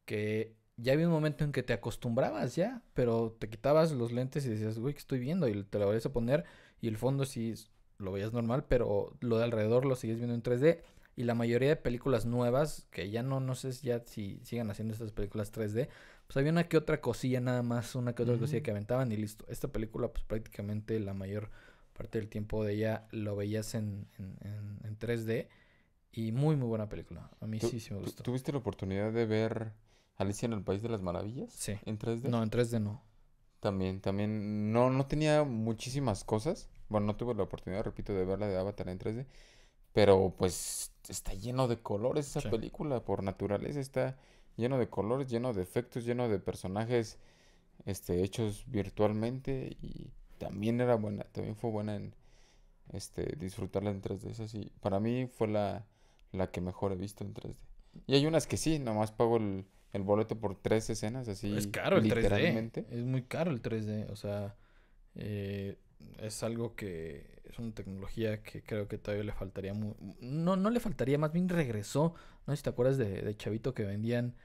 que 0.06 0.56
ya 0.82 0.94
había 0.94 1.08
un 1.08 1.14
momento 1.14 1.44
en 1.44 1.52
que 1.52 1.64
te 1.64 1.74
acostumbrabas 1.74 2.56
ya, 2.56 2.82
pero 2.94 3.36
te 3.40 3.50
quitabas 3.50 3.92
los 3.92 4.12
lentes 4.12 4.46
y 4.46 4.50
decías, 4.50 4.80
güey, 4.80 4.94
¿qué 4.94 5.00
estoy 5.00 5.20
viendo? 5.20 5.48
Y 5.48 5.64
te 5.64 5.80
lo 5.80 5.86
volvías 5.86 6.06
a 6.06 6.14
poner 6.14 6.44
y 6.82 6.88
el 6.88 6.98
fondo 6.98 7.26
sí 7.26 7.54
lo 7.98 8.12
veías 8.12 8.34
normal, 8.34 8.66
pero 8.68 9.16
lo 9.20 9.38
de 9.38 9.44
alrededor 9.44 9.86
lo 9.86 9.96
sigues 9.96 10.18
viendo 10.18 10.34
en 10.36 10.42
3D. 10.42 10.82
Y 11.18 11.24
la 11.24 11.36
mayoría 11.36 11.70
de 11.70 11.76
películas 11.76 12.26
nuevas, 12.26 12.88
que 12.90 13.10
ya 13.12 13.22
no, 13.22 13.40
no 13.42 13.54
sé 13.54 13.74
si 13.74 13.88
ya 13.88 14.02
si 14.06 14.40
sigan 14.44 14.72
haciendo 14.72 14.94
estas 14.94 15.12
películas 15.12 15.52
3D, 15.52 15.90
pues 16.26 16.38
había 16.38 16.52
una 16.52 16.64
que 16.70 16.78
otra 16.78 17.02
cosilla 17.02 17.42
nada 17.42 17.62
más, 17.64 17.94
una 17.96 18.16
que 18.16 18.24
otra 18.24 18.38
cosilla 18.38 18.64
que 18.64 18.72
aventaban 18.72 19.12
y 19.12 19.18
listo. 19.18 19.46
Esta 19.50 19.68
película, 19.68 20.08
pues 20.08 20.24
prácticamente 20.24 21.00
la 21.02 21.14
mayor 21.14 21.50
parte 21.94 22.18
del 22.18 22.30
tiempo 22.30 22.64
de 22.64 22.74
ella 22.74 23.08
lo 23.12 23.36
veías 23.36 23.76
en, 23.76 24.08
en, 24.18 24.38
en- 24.42 24.80
en 24.86 24.98
3D 24.98 25.50
y 26.14 26.32
muy, 26.32 26.56
muy 26.56 26.68
buena 26.70 26.88
película. 26.90 27.30
A 27.42 27.46
mí 27.46 27.60
¿Tú- 27.60 27.68
sí, 27.68 27.80
sí 27.82 27.94
me 27.94 28.00
gustó. 28.00 28.24
¿Tuviste 28.24 28.52
la 28.54 28.60
oportunidad 28.60 29.12
de 29.12 29.26
ver 29.26 29.74
Alicia 30.22 30.46
en 30.46 30.54
el 30.54 30.64
País 30.64 30.82
de 30.82 30.90
las 30.90 31.02
Maravillas? 31.02 31.52
Sí. 31.52 31.74
¿En 31.86 31.98
3D? 32.00 32.30
No, 32.30 32.42
en 32.44 32.50
3D 32.50 32.80
no. 32.82 33.02
También, 33.60 34.02
también, 34.02 34.72
no, 34.74 34.90
no 34.90 35.06
tenía 35.06 35.44
muchísimas 35.44 36.24
cosas. 36.24 36.70
Bueno, 36.90 37.08
no 37.08 37.16
tuve 37.16 37.36
la 37.36 37.44
oportunidad, 37.44 37.84
repito, 37.84 38.14
de 38.14 38.26
verla 38.26 38.48
de 38.48 38.58
Avatar 38.58 38.90
en 38.90 38.98
3D. 39.00 39.26
Pero 39.94 40.34
pues 40.38 40.92
está 41.10 41.34
lleno 41.34 41.68
de 41.68 41.80
colores 41.82 42.28
esa 42.30 42.42
Sí. 42.42 42.50
película, 42.50 43.04
por 43.04 43.24
naturaleza 43.24 43.80
está 43.80 44.18
lleno 44.56 44.78
de 44.80 44.90
colores, 44.90 45.28
lleno 45.28 45.54
de 45.54 45.62
efectos, 45.62 46.06
lleno 46.06 46.30
de 46.30 46.40
personajes 46.40 47.18
este, 47.86 48.24
hechos 48.24 48.64
virtualmente 48.68 49.76
y 49.82 50.12
también 50.38 50.80
era 50.82 50.96
buena, 50.96 51.24
también 51.26 51.56
fue 51.56 51.70
buena 51.72 51.96
en 51.96 52.16
este, 52.94 53.36
disfrutarla 53.38 53.92
en 53.92 54.02
3D. 54.02 54.30
Esa 54.32 54.48
sí, 54.48 54.72
para 54.82 55.00
mí 55.00 55.28
fue 55.28 55.48
la, 55.48 55.86
la 56.32 56.52
que 56.52 56.62
mejor 56.62 56.94
he 56.94 56.96
visto 56.96 57.24
en 57.24 57.34
3D. 57.34 57.56
Y 58.08 58.16
hay 58.16 58.26
unas 58.26 58.48
que 58.48 58.58
sí, 58.58 58.80
nomás 58.80 59.12
pago 59.12 59.38
el, 59.38 59.66
el 59.94 60.04
boleto 60.04 60.39
por 60.39 60.56
tres 60.56 60.89
escenas, 60.89 61.28
así 61.28 61.56
es 61.56 61.68
caro 61.68 61.98
el 61.98 62.04
3D. 62.06 62.16
literalmente. 62.16 62.86
Es 62.92 63.04
muy 63.04 63.24
caro 63.24 63.52
el 63.52 63.62
3D. 63.62 64.10
O 64.12 64.16
sea, 64.16 64.56
eh, 65.16 65.78
es 66.20 66.44
algo 66.44 66.76
que 66.76 67.42
es 67.44 67.60
una 67.60 67.74
tecnología 67.74 68.42
que 68.42 68.64
creo 68.64 68.88
que 68.88 68.98
todavía 68.98 69.26
le 69.26 69.34
faltaría. 69.34 69.74
mu- 69.74 69.96
No, 70.22 70.56
no 70.56 70.70
le 70.70 70.80
faltaría, 70.80 71.18
más 71.18 71.34
bien 71.34 71.50
regresó. 71.50 72.14
No 72.48 72.54
sé 72.54 72.58
si 72.58 72.64
te 72.64 72.70
acuerdas 72.70 72.98
de, 72.98 73.22
de 73.22 73.36
Chavito 73.36 73.74
que 73.74 73.84
vendían 73.84 74.36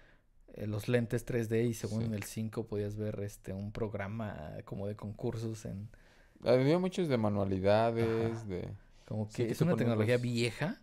eh, 0.54 0.66
los 0.66 0.88
lentes 0.88 1.24
3D 1.26 1.66
y 1.68 1.74
según 1.74 2.00
Sí. 2.00 2.06
en 2.06 2.14
el 2.14 2.22
5 2.24 2.66
podías 2.66 2.96
ver 2.96 3.20
este 3.20 3.52
un 3.52 3.72
programa 3.72 4.54
como 4.64 4.86
de 4.86 4.96
concursos 4.96 5.64
en. 5.64 5.88
Había 6.44 6.78
muchos 6.78 7.08
de 7.08 7.16
manualidades, 7.16 8.36
Ajá. 8.38 8.44
de... 8.46 8.68
Como 9.06 9.28
que 9.28 9.48
es 9.50 9.60
una 9.60 9.76
tecnología 9.76 10.14
los- 10.14 10.22
vieja, 10.22 10.80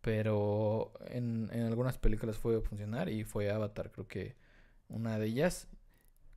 pero 0.00 0.92
en, 1.06 1.48
en 1.52 1.64
algunas 1.64 1.98
películas 1.98 2.36
fue 2.38 2.60
funcionar 2.60 3.08
y 3.08 3.24
fue 3.24 3.50
Avatar, 3.50 3.90
creo 3.92 4.06
que 4.08 4.36
una 4.88 5.18
de 5.18 5.26
ellas. 5.26 5.68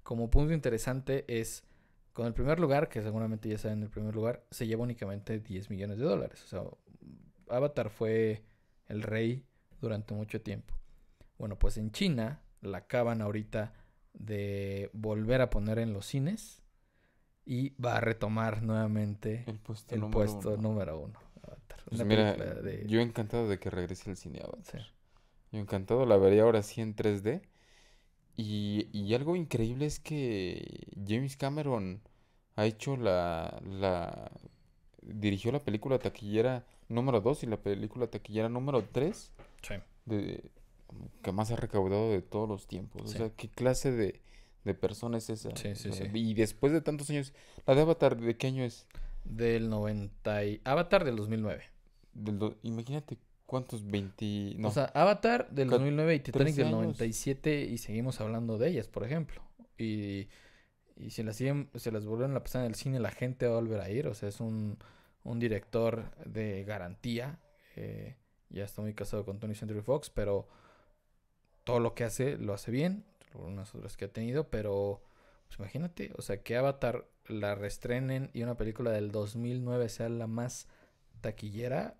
Como 0.03 0.29
punto 0.29 0.53
interesante 0.53 1.23
es, 1.27 1.63
con 2.11 2.27
el 2.27 2.33
primer 2.33 2.59
lugar, 2.59 2.89
que 2.89 3.01
seguramente 3.01 3.49
ya 3.49 3.57
saben, 3.57 3.83
el 3.83 3.89
primer 3.89 4.13
lugar, 4.13 4.45
se 4.51 4.67
lleva 4.67 4.83
únicamente 4.83 5.39
10 5.39 5.69
millones 5.69 5.97
de 5.97 6.05
dólares. 6.05 6.43
O 6.43 6.47
sea, 6.47 6.63
Avatar 7.49 7.89
fue 7.89 8.43
el 8.87 9.01
rey 9.01 9.45
durante 9.79 10.13
mucho 10.13 10.41
tiempo. 10.41 10.73
Bueno, 11.37 11.57
pues 11.57 11.77
en 11.77 11.91
China 11.91 12.41
la 12.61 12.79
acaban 12.79 13.21
ahorita 13.21 13.73
de 14.13 14.89
volver 14.93 15.41
a 15.41 15.49
poner 15.49 15.79
en 15.79 15.93
los 15.93 16.05
cines 16.05 16.61
y 17.45 17.71
va 17.81 17.97
a 17.97 18.01
retomar 18.01 18.61
nuevamente 18.63 19.43
El 19.47 19.59
puesto 19.59 19.95
el 19.95 20.01
número 20.01 20.11
puesto 20.11 20.49
uno. 20.49 20.61
número 20.61 20.99
uno. 20.99 21.22
Avatar. 21.73 21.89
Pues 21.89 22.05
mira, 22.05 22.33
de- 22.35 22.85
yo 22.87 22.99
encantado 23.01 23.47
de 23.47 23.59
que 23.59 23.69
regrese 23.69 24.09
al 24.09 24.17
cine 24.17 24.41
Avatar. 24.43 24.81
sí. 24.81 24.87
Yo 25.51 25.59
encantado, 25.59 26.05
la 26.07 26.17
vería 26.17 26.43
ahora 26.43 26.63
sí 26.63 26.81
en 26.81 26.95
3D. 26.95 27.41
Y, 28.35 28.87
y 28.91 29.13
algo 29.13 29.35
increíble 29.35 29.85
es 29.85 29.99
que 29.99 30.87
James 31.07 31.37
Cameron 31.37 32.01
ha 32.55 32.65
hecho 32.65 32.97
la, 32.97 33.61
la... 33.63 34.31
dirigió 35.03 35.51
la 35.51 35.59
película 35.59 35.99
taquillera 35.99 36.65
número 36.89 37.21
2 37.21 37.43
y 37.43 37.45
la 37.47 37.57
película 37.57 38.07
taquillera 38.07 38.49
número 38.49 38.83
3 38.91 39.31
Sí. 39.61 39.75
de, 40.05 40.49
que 41.21 41.31
más 41.31 41.51
ha 41.51 41.55
recaudado 41.55 42.09
de 42.09 42.21
todos 42.23 42.49
los 42.49 42.65
tiempos. 42.67 43.03
O 43.03 43.07
Sí. 43.07 43.17
sea, 43.19 43.29
¿qué 43.29 43.47
clase 43.49 43.91
de, 43.91 44.19
de 44.63 44.73
persona 44.73 45.19
es 45.19 45.29
esa? 45.29 45.55
Sí, 45.55 45.69
O 45.69 45.75
sí, 45.75 45.91
sea, 45.93 46.07
sí. 46.11 46.11
Y 46.19 46.33
después 46.33 46.73
de 46.73 46.81
tantos 46.81 47.09
años, 47.11 47.33
la 47.67 47.75
de 47.75 47.81
Avatar, 47.81 48.17
¿de 48.19 48.35
qué 48.35 48.47
año 48.47 48.63
es? 48.63 48.87
Del 49.23 49.69
90 49.69 50.45
y... 50.45 50.61
Avatar 50.63 51.03
del 51.05 51.15
2009. 51.15 51.63
Del 52.13 52.39
do- 52.39 52.57
imagínate 52.63 53.17
cuántos, 53.45 53.85
20... 53.89 54.55
No, 54.57 54.67
O 54.67 54.71
sea, 54.71 54.85
Avatar 54.93 55.49
del 55.51 55.69
Ca- 55.69 55.75
2009 55.77 56.15
y 56.15 56.19
Titanic 56.19 56.45
13 56.55 56.57
del 56.57 56.67
años. 56.67 56.81
97 56.83 57.61
y 57.63 57.77
seguimos 57.77 58.19
hablando 58.21 58.57
de 58.57 58.69
ellas, 58.69 58.87
por 58.87 59.03
ejemplo. 59.03 59.41
Y, 59.77 60.27
y 60.97 61.09
si 61.09 61.23
las 61.23 61.35
siguen, 61.37 61.69
se 61.75 61.91
las 61.91 62.05
vuelven 62.05 62.35
a 62.35 62.43
pasar 62.43 62.61
en 62.61 62.67
el 62.67 62.75
cine, 62.75 62.99
la 62.99 63.11
gente 63.11 63.47
va 63.47 63.53
a 63.57 63.59
volver 63.61 63.79
a 63.81 63.89
ir. 63.89 64.07
O 64.07 64.13
sea, 64.13 64.29
es 64.29 64.39
un, 64.39 64.77
un 65.23 65.39
director 65.39 66.11
de 66.25 66.63
garantía. 66.63 67.39
eh, 67.75 68.15
ya 68.49 68.65
está 68.65 68.81
muy 68.83 68.93
casado 68.93 69.25
con 69.25 69.39
Tony 69.39 69.55
Century 69.55 69.81
Fox, 69.81 70.11
pero 70.11 70.47
todo 71.63 71.79
lo 71.79 71.95
que 71.95 72.03
hace 72.03 72.37
lo 72.37 72.53
hace 72.53 72.69
bien. 72.71 73.03
Algunas 73.33 73.73
otras 73.73 73.97
que 73.97 74.05
ha 74.05 74.13
tenido, 74.13 74.49
pero 74.49 75.01
pues 75.47 75.59
imagínate, 75.59 76.11
o 76.17 76.21
sea, 76.21 76.41
que 76.41 76.57
Avatar 76.57 77.07
la 77.27 77.55
restrenen 77.55 78.29
y 78.33 78.43
una 78.43 78.57
película 78.57 78.91
del 78.91 79.11
2009 79.11 79.89
sea 79.89 80.09
la 80.09 80.27
más 80.27 80.67
taquillera, 81.21 81.95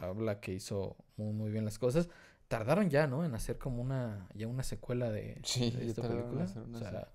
habla 0.00 0.40
que 0.40 0.52
hizo 0.52 0.96
muy, 1.16 1.32
muy 1.32 1.50
bien 1.50 1.64
las 1.64 1.78
cosas. 1.78 2.08
Tardaron 2.48 2.88
ya, 2.88 3.06
¿no? 3.06 3.24
En 3.24 3.34
hacer 3.34 3.58
como 3.58 3.82
una, 3.82 4.28
ya 4.34 4.46
una 4.46 4.62
secuela 4.62 5.10
de, 5.10 5.40
Sí, 5.44 5.70
de 5.70 5.86
esta 5.86 6.02
película. 6.02 6.46
una 6.56 6.78
O 6.78 6.80
sea, 6.80 7.12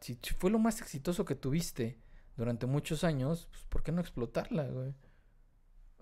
si 0.00 0.16
fue 0.38 0.50
lo 0.50 0.58
más 0.58 0.80
exitoso 0.80 1.24
que 1.24 1.34
tuviste 1.34 1.98
durante 2.36 2.66
muchos 2.66 3.04
años, 3.04 3.48
pues 3.50 3.64
¿por 3.64 3.82
qué 3.82 3.92
no 3.92 4.00
explotarla, 4.00 4.66
güey? 4.66 4.94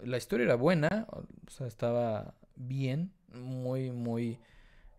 La 0.03 0.18
historia 0.18 0.45
era 0.45 0.55
buena, 0.55 1.09
o 1.11 1.51
sea, 1.51 1.66
estaba 1.66 2.34
bien, 2.55 3.12
muy, 3.32 3.91
muy 3.91 4.39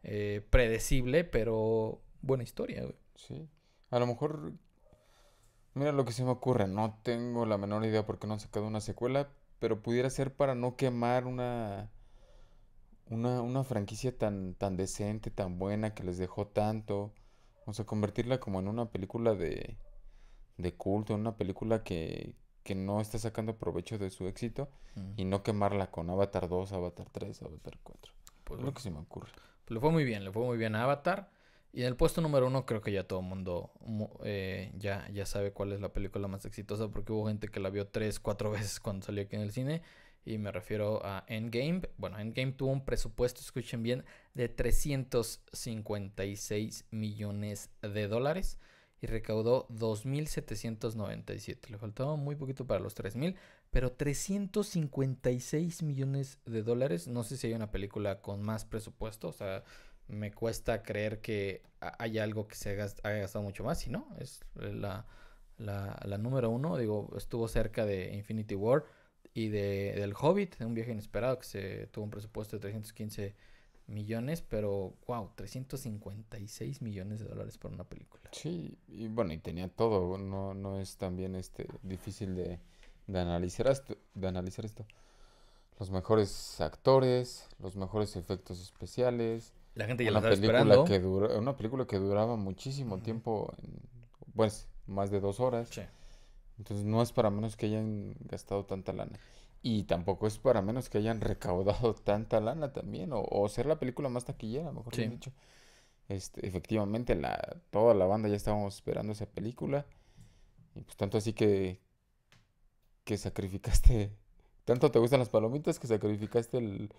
eh, 0.03 0.45
predecible, 0.49 1.23
pero 1.23 2.01
buena 2.21 2.43
historia, 2.43 2.81
güey. 2.81 2.95
Sí. 3.15 3.47
A 3.91 3.99
lo 3.99 4.05
mejor, 4.07 4.53
mira 5.73 5.91
lo 5.91 6.05
que 6.05 6.11
se 6.11 6.23
me 6.23 6.31
ocurre, 6.31 6.67
no 6.67 6.99
tengo 7.03 7.45
la 7.45 7.57
menor 7.57 7.85
idea 7.85 8.05
por 8.05 8.19
qué 8.19 8.27
no 8.27 8.33
han 8.33 8.39
sacado 8.39 8.67
una 8.67 8.81
secuela, 8.81 9.29
pero 9.59 9.81
pudiera 9.81 10.09
ser 10.09 10.33
para 10.35 10.55
no 10.55 10.75
quemar 10.75 11.25
una 11.25 11.89
una, 13.09 13.41
una 13.41 13.63
franquicia 13.63 14.15
tan, 14.17 14.53
tan 14.55 14.77
decente, 14.77 15.31
tan 15.31 15.57
buena, 15.57 15.93
que 15.93 16.03
les 16.03 16.17
dejó 16.17 16.47
tanto. 16.47 17.11
O 17.65 17.73
sea, 17.73 17.85
convertirla 17.85 18.39
como 18.39 18.59
en 18.59 18.67
una 18.67 18.91
película 18.91 19.35
de, 19.35 19.77
de 20.57 20.73
culto, 20.75 21.13
en 21.13 21.21
una 21.21 21.35
película 21.37 21.83
que, 21.83 22.35
que 22.63 22.75
no 22.75 23.01
está 23.01 23.17
sacando 23.17 23.57
provecho 23.57 23.97
de 23.97 24.09
su 24.09 24.27
éxito 24.27 24.69
Mm. 24.95 25.13
y 25.17 25.25
no 25.25 25.43
quemarla 25.43 25.91
con 25.91 26.09
Avatar 26.09 26.49
2, 26.49 26.73
Avatar 26.73 27.07
3, 27.11 27.43
Avatar 27.43 27.77
4. 27.83 28.11
Pues 28.43 28.59
Es 28.59 28.65
lo 28.65 28.73
que 28.73 28.81
se 28.81 28.89
me 28.89 28.97
ocurre. 28.99 29.31
le 29.67 29.79
fue 29.79 29.91
muy 29.91 30.03
bien, 30.03 30.23
le 30.23 30.31
fue 30.31 30.43
muy 30.43 30.57
bien 30.57 30.75
a 30.75 30.83
Avatar. 30.83 31.29
Y 31.72 31.82
en 31.82 31.88
el 31.88 31.95
puesto 31.95 32.22
número 32.22 32.47
uno 32.47 32.65
creo 32.65 32.82
que 32.82 32.91
ya 32.91 33.03
todo 33.03 33.20
el 33.20 33.26
mundo 33.28 33.72
mu- 33.82 34.09
eh, 34.24 34.72
ya, 34.78 35.07
ya 35.13 35.26
sabe 35.26 35.51
cuál 35.53 35.72
es 35.72 35.82
la 35.82 35.93
película 35.93 36.28
más 36.28 36.45
exitosa 36.45 36.88
porque 36.89 37.11
hubo 37.13 37.28
gente 37.28 37.49
que 37.49 37.59
la 37.59 37.70
vio 37.70 37.88
tres, 37.88 38.20
cuatro 38.20 38.49
veces 38.74 38.80
cuando 38.80 39.05
salió 39.05 39.24
aquí 39.24 39.36
en 39.36 39.43
el 39.43 39.51
cine. 39.51 39.82
Y 40.26 40.38
me 40.38 40.51
refiero 40.51 41.03
a 41.05 41.24
Endgame. 41.28 41.82
Bueno, 41.97 42.20
Endgame 42.20 42.51
tuvo 42.51 42.72
un 42.72 42.84
presupuesto, 42.86 43.39
escuchen 43.41 43.84
bien, 43.84 44.03
de 44.34 44.49
356 44.49 46.86
millones 46.91 47.70
de 47.82 48.07
dólares 48.07 48.57
y 49.01 49.07
recaudó 49.07 49.65
2.797. 49.70 51.70
Le 51.70 51.78
faltaba 51.78 52.15
muy 52.17 52.36
poquito 52.36 52.67
para 52.67 52.82
los 52.82 52.95
3.000, 52.95 53.36
pero 53.72 53.93
356 53.93 55.84
millones 55.84 56.39
de 56.45 56.63
dólares. 56.63 57.07
No 57.07 57.24
sé 57.24 57.38
si 57.38 57.47
hay 57.47 57.53
una 57.53 57.72
película 57.72 58.22
con 58.22 58.41
más 58.41 58.65
presupuesto, 58.65 59.30
o 59.30 59.34
sea, 59.34 59.63
me 60.10 60.32
cuesta 60.32 60.84
creer 60.84 61.22
que 61.22 61.62
haya 61.80 62.24
algo 62.24 62.47
que 62.47 62.55
se 62.55 62.72
haya 62.72 63.20
gastado 63.20 63.43
mucho 63.43 63.64
más, 63.64 63.80
si 63.80 63.89
no, 63.89 64.07
es 64.20 64.41
la, 64.55 65.05
la, 65.57 65.99
la, 66.03 66.18
número 66.18 66.49
uno, 66.49 66.78
digo, 66.78 67.10
estuvo 67.16 67.47
cerca 67.47 67.86
de 67.86 68.14
Infinity 68.16 68.55
War 68.55 68.84
y 69.34 69.49
de, 69.49 69.93
del 69.95 70.14
Hobbit, 70.20 70.60
un 70.62 70.74
viaje 70.74 70.91
inesperado 70.91 71.39
que 71.39 71.45
se 71.45 71.88
tuvo 71.88 72.05
un 72.05 72.12
presupuesto 72.12 72.57
de 72.57 72.62
315 72.62 73.36
millones, 73.88 74.41
pero 74.41 74.95
wow, 75.07 75.32
356 75.36 76.82
millones 76.82 77.20
de 77.20 77.26
dólares 77.26 77.57
por 77.57 77.72
una 77.72 77.84
película. 77.84 78.30
Sí, 78.34 78.78
y 78.88 79.07
bueno, 79.07 79.34
y 79.34 79.38
tenía 79.38 79.70
todo, 79.70 80.18
no, 80.18 80.53
no 80.53 80.80
es 80.80 80.97
también 80.97 81.36
este 81.36 81.68
difícil 81.84 82.36
de, 82.36 82.60
de 83.07 83.20
analizar 83.20 83.68
esto, 83.68 83.97
de 84.14 84.28
analizar 84.28 84.66
esto. 84.66 84.86
Los 85.80 85.91
mejores 85.91 86.60
actores, 86.60 87.47
los 87.60 87.78
mejores 87.78 88.16
efectos 88.16 88.62
especiales. 88.62 89.53
La 89.80 89.86
gente 89.86 90.03
ya 90.03 90.11
una 90.11 90.19
lo 90.21 90.30
película 90.30 90.59
esperando. 90.59 90.86
que 90.86 90.99
dura, 90.99 91.38
una 91.39 91.55
película 91.55 91.86
que 91.88 91.97
duraba 91.97 92.36
muchísimo 92.36 92.99
tiempo, 93.01 93.53
pues 94.36 94.67
más 94.88 95.09
de 95.11 95.19
dos 95.19 95.39
horas. 95.39 95.69
Sí. 95.69 95.82
Entonces 96.57 96.86
no 96.86 97.01
es 97.01 97.11
para 97.13 97.30
menos 97.30 97.55
que 97.55 97.67
hayan 97.67 98.15
gastado 98.21 98.65
tanta 98.65 98.93
lana. 98.93 99.19
Y 99.61 99.84
tampoco 99.84 100.27
es 100.27 100.38
para 100.38 100.61
menos 100.61 100.89
que 100.89 100.97
hayan 100.99 101.21
recaudado 101.21 101.93
tanta 102.03 102.39
lana 102.41 102.73
también, 102.73 103.13
o, 103.13 103.21
o 103.23 103.47
ser 103.49 103.65
la 103.65 103.80
película 103.80 104.09
más 104.09 104.25
taquillera, 104.25 104.71
mejor 104.71 104.93
Sí. 104.95 105.07
dicho. 105.07 105.32
Este, 106.09 106.45
efectivamente, 106.47 107.15
la, 107.15 107.38
toda 107.71 107.93
la 107.93 108.05
banda 108.05 108.30
ya 108.30 108.36
estábamos 108.36 108.75
esperando 108.75 109.13
esa 109.13 109.27
película. 109.27 109.86
Y 110.75 110.82
pues 110.82 110.97
tanto 110.97 111.17
así 111.17 111.34
que, 111.34 111.82
que 113.03 113.17
sacrificaste, 113.17 114.11
tanto 114.65 114.91
te 114.91 114.99
gustan 114.99 115.19
las 115.19 115.30
palomitas 115.30 115.80
que 115.80 115.88
sacrificaste 115.88 116.57
el, 116.57 116.93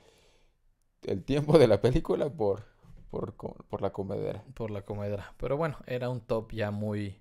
el 1.05 1.23
tiempo 1.25 1.59
de 1.59 1.67
la 1.69 1.81
película 1.81 2.29
por, 2.31 2.65
por, 3.11 3.35
por 3.35 3.83
la 3.83 3.91
comedera. 3.93 4.45
por 4.55 4.71
la 4.71 4.83
comedra. 4.83 5.35
Pero 5.39 5.57
bueno, 5.57 5.79
era 5.87 6.09
un 6.11 6.21
top 6.21 6.53
ya 6.53 6.71
muy, 6.71 7.21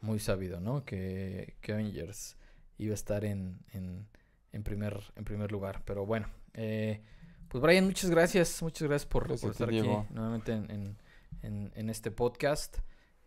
muy 0.00 0.18
sabido, 0.18 0.60
¿no? 0.60 0.84
Que, 0.84 1.56
que 1.60 1.72
Avengers 1.72 2.36
iba 2.78 2.92
a 2.92 2.94
estar 2.94 3.24
en, 3.24 3.60
en, 3.72 4.06
en 4.52 4.62
primer, 4.62 5.00
en 5.16 5.24
primer 5.24 5.52
lugar. 5.52 5.82
Pero 5.84 6.06
bueno, 6.06 6.28
eh, 6.54 7.02
pues 7.48 7.62
Brian, 7.62 7.84
muchas 7.84 8.10
gracias. 8.10 8.62
Muchas 8.62 8.88
gracias 8.88 9.06
por, 9.08 9.28
Gracias 9.28 9.52
estar 9.52 9.68
aquí 9.68 9.82
nuevamente 10.10 10.52
en, 10.52 10.96
en, 11.42 11.70
en- 11.74 11.90
este 11.90 12.10
podcast, 12.10 12.78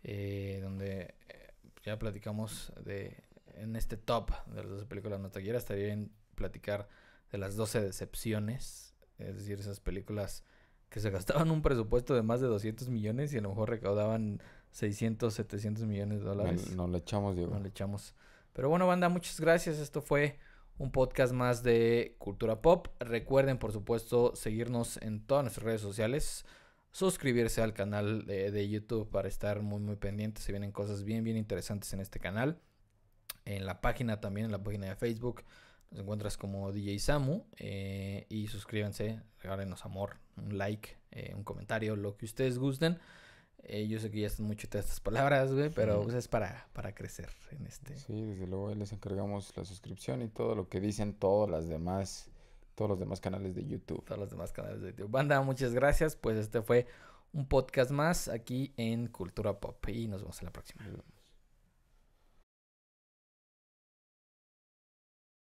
eh, 0.02 0.58
donde 0.62 1.14
eh, 1.28 1.52
ya 1.84 1.98
platicamos 1.98 2.72
de 2.84 3.16
en 3.54 3.76
este 3.76 3.96
top 3.96 4.32
de 4.46 4.56
las 4.62 4.68
12 4.70 4.86
películas 4.86 5.20
no 5.20 5.30
taquilleras. 5.30 5.62
Estaría 5.62 5.86
bien 5.86 6.12
platicar 6.34 6.88
de 7.32 7.38
las 7.38 7.56
12 7.56 7.80
decepciones, 7.80 8.94
es 9.18 9.36
decir, 9.36 9.58
esas 9.58 9.80
películas 9.80 10.44
que 10.88 11.00
se 11.00 11.10
gastaban 11.10 11.50
un 11.50 11.62
presupuesto 11.62 12.14
de 12.14 12.22
más 12.22 12.40
de 12.40 12.46
200 12.46 12.88
millones 12.88 13.32
y 13.32 13.38
a 13.38 13.40
lo 13.40 13.50
mejor 13.50 13.70
recaudaban 13.70 14.42
600, 14.70 15.32
700 15.32 15.84
millones 15.84 16.20
de 16.20 16.26
dólares. 16.26 16.70
No, 16.70 16.86
no 16.86 16.92
le 16.92 16.98
echamos, 16.98 17.36
Diego. 17.36 17.54
No 17.54 17.60
le 17.60 17.68
echamos. 17.68 18.14
Pero 18.52 18.68
bueno, 18.68 18.86
banda, 18.86 19.08
muchas 19.08 19.40
gracias. 19.40 19.78
Esto 19.78 20.02
fue 20.02 20.38
un 20.78 20.90
podcast 20.90 21.32
más 21.32 21.62
de 21.62 22.16
Cultura 22.18 22.60
Pop. 22.60 22.88
Recuerden, 23.00 23.58
por 23.58 23.72
supuesto, 23.72 24.34
seguirnos 24.34 24.98
en 24.98 25.20
todas 25.20 25.44
nuestras 25.44 25.64
redes 25.64 25.80
sociales. 25.80 26.44
Suscribirse 26.90 27.60
al 27.60 27.74
canal 27.74 28.24
de, 28.24 28.50
de 28.50 28.68
YouTube 28.68 29.10
para 29.10 29.28
estar 29.28 29.60
muy, 29.62 29.80
muy 29.80 29.96
pendientes. 29.96 30.44
Se 30.44 30.52
vienen 30.52 30.72
cosas 30.72 31.04
bien, 31.04 31.24
bien 31.24 31.36
interesantes 31.36 31.92
en 31.92 32.00
este 32.00 32.18
canal. 32.18 32.58
En 33.44 33.66
la 33.66 33.80
página 33.80 34.20
también, 34.20 34.46
en 34.46 34.52
la 34.52 34.62
página 34.62 34.86
de 34.86 34.96
Facebook, 34.96 35.42
nos 35.90 36.00
encuentras 36.00 36.36
como 36.36 36.72
DJ 36.72 36.98
Samu. 36.98 37.44
eh, 37.58 38.26
y 38.28 38.48
suscríbanse, 38.48 39.20
regálenos 39.40 39.84
amor, 39.84 40.16
un 40.36 40.58
like, 40.58 40.96
eh, 41.10 41.32
un 41.34 41.44
comentario, 41.44 41.96
lo 41.96 42.16
que 42.16 42.24
ustedes 42.24 42.58
gusten. 42.58 42.98
Eh, 43.68 43.88
yo 43.88 43.98
sé 43.98 44.10
que 44.10 44.20
ya 44.20 44.28
están 44.28 44.46
mucho 44.46 44.68
de 44.68 44.78
estas 44.78 45.00
palabras, 45.00 45.52
güey, 45.52 45.70
pero 45.70 46.02
pues, 46.02 46.14
es 46.14 46.28
para, 46.28 46.68
para 46.72 46.94
crecer 46.94 47.28
en 47.50 47.66
este. 47.66 47.96
Sí, 47.96 48.22
desde 48.22 48.46
luego 48.46 48.72
les 48.74 48.92
encargamos 48.92 49.56
la 49.56 49.64
suscripción 49.64 50.22
y 50.22 50.28
todo 50.28 50.54
lo 50.54 50.68
que 50.68 50.80
dicen 50.80 51.14
todas 51.14 51.50
las 51.50 51.68
demás, 51.68 52.30
todos 52.76 52.90
los 52.90 53.00
demás 53.00 53.20
canales 53.20 53.56
de 53.56 53.66
YouTube. 53.66 54.04
Todos 54.04 54.20
los 54.20 54.30
demás 54.30 54.52
canales 54.52 54.82
de 54.82 54.90
YouTube. 54.90 55.10
Banda, 55.10 55.40
muchas 55.42 55.74
gracias. 55.74 56.14
Pues 56.14 56.36
este 56.38 56.62
fue 56.62 56.86
un 57.32 57.48
podcast 57.48 57.90
más 57.90 58.28
aquí 58.28 58.72
en 58.76 59.08
Cultura 59.08 59.58
Pop 59.58 59.84
y 59.88 60.06
nos 60.06 60.20
vemos 60.20 60.40
en 60.40 60.46
la 60.46 60.52
próxima. 60.52 60.84